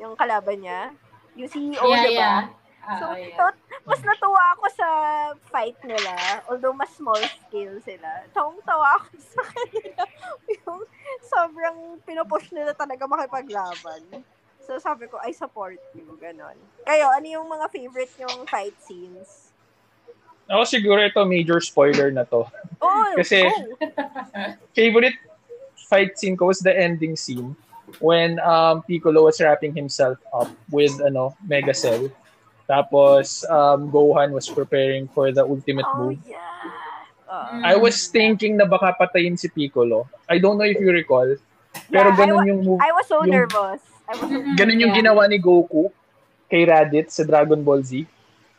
Yung 0.00 0.16
kalaban 0.16 0.64
niya? 0.64 0.96
Yung 1.36 1.48
CEO, 1.48 1.84
yeah, 1.84 2.00
diba? 2.02 2.16
yeah. 2.16 2.40
Ah, 2.82 2.98
So, 2.98 3.04
oh, 3.06 3.14
yeah. 3.14 3.36
tot- 3.38 3.60
mas 3.86 4.02
natuwa 4.02 4.42
ako 4.56 4.66
sa 4.74 4.88
fight 5.52 5.78
nila. 5.84 6.16
Although 6.50 6.74
mas 6.74 6.90
small 6.90 7.20
scale 7.20 7.78
sila. 7.78 8.26
Tawang-tawa 8.32 8.98
ako 8.98 9.06
sa 9.20 9.42
kanila. 9.52 10.02
Yung 10.48 10.80
sobrang 11.22 11.78
pinupush 12.02 12.50
nila 12.50 12.74
talaga 12.74 13.06
makipaglaban. 13.06 14.02
So 14.72 14.80
sabi 14.80 15.04
ko, 15.04 15.20
I 15.20 15.36
support 15.36 15.76
you. 15.92 16.16
Ganon. 16.16 16.56
Kayo, 16.88 17.12
ano 17.12 17.26
yung 17.28 17.44
mga 17.44 17.68
favorite 17.68 18.08
yung 18.16 18.48
fight 18.48 18.72
scenes? 18.80 19.52
Ako 20.48 20.64
siguro 20.64 20.96
ito 21.04 21.20
major 21.28 21.60
spoiler 21.60 22.08
na 22.08 22.24
to. 22.24 22.48
Oh, 22.80 23.12
Kasi- 23.20 23.44
oh. 23.44 24.56
Favorite 24.72 25.20
fight 25.76 26.16
scene 26.16 26.40
ko 26.40 26.48
was 26.48 26.64
the 26.64 26.72
ending 26.72 27.20
scene 27.20 27.52
when 28.00 28.40
um, 28.40 28.80
Piccolo 28.88 29.28
was 29.28 29.36
wrapping 29.44 29.76
himself 29.76 30.16
up 30.32 30.48
with 30.72 30.96
ano 31.04 31.36
Mega 31.44 31.76
Cell. 31.76 32.08
Tapos 32.64 33.44
um, 33.52 33.92
Gohan 33.92 34.32
was 34.32 34.48
preparing 34.48 35.04
for 35.12 35.36
the 35.36 35.44
ultimate 35.44 35.84
Oh, 35.84 36.16
move. 36.16 36.18
yeah. 36.24 36.40
Uh, 37.28 37.60
I 37.60 37.76
was 37.76 38.08
thinking 38.08 38.56
na 38.56 38.64
baka 38.64 38.96
patayin 38.96 39.36
si 39.36 39.52
Piccolo. 39.52 40.08
I 40.32 40.40
don't 40.40 40.56
know 40.56 40.64
if 40.64 40.80
you 40.80 40.88
recall. 40.88 41.28
Pero 41.92 42.08
Yeah, 42.08 42.16
I 42.16 42.16
ganun 42.16 42.36
wa- 42.40 42.48
yung 42.48 42.60
move. 42.64 42.80
I 42.80 42.88
was 42.96 43.04
so 43.04 43.20
yung- 43.20 43.36
nervous. 43.36 43.84
So 44.14 44.28
Ganun 44.54 44.78
yung 44.78 44.92
Yeah. 44.92 45.00
ginawa 45.00 45.22
ni 45.26 45.38
Goku 45.38 45.88
kay 46.46 46.64
Raditz 46.64 47.16
sa 47.16 47.24
Dragon 47.24 47.58
Ball 47.58 47.80
Z. 47.80 48.04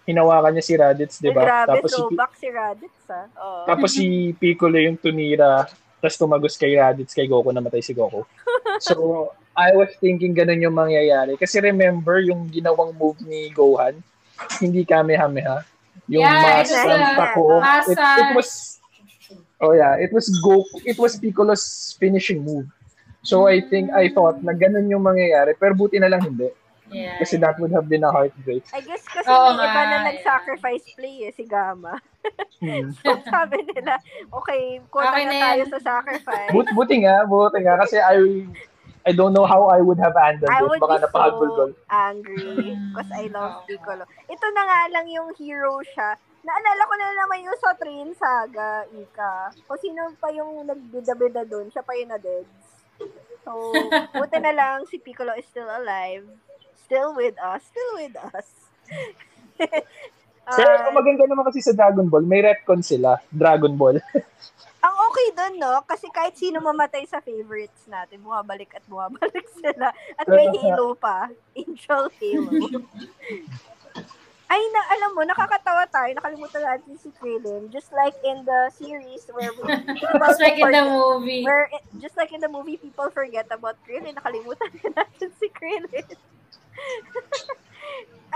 Hinawakan 0.03 0.51
niya 0.51 0.65
si 0.65 0.73
Raditz, 0.75 1.15
di 1.17 1.31
ba? 1.31 1.47
Grabe, 1.47 1.79
Tapos 1.79 1.89
si, 1.89 1.95
throwback 1.95 2.31
si 2.35 2.47
Raditz, 2.51 3.01
ah. 3.07 3.27
Oo. 3.39 3.63
tapos 3.63 3.89
si 3.93 4.05
Piccolo 4.41 4.75
yung 4.75 4.99
tunira, 4.99 5.63
tapos 5.97 6.19
tumagos 6.19 6.59
kay 6.59 6.75
Raditz, 6.75 7.15
kay 7.15 7.23
Goku, 7.23 7.55
namatay 7.55 7.79
si 7.79 7.95
Goku. 7.95 8.27
So, 8.81 9.29
I 9.53 9.69
was 9.77 9.93
thinking 10.01 10.33
ganun 10.33 10.57
yung 10.59 10.73
mangyayari. 10.73 11.37
Kasi 11.37 11.61
remember, 11.61 12.17
yung 12.19 12.49
ginawang 12.49 12.97
move 12.97 13.21
ni 13.21 13.53
Gohan, 13.53 14.01
hindi 14.57 14.81
Kamehameha. 14.83 15.61
Yung 16.09 16.25
Yeah, 16.25 16.65
mas 16.65 16.73
it 17.87 17.95
it 17.95 18.29
was, 18.33 18.49
oh 19.61 19.71
yeah, 19.71 19.95
it 19.95 20.09
was 20.11 20.27
Goku, 20.41 20.81
it 20.83 20.97
was 20.97 21.15
Piccolo's 21.15 21.93
finishing 21.95 22.41
move. 22.41 22.65
So, 23.23 23.47
I 23.47 23.63
think, 23.63 23.89
I 23.95 24.11
thought 24.11 24.43
na 24.43 24.51
ganun 24.51 24.91
yung 24.91 25.01
mangyayari. 25.01 25.55
Pero 25.55 25.73
buti 25.73 25.97
na 25.97 26.11
lang 26.11 26.21
hindi. 26.21 26.51
Yeah. 26.93 27.17
Kasi 27.17 27.41
that 27.41 27.57
would 27.57 27.71
have 27.73 27.89
been 27.89 28.03
a 28.05 28.11
heartbreak. 28.11 28.61
I 28.69 28.83
guess 28.85 29.01
kasi 29.07 29.25
Oo 29.25 29.57
may 29.57 29.65
iba 29.65 29.81
nga, 29.81 29.83
na 29.89 29.97
nag-sacrifice 30.13 30.85
play 30.93 31.25
eh, 31.25 31.33
si 31.33 31.47
Gama. 31.47 31.97
Hmm. 32.61 32.93
So 33.01 33.17
sabi 33.25 33.65
nila, 33.65 33.97
okay, 34.29 34.77
quota 34.93 35.09
Okay 35.09 35.25
na 35.25 35.31
na 35.33 35.41
tayo 35.41 35.63
sa 35.73 35.79
sacrifice. 35.81 36.53
But, 36.53 36.69
buti 36.77 37.01
nga, 37.01 37.25
buti 37.25 37.65
nga. 37.65 37.81
Kasi 37.81 37.97
I 37.97 38.45
I 39.03 39.11
don't 39.11 39.35
know 39.35 39.43
how 39.43 39.67
I 39.67 39.83
would 39.83 39.99
have 39.99 40.15
handled 40.15 40.47
I 40.47 40.63
it. 40.63 40.69
would 40.69 40.79
Baka 40.79 40.95
be 40.95 41.03
napakagulgol. 41.03 41.71
so 41.75 41.87
angry 41.91 42.77
because 42.93 43.11
I 43.11 43.27
love 43.27 43.67
Piccolo. 43.67 44.07
Ito 44.31 44.45
na 44.55 44.63
nga 44.63 44.79
lang 44.95 45.05
yung 45.11 45.35
hero 45.35 45.75
siya. 45.83 46.15
Naalala 46.43 46.83
ko 46.87 46.93
na 46.95 47.07
naman 47.11 47.39
yung 47.43 47.57
sa 47.59 47.71
Train 47.75 48.11
Saga, 48.15 48.87
Ika. 48.91 49.51
Kung 49.67 49.79
sino 49.79 50.07
pa 50.19 50.31
yung 50.31 50.67
nagbida-bida 50.67 51.43
doon, 51.47 51.71
siya 51.71 51.83
pa 51.83 51.95
yung 51.99 52.11
na-deads. 52.15 52.62
So, 53.43 53.73
buti 54.15 54.37
na 54.39 54.53
lang 54.55 54.87
si 54.87 54.97
Piccolo 54.99 55.35
is 55.35 55.47
still 55.47 55.67
alive. 55.67 56.23
Still 56.87 57.15
with 57.15 57.35
us. 57.39 57.61
Still 57.67 57.91
with 57.99 58.15
us. 58.31 58.47
Ah, 60.43 60.91
ang 60.91 60.95
maganda 60.99 61.23
naman 61.23 61.47
kasi 61.47 61.63
sa 61.63 61.71
Dragon 61.71 62.11
Ball, 62.11 62.27
may 62.27 62.43
retcon 62.43 62.83
sila. 62.83 63.15
Dragon 63.31 63.79
Ball. 63.79 63.95
Ang 64.83 64.95
okay 65.07 65.27
doon, 65.31 65.55
no? 65.63 65.79
Kasi 65.87 66.11
kahit 66.11 66.35
sino 66.35 66.59
mamatay 66.59 67.07
sa 67.07 67.23
favorites 67.23 67.87
natin, 67.87 68.19
bumabalik 68.19 68.75
at 68.75 68.83
bumabalik 68.83 69.47
sila. 69.63 69.95
At 70.19 70.27
may 70.27 70.51
Halo 70.51 70.99
pa. 70.99 71.31
Angel 71.55 72.11
Halo. 72.11 72.51
Ay, 74.53 74.61
na, 74.69 74.81
alam 74.93 75.09
mo, 75.17 75.25
nakakatawa 75.25 75.81
tayo. 75.89 76.13
Nakalimutan 76.13 76.61
natin 76.61 76.93
si 77.01 77.09
Krillin. 77.17 77.73
Just 77.73 77.89
like 77.89 78.13
in 78.21 78.45
the 78.45 78.69
series 78.77 79.25
where 79.33 79.49
we, 79.49 79.65
people 79.97 80.21
Just 80.29 80.45
like 80.45 80.61
in 80.61 80.69
the 80.69 80.85
movie. 80.85 81.41
where 81.41 81.65
just 81.97 82.13
like 82.13 82.29
in 82.29 82.37
the 82.37 82.51
movie, 82.51 82.77
people 82.77 83.09
forget 83.09 83.49
about 83.49 83.81
Krillin. 83.81 84.13
Nakalimutan 84.13 84.69
natin 84.93 85.33
si 85.41 85.49
Krillin. 85.49 86.05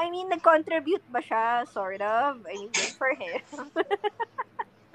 I 0.02 0.10
mean, 0.10 0.34
nag-contribute 0.34 1.06
ba 1.14 1.22
siya? 1.22 1.70
Sort 1.70 2.02
of. 2.02 2.42
I 2.50 2.50
mean, 2.50 2.74
good 2.74 2.98
for 2.98 3.14
him. 3.14 3.38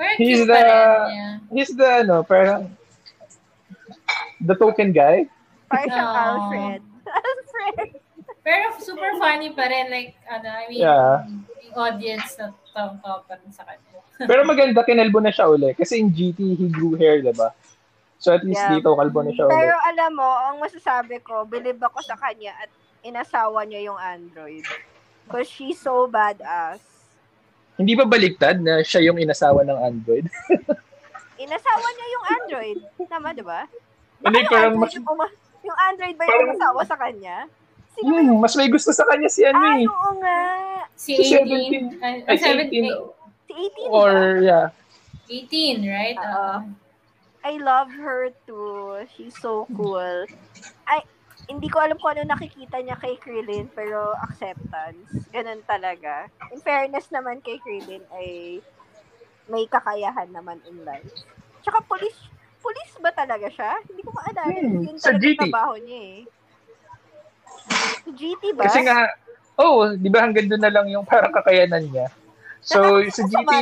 He's 0.19 0.43
the-. 0.43 1.07
He's 1.55 1.71
the, 1.71 2.03
ano, 2.03 2.27
parang, 2.27 2.75
the 4.43 4.59
token 4.59 4.91
guy. 4.91 5.31
Parang 5.71 5.87
siyang. 5.87 6.19
Alfred. 6.19 6.83
Alfred! 7.07 8.02
Pero 8.43 8.75
super 8.79 9.15
funny 9.17 9.55
pa 9.55 9.67
rin. 9.67 9.87
Like, 9.87 10.19
ano, 10.27 10.49
I 10.51 10.65
mean, 10.67 10.83
Yeah. 10.83 11.23
yung 11.63 11.77
audience 11.77 12.35
na 12.37 12.51
tawang-tawa 12.71 13.23
pa 13.25 13.39
rin 13.39 13.51
sa 13.51 13.63
kanya. 13.63 14.03
Pero 14.31 14.43
maganda, 14.43 14.83
kinalbo 14.83 15.23
na 15.23 15.31
siya 15.31 15.47
uli. 15.47 15.73
Kasi 15.73 15.99
in 15.99 16.11
GT, 16.11 16.59
he 16.59 16.67
grew 16.69 16.95
hair, 16.95 17.23
diba? 17.23 17.55
So 18.19 18.31
at 18.31 18.43
least 18.43 18.59
Yeah. 18.61 18.79
dito, 18.79 18.93
kalbo 18.93 19.23
na 19.23 19.31
siya 19.31 19.47
uli. 19.47 19.55
Pero 19.57 19.75
alam 19.81 20.11
mo, 20.13 20.27
ang 20.27 20.57
masasabi 20.59 21.23
ko, 21.23 21.43
believe 21.45 21.79
ako 21.79 22.03
sa 22.03 22.15
kanya 22.15 22.55
at 22.57 22.71
inasawa 23.03 23.63
niya 23.63 23.91
yung 23.91 23.99
android. 23.99 24.63
Because 25.23 25.47
she's 25.47 25.79
so 25.79 26.07
badass. 26.07 26.83
Hindi 27.75 27.95
ba 27.95 28.05
baliktad 28.05 28.59
na 28.59 28.83
siya 28.83 29.07
yung 29.07 29.19
inasawa 29.19 29.63
ng 29.65 29.79
android? 29.81 30.27
Inasawa 31.43 31.87
niya 31.89 32.07
yung 32.09 32.25
android. 32.29 32.79
Tama, 33.09 33.35
di 33.35 33.43
ba? 33.43 33.67
Hindi, 34.23 34.39
yung 34.39 34.47
parang 34.47 34.75
android 34.77 34.83
mas, 34.83 34.95
yung, 34.95 35.07
yung 35.65 35.79
android 35.81 36.15
ba 36.15 36.23
yung 36.23 36.31
parang- 36.31 36.51
umasawa 36.53 36.81
sa 36.85 36.97
kanya? 36.97 37.37
Hmm, 37.95 38.41
mas 38.41 38.57
may 38.57 38.67
gusto 38.67 38.91
sa 38.91 39.05
kanya 39.05 39.29
si 39.29 39.45
ano 39.45 39.61
Ay, 39.61 39.85
eh. 39.85 39.87
oo 39.87 40.11
nga. 40.17 40.41
Si 40.95 41.13
Si 41.15 41.35
18. 41.35 41.99
17. 41.99 42.01
Ay, 42.01 42.15
Ay, 42.25 42.37
17. 42.37 42.89
18. 42.89 43.13
Si 43.45 43.53
18 43.53 43.91
Or, 43.91 44.13
ba? 44.13 44.41
yeah. 44.41 44.67
18, 45.29 45.85
right? 45.85 46.17
Oo. 46.17 46.27
Oo. 46.27 46.57
I 47.43 47.55
love 47.59 47.91
her 47.91 48.31
too. 48.45 49.03
She's 49.13 49.35
so 49.35 49.67
cool. 49.73 50.25
Ay, 50.85 51.03
hindi 51.49 51.67
ko 51.67 51.83
alam 51.83 51.99
kung 51.99 52.15
ano 52.15 52.23
nakikita 52.29 52.79
niya 52.79 52.95
kay 52.97 53.19
Krillin, 53.19 53.67
pero 53.69 54.15
acceptance. 54.21 55.11
Ganun 55.29 55.59
talaga. 55.65 56.31
In 56.49 56.63
fairness 56.63 57.11
naman 57.11 57.43
kay 57.43 57.59
Krillin 57.59 58.07
ay 58.13 58.63
may 59.49 59.67
kakayahan 59.67 60.31
naman 60.31 60.63
in 60.65 60.87
life. 60.87 61.11
Tsaka 61.61 61.83
police, 61.83 62.15
police 62.59 62.95
ba 62.97 63.11
talaga 63.11 63.51
siya? 63.51 63.75
Hindi 63.85 64.01
ko 64.01 64.15
maalala. 64.15 64.55
Hmm, 64.55 64.87
Yun 64.87 64.97
sa 64.97 65.11
talaga 65.11 65.23
GT. 65.25 65.39
trabaho 65.43 65.75
niya 65.77 65.99
eh. 65.99 66.21
GT 68.11 68.59
ba? 68.59 68.67
Kasi 68.67 68.83
nga, 68.83 69.07
oh, 69.63 69.95
di 69.95 70.11
ba 70.11 70.27
hanggang 70.27 70.51
doon 70.51 70.63
na 70.63 70.73
lang 70.75 70.87
yung 70.91 71.07
parang 71.07 71.31
kakayanan 71.31 71.87
niya. 71.87 72.09
So, 72.63 73.03
sa 73.11 73.23
GT, 73.27 73.53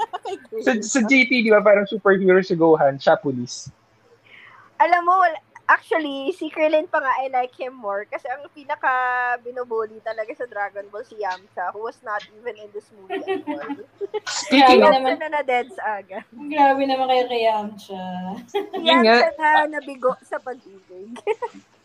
sa, 0.64 0.72
sa 0.80 1.00
GT, 1.04 1.44
di 1.44 1.50
ba 1.52 1.64
parang 1.64 1.88
superhero 1.88 2.40
si 2.44 2.52
Gohan, 2.52 3.00
siya 3.00 3.16
police. 3.16 3.72
Alam 4.76 5.08
mo, 5.08 5.16
wala, 5.16 5.40
actually, 5.66 6.36
si 6.36 6.52
Krillin 6.52 6.84
pa 6.84 7.00
nga, 7.00 7.12
I 7.24 7.32
like 7.32 7.56
him 7.56 7.72
more. 7.72 8.04
Kasi 8.04 8.28
ang 8.28 8.44
pinaka 8.52 8.92
binubuli 9.40 9.98
talaga 10.04 10.28
sa 10.36 10.44
Dragon 10.44 10.86
Ball 10.92 11.08
si 11.08 11.16
Yamcha, 11.16 11.72
who 11.72 11.88
was 11.88 11.96
not 12.04 12.22
even 12.36 12.60
in 12.60 12.68
this 12.76 12.86
movie 12.92 13.40
all. 13.48 13.72
Speaking 14.28 14.84
of, 14.84 14.94
naman. 14.94 15.16
Yamcha 15.16 15.20
na 15.26 15.28
na-deads 15.40 15.76
aga. 15.80 16.20
Grabe 16.28 16.82
naman 16.84 17.06
kayo 17.08 17.24
kay 17.24 17.42
Yamcha. 17.48 18.04
Yamcha 18.84 19.30
na 19.40 19.48
nabigo 19.64 20.12
sa 20.22 20.38
pag-ibig. 20.38 21.18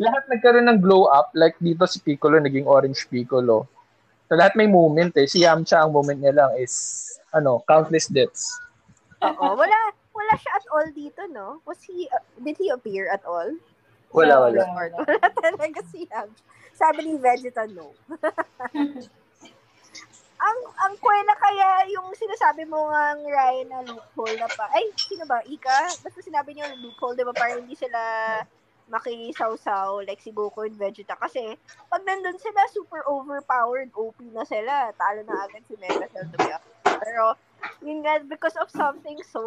lahat 0.00 0.24
nagkaroon 0.32 0.66
ng 0.72 0.80
glow 0.80 1.12
up, 1.12 1.28
like 1.36 1.54
dito 1.60 1.84
si 1.84 2.00
Piccolo, 2.00 2.40
naging 2.40 2.64
orange 2.64 3.04
Piccolo. 3.12 3.68
So 4.32 4.40
lahat 4.40 4.56
may 4.56 4.64
moment 4.66 5.12
eh. 5.20 5.28
Si 5.28 5.44
Yamcha, 5.44 5.84
ang 5.84 5.92
moment 5.92 6.16
niya 6.16 6.32
lang 6.32 6.56
is, 6.56 7.04
ano, 7.36 7.60
countless 7.68 8.08
deaths. 8.08 8.48
Oo, 9.20 9.52
wala 9.52 9.78
wala 10.16 10.34
siya 10.40 10.52
at 10.56 10.66
all 10.72 10.88
dito, 10.96 11.20
no? 11.28 11.60
Was 11.68 11.84
he, 11.84 12.08
uh, 12.08 12.24
did 12.40 12.56
he 12.56 12.72
appear 12.72 13.12
at 13.12 13.20
all? 13.28 13.52
Wala, 14.16 14.32
Sa 14.32 14.40
wala. 14.48 14.56
Discord? 14.56 14.92
Wala 15.04 15.28
talaga 15.36 15.80
si 15.92 16.08
Yamcha. 16.08 16.42
Sabi 16.72 17.00
ni 17.04 17.14
Vegeta, 17.20 17.68
no. 17.68 17.92
ang 20.40 20.58
ang 20.80 20.94
kwela 20.96 21.36
kaya 21.36 21.84
yung 21.92 22.08
sinasabi 22.16 22.64
mo 22.64 22.88
nga 22.88 23.12
Ryan 23.20 23.68
na 23.68 23.84
loophole 23.84 24.40
na 24.40 24.48
pa. 24.48 24.72
Ay, 24.72 24.88
sino 24.96 25.28
ba? 25.28 25.44
Ika? 25.44 26.00
Basta 26.00 26.24
sinabi 26.24 26.56
niyo 26.56 26.64
loophole, 26.80 27.12
di 27.12 27.28
ba? 27.28 27.36
Parang 27.36 27.60
hindi 27.60 27.76
sila 27.76 28.00
makisawsaw 28.90 30.02
like 30.04 30.20
si 30.20 30.34
Goku 30.34 30.66
and 30.66 30.76
Vegeta. 30.76 31.14
Kasi 31.14 31.54
pag 31.86 32.02
nandun 32.02 32.36
sila, 32.36 32.60
super 32.74 33.06
overpowered, 33.06 33.94
OP 33.94 34.18
na 34.34 34.42
sila. 34.42 34.90
Talo 34.98 35.22
na 35.24 35.46
agad 35.46 35.62
si 35.70 35.78
Mega 35.78 36.10
Cell 36.10 36.26
to 36.28 36.36
be 36.36 36.50
honest. 36.50 36.78
Pero, 37.00 37.24
yun 37.80 38.02
nga, 38.04 38.18
because 38.26 38.58
of 38.58 38.68
something 38.68 39.16
so 39.24 39.46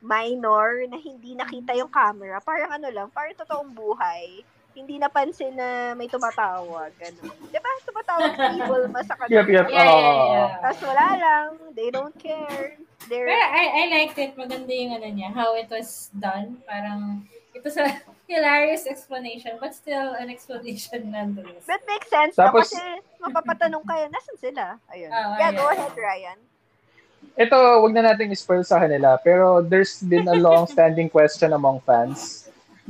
minor 0.00 0.84
na 0.88 0.96
hindi 0.96 1.36
nakita 1.36 1.76
yung 1.76 1.92
camera, 1.92 2.40
parang 2.40 2.72
ano 2.72 2.88
lang, 2.90 3.08
parang 3.12 3.36
totoong 3.36 3.72
buhay. 3.72 4.42
Hindi 4.70 4.96
napansin 4.96 5.58
na 5.58 5.92
may 5.98 6.06
tumatawag. 6.06 6.94
Ganun. 6.96 7.34
Di 7.50 7.58
ba? 7.58 7.70
Tumatawag 7.84 8.32
si 8.32 8.46
Evil 8.62 8.84
ma 8.88 9.02
sa 9.02 9.14
kanila. 9.18 9.34
Yep, 9.42 9.46
yep. 9.50 9.66
Yeah, 9.66 9.84
yeah, 9.84 10.26
yeah. 10.30 10.48
Tapos 10.62 10.80
wala 10.86 11.06
lang. 11.18 11.48
They 11.74 11.88
don't 11.90 12.14
care. 12.16 12.78
They're, 13.10 13.26
Pero 13.26 13.34
I, 13.34 13.64
I 13.66 13.84
liked 13.90 14.18
it. 14.22 14.38
Maganda 14.38 14.70
yung 14.70 14.94
ano 14.94 15.08
niya, 15.10 15.34
how 15.34 15.58
it 15.58 15.66
was 15.68 16.14
done. 16.14 16.62
Parang, 16.64 17.26
ito 17.54 17.68
sa 17.70 17.82
hilarious 18.30 18.86
explanation, 18.86 19.58
but 19.58 19.74
still 19.74 20.14
an 20.14 20.30
explanation 20.30 21.10
nonetheless. 21.10 21.66
That 21.66 21.82
makes 21.86 22.08
sense. 22.08 22.34
Tapos- 22.38 22.70
no? 22.70 22.78
Kasi 22.78 22.82
mapapatanong 23.20 23.84
kayo, 23.84 24.04
nasan 24.08 24.36
sila? 24.38 24.64
Ayun. 24.94 25.10
Oh, 25.10 25.34
yeah, 25.36 25.50
go 25.52 25.66
ahead, 25.68 25.94
Ryan. 25.94 26.38
Ito, 27.36 27.84
wag 27.84 27.92
na 27.92 28.02
nating 28.12 28.32
spoil 28.32 28.64
sa 28.64 28.80
kanila, 28.80 29.20
pero 29.20 29.60
there's 29.60 30.00
been 30.00 30.26
a 30.28 30.36
long-standing 30.40 31.12
question 31.12 31.52
among 31.52 31.84
fans 31.84 32.39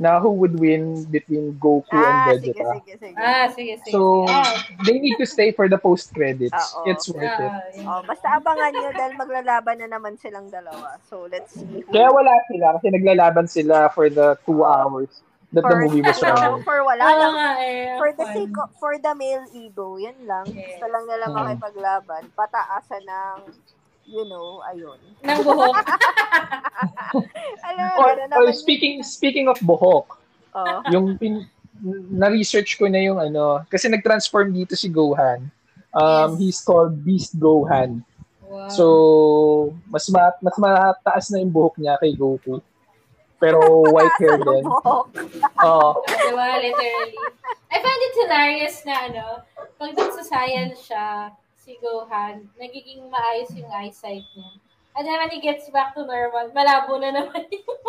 na 0.01 0.17
who 0.17 0.33
would 0.33 0.57
win 0.57 1.05
between 1.07 1.53
Goku 1.55 1.93
Ah, 1.93 2.33
and 2.33 2.41
sige, 2.41 2.57
Vegeta. 2.57 2.73
sige, 2.73 2.93
sige. 2.97 3.15
Ah, 3.15 3.45
sige, 3.47 3.73
sige. 3.79 3.93
So, 3.93 4.25
Ah, 4.25 4.49
they 4.81 4.97
need 4.97 5.13
to 5.15 5.29
stay 5.29 5.53
for 5.53 5.69
the 5.69 5.77
post-credits. 5.77 6.49
Oo. 6.73 6.89
It's 6.89 7.05
worth 7.05 7.21
it. 7.21 7.37
ah, 7.47 7.61
yun. 7.71 7.85
Oh, 7.85 8.01
basta 8.01 8.27
abangan 8.33 8.73
nyo 8.73 8.89
dahil 8.91 9.13
maglalaban 9.13 9.77
na 9.77 9.87
naman 9.87 10.17
silang 10.17 10.49
dalawa. 10.49 10.97
So, 11.05 11.29
let's 11.29 11.53
see. 11.53 11.85
Kaya 11.87 12.09
wala 12.09 12.33
sila 12.49 12.73
kasi 12.75 12.89
naglalaban 12.89 13.45
sila 13.45 13.93
for 13.93 14.09
the 14.09 14.33
two 14.41 14.65
hours 14.65 15.21
that 15.53 15.61
the 15.61 15.69
For- 15.69 15.83
movie 15.85 16.01
was 16.01 16.17
no, 16.17 16.33
running. 16.33 16.63
for 16.63 16.77
wala 16.81 17.03
Oo 17.03 17.17
lang. 17.21 17.33
eh. 17.61 17.93
For 17.95 18.09
the 18.11 18.25
fun. 18.25 18.33
sake 18.33 18.55
of, 18.57 18.69
for 18.79 18.93
the 18.97 19.13
male 19.13 19.45
ego, 19.53 20.01
yan 20.01 20.17
lang. 20.25 20.49
Yes. 20.49 20.81
Gusto 20.81 20.85
lang 20.89 21.03
nila 21.05 21.25
Mm. 21.29 21.35
makipaglaban. 21.37 22.23
Pataasan 22.33 23.05
ng, 23.05 23.37
you 24.11 24.27
know, 24.27 24.59
ayun. 24.67 24.99
Ng 25.23 25.39
buhok. 25.41 25.75
Alam 27.67 27.83
mo, 27.87 27.95
Or, 27.97 28.11
or 28.43 28.51
speaking 28.51 28.99
speaking 29.01 29.47
of 29.47 29.55
buhok, 29.63 30.07
yun. 30.11 30.19
Oh. 30.51 30.79
yung 30.91 31.05
pin, 31.15 31.47
na-research 32.11 32.75
ko 32.75 32.85
na 32.85 32.99
yung 32.99 33.17
ano, 33.17 33.63
kasi 33.71 33.87
nag-transform 33.87 34.51
dito 34.51 34.75
si 34.75 34.91
Gohan. 34.91 35.47
Um, 35.91 36.35
Yes. 36.35 36.39
He's 36.39 36.59
called 36.61 37.01
Beast 37.01 37.39
Gohan. 37.39 38.03
Wow. 38.45 38.67
So, 38.67 38.85
mas 39.87 40.05
ma- 40.11 40.35
mas 40.39 40.55
mataas 40.59 41.31
na 41.31 41.39
yung 41.39 41.49
buhok 41.49 41.79
niya 41.79 41.95
kay 41.97 42.11
Goku. 42.13 42.59
Pero 43.39 43.57
white 43.95 44.13
hair 44.19 44.37
din. 44.37 44.63
Oo. 44.67 45.07
Diba? 46.05 46.47
Literally. 46.59 47.15
I 47.71 47.77
find 47.79 48.01
it 48.03 48.15
hilarious 48.19 48.83
na 48.83 49.07
ano, 49.07 49.25
pag 49.79 49.95
nagsascience 49.95 50.83
siya, 50.83 51.31
si 51.61 51.77
Gohan, 51.77 52.49
nagiging 52.57 53.05
maayos 53.13 53.53
yung 53.53 53.69
eyesight 53.69 54.25
niya. 54.33 54.51
And 54.97 55.05
then 55.05 55.21
when 55.21 55.31
he 55.31 55.39
gets 55.39 55.69
back 55.69 55.93
to 55.93 56.03
normal, 56.03 56.49
malabo 56.51 56.97
na 56.97 57.13
naman 57.13 57.45
yung, 57.53 57.79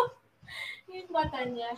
yung 0.93 1.09
mata 1.09 1.41
niya. 1.41 1.73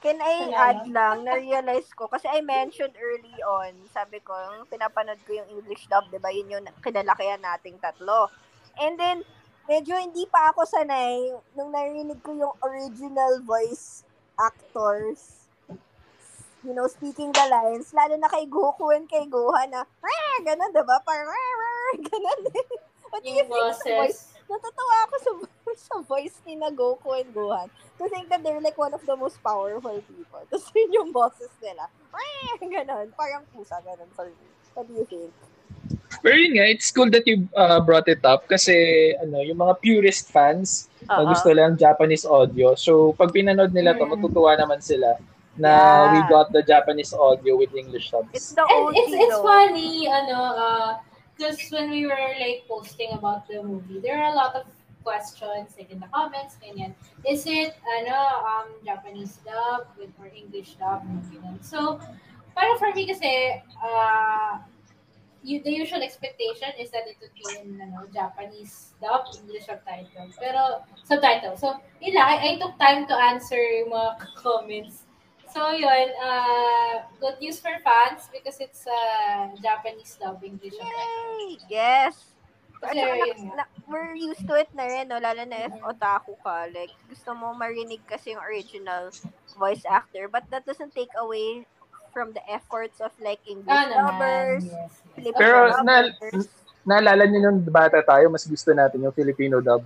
Can 0.00 0.18
I 0.24 0.48
add 0.56 0.88
lang, 0.88 1.22
na-realize 1.28 1.92
ko, 1.92 2.08
kasi 2.08 2.26
I 2.26 2.40
mentioned 2.40 2.96
early 2.96 3.38
on, 3.44 3.76
sabi 3.92 4.24
ko, 4.24 4.32
yung 4.56 4.66
pinapanood 4.72 5.20
ko 5.28 5.36
yung 5.36 5.52
English 5.52 5.84
dub, 5.86 6.08
di 6.08 6.16
ba, 6.18 6.32
yun 6.32 6.48
yung 6.48 6.66
kinalakihan 6.80 7.44
nating 7.44 7.76
tatlo. 7.76 8.32
And 8.80 8.96
then, 8.96 9.20
medyo 9.68 10.00
hindi 10.00 10.24
pa 10.26 10.50
ako 10.50 10.64
sanay 10.64 11.34
nung 11.52 11.76
narinig 11.76 12.24
ko 12.24 12.32
yung 12.32 12.54
original 12.64 13.44
voice 13.44 14.06
actors, 14.40 15.37
you 16.68 16.76
know, 16.76 16.84
speaking 16.84 17.32
the 17.32 17.46
lines, 17.48 17.96
lalo 17.96 18.20
na 18.20 18.28
kay 18.28 18.44
Goku 18.44 18.92
and 18.92 19.08
kay 19.08 19.24
Gohan 19.24 19.72
na, 19.72 19.88
"Rah!" 20.04 20.36
ganun, 20.44 20.68
di 20.68 20.84
ba? 20.84 21.00
Parang, 21.00 21.24
"Rah, 21.24 21.52
rah," 21.56 21.92
ganun. 22.12 22.40
What 23.08 23.24
do 23.24 23.32
you 23.32 23.40
think 23.40 23.72
sa 23.80 23.88
voice? 24.04 24.36
Natutuwa 24.44 24.96
ako 25.08 25.14
sa, 25.16 25.30
sa 25.88 25.96
voice 26.04 26.36
ni 26.44 26.60
na 26.60 26.68
Goku 26.68 27.16
and 27.16 27.32
Gohan 27.32 27.72
to 27.96 28.04
think 28.12 28.28
that 28.28 28.44
they're 28.44 28.60
like 28.60 28.76
one 28.76 28.92
of 28.92 29.00
the 29.08 29.16
most 29.16 29.40
powerful 29.40 29.96
people. 30.04 30.44
Tapos 30.52 30.68
yun 30.76 30.92
yung 30.92 31.10
bosses 31.16 31.48
nila. 31.64 31.88
"Wah!" 32.12 32.60
Ganon. 32.60 33.16
Parang 33.16 33.48
pusa. 33.48 33.80
Ganon 33.80 34.12
for 34.12 34.28
me. 34.28 34.46
What 34.76 34.84
do 34.84 34.92
you 34.92 35.08
think? 35.08 35.32
Pero 36.20 36.34
yun 36.34 36.58
nga, 36.58 36.66
it's 36.68 36.90
cool 36.90 37.08
that 37.14 37.24
you 37.24 37.46
uh, 37.54 37.78
brought 37.80 38.10
it 38.10 38.20
up 38.26 38.44
kasi 38.50 38.74
ano, 39.22 39.40
yung 39.40 39.56
mga 39.56 39.78
purist 39.78 40.28
fans 40.34 40.90
na 41.06 41.22
Oo. 41.22 41.30
gusto 41.30 41.48
lang 41.54 41.78
Japanese 41.78 42.26
audio. 42.26 42.74
So, 42.74 43.14
pag 43.14 43.30
pinanood 43.30 43.70
nila 43.70 43.94
to, 43.94 44.04
Mm. 44.04 44.18
matutuwa 44.18 44.52
naman 44.58 44.82
sila 44.82 45.14
na 45.58 45.74
Yeah. 45.74 46.12
we 46.14 46.18
got 46.30 46.52
the 46.52 46.62
Japanese 46.62 47.12
audio 47.12 47.58
with 47.58 47.74
English 47.74 48.10
subs. 48.10 48.30
It's 48.32 48.54
the 48.54 48.62
And 48.62 48.94
it's 48.96 49.12
it's 49.12 49.36
though. 49.36 49.42
funny, 49.42 50.06
ano, 50.06 50.38
uh, 50.54 50.90
because 51.36 51.58
when 51.70 51.90
we 51.90 52.06
were 52.06 52.34
like 52.38 52.66
posting 52.66 53.12
about 53.14 53.46
the 53.46 53.62
movie, 53.62 53.98
there 54.00 54.18
are 54.18 54.30
a 54.30 54.36
lot 54.36 54.54
of 54.54 54.66
questions 55.02 55.72
like 55.78 55.90
in 55.90 55.98
the 56.00 56.10
comments, 56.12 56.58
ganyan. 56.62 56.92
Is 57.24 57.46
it 57.46 57.74
ano 58.02 58.16
um 58.44 58.66
Japanese 58.84 59.38
dub 59.42 59.86
with 59.98 60.10
or 60.22 60.30
English 60.30 60.76
dub? 60.78 61.02
Ganyan. 61.30 61.58
So, 61.62 61.98
para 62.54 62.74
for 62.78 62.90
me 62.92 63.06
kasi 63.06 63.62
uh, 63.80 64.58
you, 65.46 65.62
the 65.62 65.70
usual 65.70 66.02
expectation 66.02 66.74
is 66.76 66.90
that 66.90 67.06
it 67.06 67.16
would 67.22 67.32
be 67.32 67.46
in 67.62 67.78
ano, 67.80 68.04
Japanese 68.12 68.92
dub, 69.00 69.30
English 69.38 69.64
subtitle. 69.70 70.28
Pero, 70.36 70.82
subtitle. 71.06 71.54
So, 71.56 71.78
yun 72.02 72.18
lang, 72.18 72.26
I, 72.26 72.36
I 72.36 72.50
took 72.58 72.74
time 72.76 73.06
to 73.06 73.14
answer 73.14 73.56
yung 73.56 73.94
mga 73.94 74.10
comments. 74.44 75.07
So, 75.48 75.72
yun, 75.72 76.08
uh, 76.20 77.08
good 77.20 77.40
news 77.40 77.58
for 77.58 77.72
fans 77.80 78.28
because 78.28 78.60
it's 78.60 78.84
uh, 78.84 79.48
Japanese 79.62 80.18
dub, 80.20 80.44
English. 80.44 80.76
Yay! 80.76 81.56
Yes! 81.68 82.36
Kasi, 82.78 83.02
na, 83.02 83.58
na, 83.58 83.64
we're 83.90 84.14
used 84.14 84.46
to 84.46 84.54
it 84.54 84.70
na 84.70 84.86
rin, 84.86 85.10
no? 85.10 85.18
lalo 85.18 85.42
na 85.42 85.66
if 85.66 85.74
otaku 85.82 86.38
ka. 86.46 86.70
Like, 86.70 86.94
gusto 87.10 87.34
mo 87.34 87.50
marinig 87.56 87.98
kasi 88.06 88.36
yung 88.36 88.44
original 88.44 89.10
voice 89.58 89.82
actor. 89.82 90.30
But 90.30 90.46
that 90.54 90.62
doesn't 90.62 90.94
take 90.94 91.10
away 91.18 91.66
from 92.14 92.30
the 92.32 92.44
efforts 92.46 93.02
of 93.02 93.10
like 93.18 93.42
English 93.44 93.68
Ah, 93.72 93.90
dubbers, 93.90 94.64
Yes, 94.64 94.72
yes. 94.72 94.92
Filipino 95.14 95.38
Pero, 95.42 95.58
na- 95.82 96.06
dubbers. 96.06 96.46
Naalala 96.88 97.24
niyo 97.28 97.40
nung 97.44 97.60
bata 97.68 98.00
tayo, 98.00 98.32
mas 98.32 98.48
gusto 98.48 98.72
natin 98.72 99.04
yung 99.04 99.12
Filipino 99.12 99.60
dub. 99.60 99.84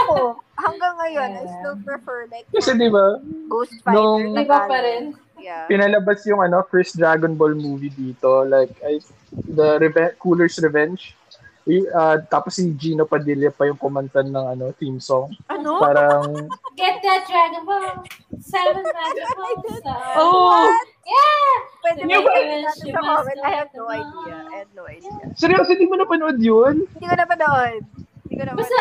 Ako, 0.00 0.16
hanggang 0.56 0.94
ngayon, 0.96 1.30
I 1.30 1.40
Yeah. 1.40 1.54
still 1.54 1.76
prefer 1.80 2.26
like 2.28 2.46
Kasi 2.48 2.74
di 2.74 2.88
ba, 2.88 3.18
Ghost 3.46 3.74
Fighter. 3.80 3.94
nung- 3.94 4.32
Iba 4.32 4.42
Tagalog. 4.44 4.68
pa 4.68 4.78
rin. 4.80 5.04
Yeah. 5.38 5.70
pinalabas 5.70 6.26
yung 6.26 6.42
ano, 6.42 6.66
first 6.66 6.98
Dragon 6.98 7.32
Ball 7.32 7.54
movie 7.54 7.90
dito, 7.90 8.42
like, 8.44 8.74
I, 8.82 8.98
the 9.46 9.78
Reve- 9.78 10.18
Cooler's 10.18 10.58
Revenge. 10.58 11.14
Y- 11.62 11.86
uh, 11.86 12.18
tapos 12.26 12.56
si 12.56 12.74
Gino 12.74 13.04
Padilla 13.04 13.46
pa 13.48 13.62
yung 13.62 13.76
kumanta 13.76 14.18
ng 14.18 14.34
ano, 14.34 14.74
theme 14.74 14.98
song. 14.98 15.30
Ano? 15.46 15.78
Parang, 15.78 16.32
Get 16.74 16.98
that 16.98 17.22
Dragon 17.24 17.62
Ball! 17.62 18.02
Seven 18.40 18.82
Dragon 18.88 19.28
Balls! 19.30 19.78
Uh, 19.78 20.18
oh, 20.18 20.66
Yeah! 21.06 21.52
Pwede 21.78 21.98
Hindi 22.02 22.18
ba- 22.18 22.34
natin 22.34 22.90
sa 22.90 23.00
comment. 23.00 23.38
I 23.38 23.52
have 23.54 23.70
no 23.72 23.84
idea. 23.86 24.36
I 24.42 24.56
have 24.58 24.72
no 24.74 24.84
idea. 24.84 25.14
seryoso, 25.34 25.70
di 25.70 25.86
mo 25.86 25.94
napanood 25.94 26.38
yun? 26.38 26.82
Hindi 26.88 27.06
ko 27.06 27.14
napanood. 27.14 27.82
Basta, 28.28 28.80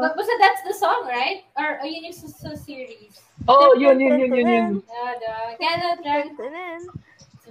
but, 0.00 0.12
basta 0.14 0.34
that's 0.38 0.62
the 0.62 0.74
song, 0.74 1.06
right? 1.06 1.42
Or, 1.58 1.82
or 1.82 1.86
yun 1.86 2.06
yung 2.06 2.16
sa, 2.16 2.28
sa 2.28 2.54
series? 2.54 3.18
Oh, 3.48 3.74
yun, 3.74 3.98
yun, 3.98 4.20
yun, 4.20 4.30
yun, 4.34 4.48
yun. 4.48 4.70
Uh, 4.86 5.14
Tanan, 5.58 5.98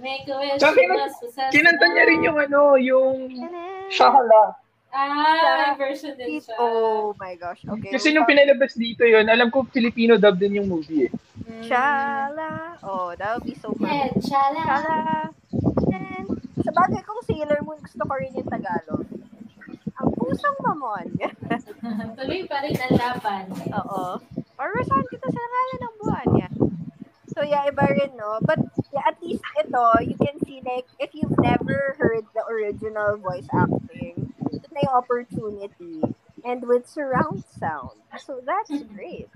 make 0.00 0.24
a 0.28 0.36
wish. 0.38 0.56
Tsaka 0.56 0.80
you 0.80 0.88
kinan- 0.88 0.96
must 0.96 1.20
possess 1.20 1.50
Kinanta 1.52 1.86
niya 1.92 2.04
rin 2.08 2.20
yung 2.24 2.38
ano, 2.40 2.74
yung. 2.80 3.28
Shahala. 3.92 4.56
Ah, 4.90 5.78
version 5.78 6.18
din 6.18 6.42
siya. 6.42 6.58
Oh 6.58 7.14
my 7.14 7.38
gosh. 7.38 7.62
Okay. 7.62 7.94
Kasi 7.94 8.10
nung 8.10 8.26
pinalabas 8.26 8.74
dito 8.74 9.06
yun, 9.06 9.30
alam 9.30 9.46
ko 9.46 9.62
Filipino 9.70 10.18
dub 10.18 10.34
din 10.34 10.58
yung 10.58 10.66
movie 10.66 11.06
eh. 11.06 11.10
Mm. 11.46 11.62
Shala. 11.62 12.74
Oh, 12.82 13.14
that 13.14 13.38
would 13.38 13.46
be 13.46 13.54
so 13.54 13.70
fun. 13.78 13.86
Head, 13.86 14.18
chala. 14.26 14.62
Shala. 14.66 14.98
Tanan. 15.86 16.26
Sa 16.66 16.70
bagay 16.74 17.06
kong 17.06 17.22
Sailor 17.22 17.62
Moon, 17.62 17.78
gusto 17.78 18.02
ko 18.02 18.12
rin 18.18 18.34
yung 18.34 18.50
Tagalog. 18.50 19.06
Pusang 20.30 20.58
mamon. 20.62 21.06
Tuloy 22.16 22.46
pa 22.46 22.62
rin 22.62 22.78
ang 22.78 22.94
laban. 22.94 23.44
Oo. 23.74 24.22
Or 24.60 24.70
saan 24.86 25.06
kita 25.10 25.26
sa 25.26 25.42
ngalan 25.42 25.80
ng 25.82 25.94
buwan. 25.98 26.28
Yeah. 26.38 26.52
So 27.34 27.42
yeah, 27.42 27.66
iba 27.66 27.82
rin, 27.90 28.14
no? 28.14 28.38
But 28.46 28.62
yeah, 28.94 29.10
at 29.10 29.18
least 29.18 29.42
ito, 29.58 29.84
you 30.06 30.14
can 30.14 30.38
see 30.46 30.62
like, 30.62 30.86
if 31.02 31.10
you've 31.18 31.34
never 31.42 31.98
heard 31.98 32.22
the 32.30 32.46
original 32.46 33.18
voice 33.18 33.50
acting, 33.50 34.30
ito 34.54 34.66
na 34.70 34.80
yung 34.86 34.94
opportunity. 34.94 35.98
And 36.46 36.62
with 36.62 36.86
surround 36.86 37.42
sound. 37.58 37.98
So 38.22 38.38
that's 38.46 38.70
great. 38.94 39.28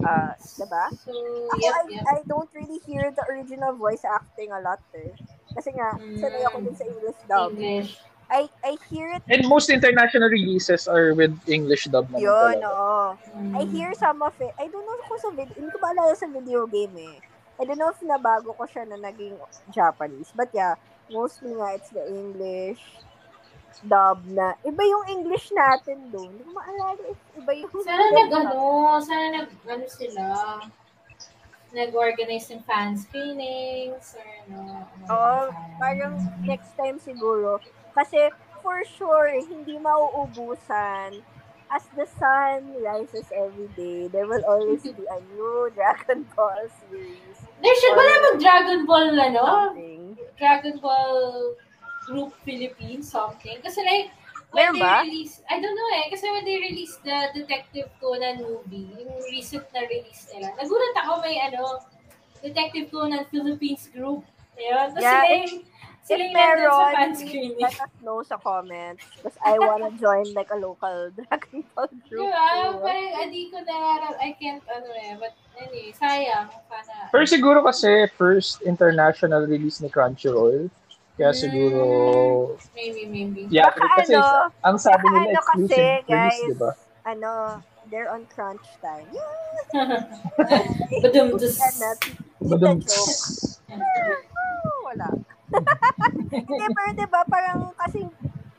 Uh, 0.00 0.32
diba? 0.56 0.84
So, 1.04 1.12
Ako, 1.12 1.60
yep, 1.60 1.74
I, 1.76 1.82
yep. 1.92 2.04
I 2.08 2.18
don't 2.24 2.48
really 2.56 2.80
hear 2.88 3.12
the 3.12 3.24
original 3.28 3.76
voice 3.76 4.00
acting 4.00 4.48
a 4.48 4.60
lot 4.64 4.80
eh. 4.96 5.12
Kasi 5.52 5.76
nga, 5.76 5.92
sanay 5.98 6.42
ako 6.48 6.56
dun 6.64 6.76
sa 6.76 6.84
English 6.88 7.20
dub. 7.28 7.52
English. 7.52 8.00
I 8.30 8.46
I 8.62 8.78
hear 8.86 9.10
it 9.10 9.26
And 9.26 9.42
most 9.50 9.68
international 9.68 10.30
releases 10.30 10.86
are 10.86 11.12
with 11.18 11.34
English 11.50 11.90
dub 11.90 12.06
naman 12.14 12.22
yun, 12.22 12.56
oo. 12.62 13.18
Mm. 13.34 13.52
I 13.58 13.62
hear 13.66 13.90
some 13.98 14.22
of 14.22 14.32
it. 14.38 14.54
I 14.54 14.70
don't 14.70 14.86
know 14.86 14.96
kung 15.10 15.18
sa 15.18 15.34
video, 15.34 15.50
hindi 15.58 15.74
ko 15.74 15.78
maalala 15.82 16.14
sa 16.14 16.30
video 16.30 16.62
game 16.70 16.94
eh. 16.94 17.16
I 17.58 17.66
don't 17.66 17.76
know 17.76 17.90
if 17.90 17.98
nabago 18.00 18.54
ko 18.54 18.64
siya 18.70 18.86
na 18.86 18.96
naging 19.02 19.34
Japanese. 19.74 20.30
But 20.32 20.54
yeah, 20.54 20.78
mostly 21.10 21.52
nga 21.58 21.74
it's 21.74 21.90
the 21.90 22.06
English 22.06 22.80
dub 23.84 24.22
na. 24.30 24.54
Iba 24.62 24.82
yung 24.86 25.04
English 25.10 25.50
natin 25.50 26.14
doon. 26.14 26.30
Hindi 26.30 26.42
ko 26.46 26.52
maalala 26.54 27.02
if 27.10 27.18
iba 27.34 27.52
yung 27.52 27.70
Sana 27.82 28.04
nag, 28.14 28.30
ano, 28.30 28.56
sana 29.02 29.24
nag, 29.42 29.48
ano 29.66 29.86
sila, 29.90 30.24
nag-organize 31.70 32.50
ng 32.50 32.62
fan 32.66 32.94
screenings 32.98 34.14
or 34.18 34.26
ano. 34.46 34.58
ano 34.86 35.04
Oo, 35.10 35.40
sana. 35.50 35.76
parang 35.78 36.14
next 36.46 36.72
time 36.78 36.98
siguro. 37.02 37.58
Kasi 37.94 38.30
for 38.62 38.84
sure, 38.84 39.30
hindi 39.40 39.78
mauubusan. 39.78 41.22
As 41.70 41.86
the 41.94 42.02
sun 42.18 42.74
rises 42.82 43.30
every 43.30 43.70
day, 43.78 44.10
there 44.10 44.26
will 44.26 44.42
always 44.42 44.82
be 44.82 45.06
a 45.06 45.18
new 45.30 45.70
Dragon 45.78 46.26
Ball 46.34 46.66
series. 46.82 47.36
There 47.62 47.76
should 47.78 47.94
wala 47.94 48.14
mag 48.26 48.36
Dragon 48.42 48.80
Ball 48.82 49.14
ano? 49.14 49.44
Something. 49.70 50.18
Dragon 50.34 50.76
Ball 50.82 51.54
Group 52.10 52.34
Philippines 52.42 53.06
something. 53.06 53.62
Kasi 53.62 53.86
like, 53.86 54.10
when 54.50 54.74
Meron 54.74 54.74
they 54.74 54.82
ba? 54.82 55.06
release, 55.06 55.46
I 55.46 55.62
don't 55.62 55.78
know 55.78 55.90
eh, 56.02 56.10
kasi 56.10 56.26
when 56.26 56.42
they 56.42 56.58
released 56.58 56.98
the 57.06 57.30
Detective 57.38 57.86
Conan 58.02 58.42
movie, 58.42 58.90
yung 58.90 59.22
recent 59.30 59.62
na 59.70 59.86
release 59.86 60.26
nila, 60.34 60.50
nagulat 60.58 60.94
ako 61.06 61.22
may 61.22 61.38
ano, 61.38 61.78
Detective 62.42 62.90
Conan 62.90 63.30
Philippines 63.30 63.86
Group. 63.94 64.26
Ayun. 64.58 64.90
Tapos 64.90 65.06
Yeah, 65.06 65.22
yung, 65.22 65.62
sila 66.10 66.22
yung 66.26 66.34
nandun 66.34 66.42
sa 66.42 66.66
meron, 66.66 66.90
fan 66.90 67.10
screening. 67.14 67.54
let 67.62 67.76
us 67.78 67.92
know 68.02 68.18
sa 68.26 68.36
comments. 68.36 69.02
Because 69.14 69.38
I 69.40 69.54
wanna 69.54 69.90
join 69.94 70.26
like 70.34 70.50
a 70.50 70.58
local 70.58 70.96
Dragon 71.16 71.62
Ball 71.72 71.86
group. 72.10 72.26
Diba? 72.26 72.82
Parang 72.82 73.14
hindi 73.22 73.42
ko 73.48 73.62
na, 73.62 73.76
I 74.18 74.34
can't, 74.34 74.62
ano 74.66 74.90
eh, 74.90 75.14
but 75.14 75.32
anyway, 75.54 75.94
sayang. 75.94 76.50
Sana. 76.66 77.08
Pero 77.08 77.24
siguro 77.24 77.58
kasi 77.62 78.10
first 78.18 78.60
international 78.66 79.46
release 79.46 79.78
ni 79.78 79.86
Crunchyroll. 79.86 80.66
Kaya 81.14 81.36
siguro, 81.36 81.84
Maybe, 82.72 83.04
maybe. 83.04 83.44
yeah, 83.52 83.68
Baka 83.68 84.02
kasi 84.02 84.16
ano, 84.16 84.48
ang 84.64 84.76
sabi 84.80 85.04
nila 85.04 85.36
ano 85.36 85.40
kasi, 85.44 85.52
exclusive 85.68 85.76
release, 85.76 86.08
guys, 86.08 86.40
di 86.40 86.56
ba? 86.56 86.70
ano, 87.04 87.30
they're 87.92 88.08
on 88.08 88.24
crunch 88.32 88.64
time. 88.80 89.04
Badum. 91.04 91.36
Ano, 91.36 91.88
Badum. 92.40 92.76
Wala. 94.88 95.06
Hindi, 96.30 96.66
pero 96.70 96.90
diba, 96.94 97.20
parang 97.26 97.74
kasi 97.74 98.06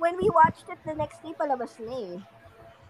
when 0.01 0.17
we 0.17 0.27
watched 0.29 0.67
it 0.67 0.79
the 0.83 0.95
next 0.95 1.21
day, 1.23 1.31
palabas 1.37 1.77
na 1.79 1.93
eh. 1.93 2.15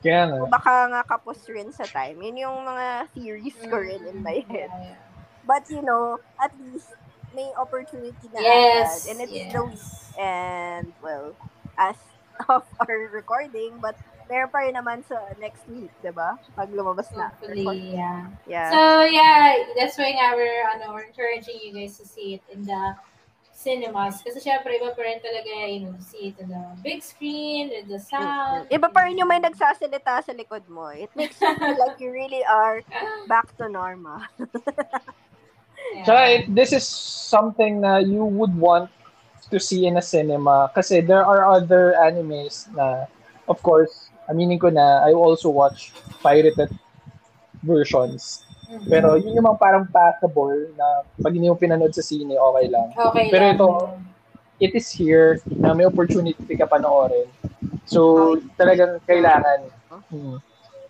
Kaya 0.02 0.22
nga. 0.32 0.38
O 0.42 0.50
baka 0.50 0.90
nga 0.90 1.02
kapos 1.06 1.46
rin 1.46 1.70
sa 1.70 1.86
time. 1.86 2.18
Yun 2.18 2.42
yung 2.42 2.58
mga 2.66 2.88
theories 3.14 3.60
ko 3.70 3.78
rin 3.78 4.02
in 4.10 4.26
my 4.26 4.42
head. 4.50 4.74
But 5.46 5.70
you 5.70 5.86
know, 5.86 6.18
at 6.42 6.54
least 6.58 6.90
may 7.36 7.48
opportunity 7.56 8.28
na 8.34 8.40
Yes. 8.42 9.06
agad. 9.06 9.12
And 9.12 9.18
it's 9.22 9.34
yes. 9.34 9.54
the 9.54 9.62
week. 9.64 9.86
And, 10.20 10.88
well, 11.00 11.38
as 11.78 11.96
of 12.50 12.66
our 12.82 12.98
recording, 13.14 13.78
but 13.78 13.96
meron 14.26 14.50
pa 14.50 14.66
rin 14.66 14.76
naman 14.76 15.06
sa 15.06 15.20
next 15.38 15.68
week, 15.70 15.92
di 16.02 16.10
ba? 16.10 16.40
Pag 16.58 16.72
lumabas 16.74 17.12
na. 17.14 17.30
Hopefully, 17.38 17.94
yeah. 17.94 18.26
Yeah. 18.48 18.72
So 18.72 19.06
yeah, 19.06 19.62
that's 19.78 20.00
why 20.00 20.16
nga 20.16 20.34
we're, 20.34 20.66
ano, 20.66 20.96
we're 20.96 21.06
encouraging 21.06 21.60
you 21.62 21.72
guys 21.76 22.00
to 22.00 22.06
see 22.08 22.40
it 22.40 22.44
in 22.50 22.66
the 22.66 22.96
cinemas. 23.62 24.26
Kasi 24.26 24.42
syempre, 24.42 24.74
iba 24.82 24.90
pa 24.90 25.02
rin 25.06 25.22
talaga, 25.22 25.50
to 25.86 26.02
see 26.02 26.34
it 26.34 26.42
in 26.42 26.50
the 26.50 26.64
big 26.82 27.06
screen, 27.06 27.70
with 27.70 27.86
the 27.86 28.02
sound. 28.02 28.66
Iba 28.74 28.90
pa 28.90 29.06
rin 29.06 29.22
yung 29.22 29.30
may 29.30 29.38
nagsasalita 29.38 30.26
sa 30.26 30.34
likod 30.34 30.66
mo. 30.66 30.90
It 30.90 31.14
makes 31.14 31.38
you 31.38 31.54
feel 31.54 31.78
like 31.78 32.02
you 32.02 32.10
really 32.10 32.42
are 32.50 32.82
back 33.30 33.54
to 33.62 33.70
normal. 33.70 34.26
Yeah. 35.94 36.42
It, 36.42 36.56
this 36.56 36.74
is 36.74 36.88
something 36.88 37.82
na 37.82 38.02
you 38.02 38.26
would 38.26 38.56
want 38.58 38.90
to 39.52 39.60
see 39.60 39.86
in 39.86 39.98
a 39.98 40.02
cinema 40.02 40.72
kasi 40.72 41.02
there 41.04 41.26
are 41.26 41.44
other 41.44 41.92
animes 42.00 42.72
na, 42.72 43.12
of 43.52 43.60
course, 43.60 44.08
aminin 44.32 44.56
ko 44.56 44.72
na, 44.72 45.04
I 45.04 45.12
also 45.12 45.52
watch 45.52 45.92
pirated 46.24 46.72
versions. 47.60 48.48
Pero 48.88 49.20
yun 49.20 49.36
yung 49.36 49.48
mga 49.52 49.60
parang 49.60 49.86
passable 49.88 50.72
na 50.80 51.04
pag 51.20 51.34
hindi 51.36 51.52
mo 51.52 51.60
pinanood 51.60 51.92
sa 51.92 52.04
sine, 52.04 52.36
okay 52.40 52.66
lang. 52.72 52.88
Okay 52.96 53.28
Pero 53.28 53.44
lang. 53.44 53.56
ito, 53.56 53.68
it 54.62 54.72
is 54.76 54.88
here 54.92 55.42
na 55.48 55.74
may 55.76 55.84
opportunity 55.84 56.56
ka 56.56 56.70
panoorin. 56.70 57.28
So, 57.84 58.38
talagang 58.56 59.04
kailangan. 59.04 59.68
Hmm. 60.12 60.40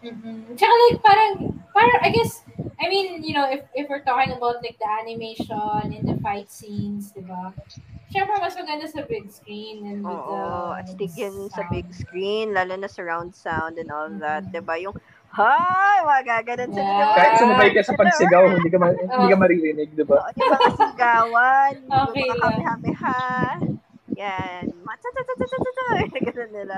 Mhm. 0.01 0.57
Tsaka 0.57 0.73
like, 0.89 0.97
parang, 1.05 1.33
parang, 1.77 1.99
I 2.01 2.09
guess, 2.09 2.41
I 2.81 2.89
mean, 2.89 3.21
you 3.21 3.37
know, 3.37 3.45
if, 3.45 3.61
if 3.77 3.85
we're 3.85 4.01
talking 4.01 4.33
about 4.33 4.57
like 4.65 4.77
the 4.81 4.89
animation 4.89 5.93
and 5.93 6.01
the 6.01 6.17
fight 6.25 6.49
scenes, 6.49 7.13
di 7.13 7.21
ba? 7.21 7.53
Syempre, 8.09 8.33
mas 8.41 8.57
maganda 8.57 8.89
sa 8.89 9.05
big 9.05 9.29
screen 9.29 9.85
and 9.85 10.01
with 10.03 10.17
the 10.25 10.41
Oo, 10.41 10.73
astig 10.75 11.13
yun 11.15 11.47
sa 11.53 11.63
big 11.69 11.85
screen, 11.93 12.51
lalo 12.51 12.75
na 12.75 12.89
surround 12.89 13.31
sound 13.31 13.77
and 13.77 13.87
all 13.93 14.09
that, 14.19 14.43
'di 14.51 14.59
ba? 14.65 14.75
Yung 14.81 14.97
Hoy, 15.31 15.97
magaganon 16.03 16.75
sa 16.75 16.81
yeah. 16.83 17.15
Kahit 17.15 17.33
sumabay 17.39 17.69
ka 17.71 17.81
sa 17.87 17.95
pagsigaw, 17.95 18.51
hindi 18.51 18.67
ka, 18.67 18.77
ma- 18.83 18.91
oh. 18.91 18.99
hindi 18.99 19.27
ka 19.31 19.37
oh. 19.39 19.41
maririnig, 19.41 19.89
di 19.95 20.03
ba? 20.03 20.27
Oo, 20.27 20.31
yung 20.35 20.51
mga 20.51 20.71
sigawan, 20.75 21.75
okay, 21.87 22.23
yung 22.27 22.35
mga 22.35 22.43
kamehameha. 22.43 23.21
Yan. 24.19 24.63
Matatatatata. 24.83 25.87
Ganun 26.19 26.51
nila. 26.51 26.77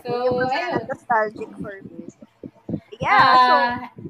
So, 0.00 0.08
yung 0.16 0.48
mas 0.48 0.88
nostalgic 0.88 1.50
for 1.60 1.76
me. 1.84 2.08
Yeah, 3.02 3.20
uh, 3.20 3.36
so, 3.36 3.54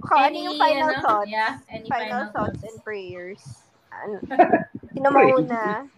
ko, 0.05 0.13
ano 0.21 0.27
any, 0.29 0.45
ano 0.45 0.49
yung 0.53 0.59
final 0.61 0.91
ano, 0.93 1.03
thoughts? 1.03 1.33
Yeah, 1.33 1.53
any 1.73 1.89
final, 1.89 1.99
final 1.99 2.25
thoughts, 2.31 2.61
thoughts 2.61 2.69
and 2.69 2.77
prayers. 2.85 3.43
Ano, 3.89 4.15
sino 4.93 5.09
mauna? 5.09 5.89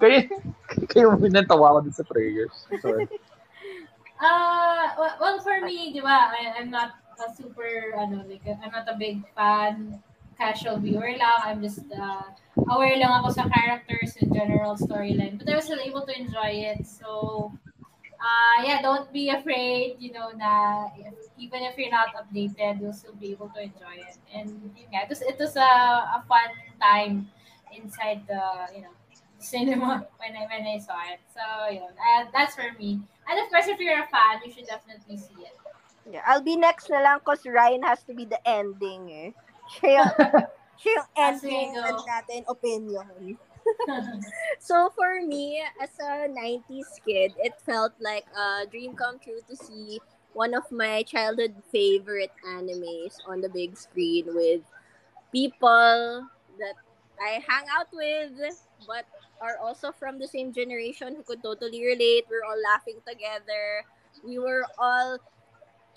kayo, 0.00 0.18
kayo 0.90 1.06
muna 1.20 1.44
tawawan 1.44 1.86
sa 1.92 2.02
prayers. 2.02 2.66
Sorry. 2.80 3.06
Uh, 4.22 4.94
well, 5.18 5.40
for 5.42 5.60
me, 5.66 5.90
di 5.92 5.98
ba, 5.98 6.30
I, 6.30 6.54
I'm 6.54 6.70
not 6.70 6.94
a 7.18 7.34
super, 7.34 7.90
ano, 7.98 8.22
like, 8.30 8.46
I'm 8.46 8.70
not 8.70 8.86
a 8.86 8.94
big 8.94 9.18
fan, 9.34 9.98
casual 10.38 10.78
viewer 10.78 11.18
lang. 11.18 11.38
I'm 11.42 11.60
just 11.60 11.82
uh, 11.90 12.30
aware 12.70 12.96
lang 13.02 13.10
ako 13.18 13.34
sa 13.34 13.50
characters 13.50 14.14
and 14.22 14.30
general 14.30 14.78
storyline. 14.78 15.38
But 15.38 15.50
I 15.50 15.56
was 15.58 15.66
still 15.66 15.82
able 15.82 16.06
to 16.06 16.14
enjoy 16.14 16.70
it. 16.70 16.86
So, 16.86 17.50
uh, 18.22 18.62
yeah, 18.62 18.78
don't 18.80 19.10
be 19.12 19.30
afraid, 19.30 19.98
you 19.98 20.12
know, 20.14 20.30
na 20.38 20.86
if, 20.94 21.14
even 21.36 21.66
if 21.66 21.74
you're 21.74 21.90
not 21.90 22.14
updated, 22.14 22.78
you'll 22.78 22.94
still 22.94 23.18
be 23.18 23.34
able 23.34 23.50
to 23.58 23.60
enjoy 23.60 24.06
it. 24.06 24.22
And 24.30 24.70
nga, 24.94 25.02
it 25.02 25.08
was, 25.10 25.22
it 25.22 25.38
was 25.38 25.56
a, 25.58 25.72
a 26.14 26.22
fun 26.30 26.54
time 26.80 27.26
inside 27.74 28.22
the, 28.30 28.70
you 28.70 28.86
know, 28.86 28.94
cinema 29.42 30.06
when 30.18 30.32
I 30.36 30.46
when 30.46 30.64
I 30.66 30.78
saw 30.78 30.98
it. 31.10 31.20
So, 31.34 31.42
yun, 31.68 31.92
uh, 31.92 32.30
that's 32.32 32.54
for 32.54 32.70
me. 32.78 33.02
And 33.28 33.36
of 33.38 33.50
course, 33.50 33.66
if 33.68 33.78
you're 33.78 34.02
a 34.02 34.08
fan, 34.08 34.40
you 34.44 34.52
should 34.52 34.66
definitely 34.66 35.16
see 35.16 35.42
it. 35.42 35.54
Yeah, 36.10 36.22
I'll 36.26 36.42
be 36.42 36.56
next 36.56 36.90
na 36.90 36.98
lang 36.98 37.20
cause 37.22 37.46
Ryan 37.46 37.82
has 37.86 38.02
to 38.10 38.14
be 38.14 38.26
the 38.26 38.40
ending 38.46 39.10
eh. 39.10 39.30
Siya 39.78 40.02
yung, 40.02 40.10
siya 40.82 40.92
yung 40.98 41.10
ending 41.14 41.68
sige, 41.70 41.78
go. 41.78 41.86
ano 41.86 42.00
natin, 42.02 42.40
opinion. 42.48 43.38
So 44.58 44.90
for 44.98 45.22
me, 45.22 45.62
as 45.78 45.94
a 46.02 46.26
90s 46.26 46.98
kid, 47.06 47.30
it 47.38 47.54
felt 47.62 47.94
like 48.02 48.26
a 48.34 48.66
dream 48.66 48.94
come 48.98 49.22
true 49.22 49.38
to 49.46 49.54
see 49.54 50.02
one 50.34 50.54
of 50.54 50.66
my 50.70 51.02
childhood 51.02 51.54
favorite 51.70 52.34
animes 52.42 53.18
on 53.28 53.40
the 53.40 53.48
big 53.48 53.76
screen 53.78 54.34
with 54.34 54.62
people 55.30 56.26
that 56.58 56.76
I 57.22 57.38
hang 57.46 57.66
out 57.70 57.88
with, 57.92 58.34
but 58.86 59.06
are 59.42 59.58
also 59.58 59.90
from 59.90 60.18
the 60.18 60.28
same 60.28 60.52
generation 60.54 61.16
who 61.16 61.22
could 61.22 61.42
totally 61.42 61.84
relate. 61.84 62.24
We're 62.30 62.46
all 62.46 62.60
laughing 62.62 63.02
together. 63.06 63.82
We 64.22 64.38
were 64.38 64.64
all 64.78 65.18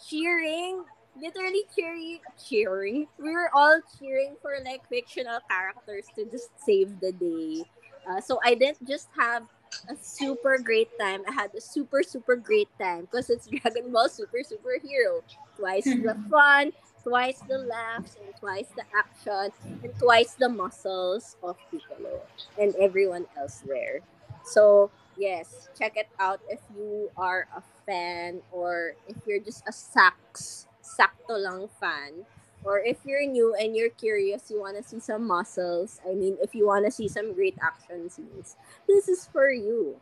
cheering, 0.02 0.84
literally 1.16 1.64
cheering, 1.78 2.20
cheering. 2.42 3.08
We 3.22 3.30
were 3.30 3.50
all 3.54 3.80
cheering 4.00 4.36
for 4.42 4.58
like 4.66 4.90
fictional 4.90 5.40
characters 5.48 6.08
to 6.16 6.26
just 6.26 6.50
save 6.66 7.00
the 7.00 7.12
day. 7.12 7.64
Uh, 8.10 8.20
so 8.20 8.40
I 8.44 8.56
didn't 8.56 8.88
just 8.88 9.10
have 9.18 9.44
a 9.90 9.96
super 10.02 10.58
great 10.58 10.90
time. 11.00 11.22
I 11.28 11.32
had 11.32 11.54
a 11.56 11.62
super 11.62 12.02
super 12.02 12.36
great 12.36 12.70
time 12.80 13.02
because 13.02 13.30
it's 13.30 13.48
Dragon 13.62 13.92
Ball 13.92 14.10
Super 14.10 14.42
Superhero. 14.42 15.22
Twice 15.58 15.86
the 15.86 16.18
fun, 16.30 16.74
twice 17.06 17.40
the 17.48 17.60
laughs, 17.60 18.18
and 18.18 18.34
twice 18.36 18.68
the 18.76 18.82
action, 18.98 19.54
and 19.84 19.94
twice 20.00 20.34
the 20.34 20.50
muscles 20.50 21.38
of 21.44 21.56
Piccolo 21.70 22.22
and 22.60 22.74
everyone 22.82 23.28
else 23.38 23.62
there. 23.66 24.02
So 24.44 24.90
yes, 25.16 25.70
check 25.78 25.94
it 25.98 26.10
out 26.20 26.42
if 26.50 26.60
you 26.76 27.12
are 27.16 27.48
a 27.56 27.62
fan 27.86 28.42
or 28.52 28.96
if 29.08 29.16
you're 29.28 29.40
just 29.40 29.62
a 29.68 29.72
sax 29.72 30.66
sakto 30.82 31.38
lang 31.38 31.70
fan 31.80 32.26
or 32.64 32.80
if 32.80 32.98
you're 33.06 33.26
new 33.26 33.54
and 33.54 33.76
you're 33.76 33.94
curious, 33.94 34.50
you 34.50 34.60
want 34.60 34.76
to 34.76 34.84
see 34.84 35.00
some 35.00 35.28
muscles, 35.28 36.02
I 36.10 36.16
mean, 36.16 36.38
if 36.42 36.56
you 36.56 36.66
want 36.66 36.86
to 36.86 36.92
see 36.92 37.08
some 37.08 37.34
great 37.34 37.56
action 37.62 38.10
scenes, 38.10 38.58
this 38.88 39.08
is 39.08 39.30
for 39.32 39.52
you. 39.52 39.98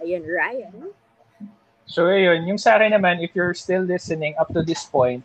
Ayun, 0.00 0.22
Ryan. 0.22 0.94
So, 1.88 2.04
ayun, 2.12 2.44
yung 2.44 2.60
sa 2.60 2.76
akin 2.76 2.92
naman, 2.92 3.24
if 3.24 3.32
you're 3.32 3.56
still 3.56 3.80
listening 3.80 4.36
up 4.36 4.52
to 4.52 4.60
this 4.60 4.84
point, 4.84 5.24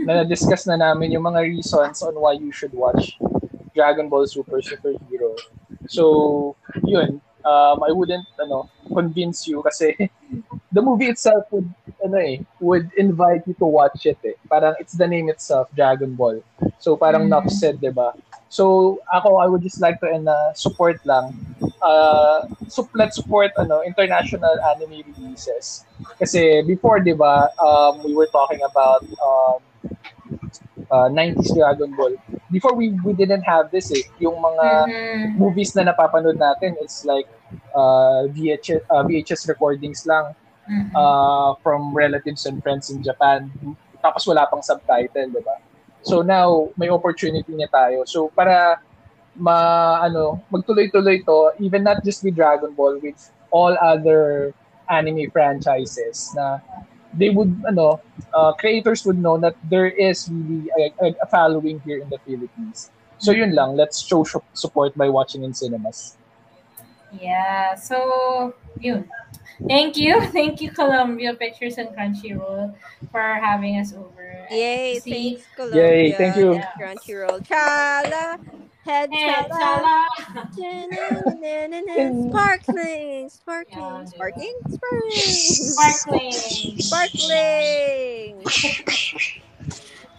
na 0.00 0.24
na-discuss 0.24 0.64
na 0.64 0.80
namin 0.80 1.12
yung 1.12 1.28
mga 1.28 1.44
reasons 1.44 2.00
on 2.00 2.16
why 2.16 2.32
you 2.32 2.48
should 2.48 2.72
watch 2.72 3.20
Dragon 3.76 4.08
Ball 4.08 4.24
Super 4.24 4.64
Superhero. 4.64 5.36
So, 5.84 6.56
yun, 6.88 7.20
um, 7.44 7.82
I 7.82 7.90
wouldn't, 7.92 8.26
ano, 8.40 8.68
convince 8.92 9.46
you 9.46 9.62
kasi 9.62 9.94
the 10.72 10.82
movie 10.82 11.06
itself 11.06 11.44
would, 11.50 11.68
ano 12.04 12.18
eh, 12.18 12.38
would 12.60 12.90
invite 12.96 13.42
you 13.46 13.54
to 13.54 13.66
watch 13.66 14.06
it 14.06 14.18
eh. 14.24 14.34
Parang 14.48 14.74
it's 14.78 14.94
the 14.96 15.06
name 15.06 15.28
itself, 15.28 15.68
Dragon 15.74 16.14
Ball. 16.14 16.40
So, 16.78 16.96
parang 16.96 17.22
Mhm. 17.22 17.28
enough 17.28 17.48
said, 17.50 17.80
di 17.80 17.90
ba? 17.90 18.12
So, 18.48 18.98
ako, 19.12 19.36
I 19.36 19.46
would 19.46 19.62
just 19.62 19.80
like 19.80 20.00
to 20.00 20.08
uh, 20.08 20.52
support 20.54 21.00
lang. 21.04 21.36
Uh, 21.82 22.48
so, 22.68 22.88
let's 22.94 23.16
support 23.16 23.52
ano, 23.58 23.82
international 23.84 24.56
anime 24.72 25.04
releases. 25.16 25.84
Kasi 26.18 26.62
before, 26.64 27.00
di 27.00 27.12
ba, 27.12 27.50
um, 27.60 28.00
we 28.04 28.14
were 28.14 28.28
talking 28.32 28.60
about 28.64 29.04
um, 29.20 29.60
uh, 30.90 31.08
90s 31.08 31.52
Dragon 31.54 31.94
Ball. 31.94 32.16
Before 32.50 32.74
we 32.74 32.92
we 33.04 33.12
didn't 33.12 33.44
have 33.44 33.70
this 33.70 33.92
eh. 33.92 34.04
Yung 34.18 34.36
mga 34.40 34.66
Mhm. 34.88 35.36
movies 35.36 35.72
na 35.76 35.88
napapanood 35.92 36.36
natin, 36.36 36.76
it's 36.82 37.04
like 37.04 37.28
uh, 37.72 38.28
VHS, 38.28 38.80
uh, 38.92 39.02
VHS 39.04 39.48
recordings 39.48 40.04
lang 40.04 40.32
Mhm. 40.68 40.92
uh, 40.92 41.56
from 41.64 41.92
relatives 41.96 42.44
and 42.44 42.60
friends 42.60 42.92
in 42.92 43.00
Japan. 43.00 43.48
Tapos 44.04 44.28
wala 44.28 44.44
pang 44.48 44.60
subtitle, 44.60 45.32
di 45.32 45.40
ba? 45.40 45.56
So 46.04 46.20
now, 46.22 46.70
may 46.76 46.88
opportunity 46.88 47.50
niya 47.52 47.68
tayo. 47.72 48.04
So 48.04 48.28
para 48.32 48.78
ma 49.38 49.56
ano, 50.02 50.42
magtuloy-tuloy 50.50 51.22
to, 51.24 51.56
even 51.62 51.84
not 51.86 52.02
just 52.04 52.24
with 52.24 52.34
Dragon 52.34 52.74
Ball, 52.74 52.98
with 53.00 53.18
all 53.50 53.72
other 53.80 54.52
anime 54.88 55.28
franchises 55.30 56.32
na 56.34 56.58
they 57.14 57.30
would 57.30 57.52
ano 57.66 58.00
uh, 58.34 58.52
creators 58.52 59.04
would 59.04 59.18
know 59.18 59.38
that 59.38 59.56
there 59.70 59.88
is 59.88 60.28
really 60.28 60.68
a, 61.00 61.14
a, 61.22 61.26
following 61.26 61.80
here 61.84 62.02
in 62.02 62.08
the 62.08 62.18
Philippines. 62.26 62.90
So 63.18 63.32
yun 63.32 63.54
lang, 63.54 63.74
let's 63.76 64.00
show 64.02 64.22
sh- 64.24 64.44
support 64.54 64.96
by 64.96 65.08
watching 65.08 65.42
in 65.42 65.54
cinemas. 65.54 66.16
Yeah, 67.10 67.74
so 67.74 68.54
yun. 68.78 69.08
Thank 69.66 69.96
you. 69.96 70.20
Thank 70.36 70.60
you, 70.60 70.70
Columbia 70.70 71.34
Pictures 71.34 71.78
and 71.78 71.88
Crunchyroll 71.90 72.74
for 73.10 73.34
having 73.42 73.80
us 73.80 73.92
over. 73.92 74.46
Yay, 74.50 75.00
See? 75.00 75.10
thanks, 75.10 75.46
Columbia. 75.56 75.82
Yay, 75.82 76.12
thank 76.12 76.36
you. 76.36 76.62
Crunchyroll. 76.78 77.42
Chala, 77.42 78.38
head 78.88 79.10
Hey, 79.12 79.28
chala. 79.28 79.60
chala. 79.60 80.08
Sparkling, 82.30 83.28
sparkling, 83.28 83.84
Yeah, 83.84 84.04
sparkling, 84.06 84.56
sparkling, 84.68 86.80
Sparkling. 86.80 86.80
sparkling. 86.80 88.46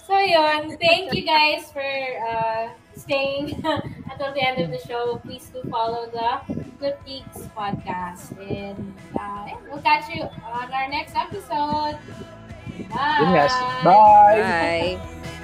So 0.10 0.18
yun, 0.18 0.74
thank 0.82 1.14
you 1.14 1.22
guys 1.24 1.70
for 1.72 1.86
uh, 1.86 2.70
staying 2.98 3.54
until 3.64 4.34
the 4.34 4.42
end 4.42 4.58
of 4.60 4.72
the 4.72 4.80
show. 4.88 5.22
Please 5.24 5.46
do 5.54 5.62
follow 5.70 6.10
the 6.10 6.42
Good 6.80 6.98
Geeks 7.06 7.46
podcast. 7.56 8.34
And 8.42 8.96
uh, 9.20 9.50
we'll 9.70 9.84
catch 9.84 10.10
you 10.10 10.24
on 10.24 10.74
our 10.74 10.90
next 10.90 11.14
episode. 11.16 12.00
Bye. 12.90 13.22
Yun. 13.22 13.86
Bye! 13.86 13.86
Bye. 13.86 14.98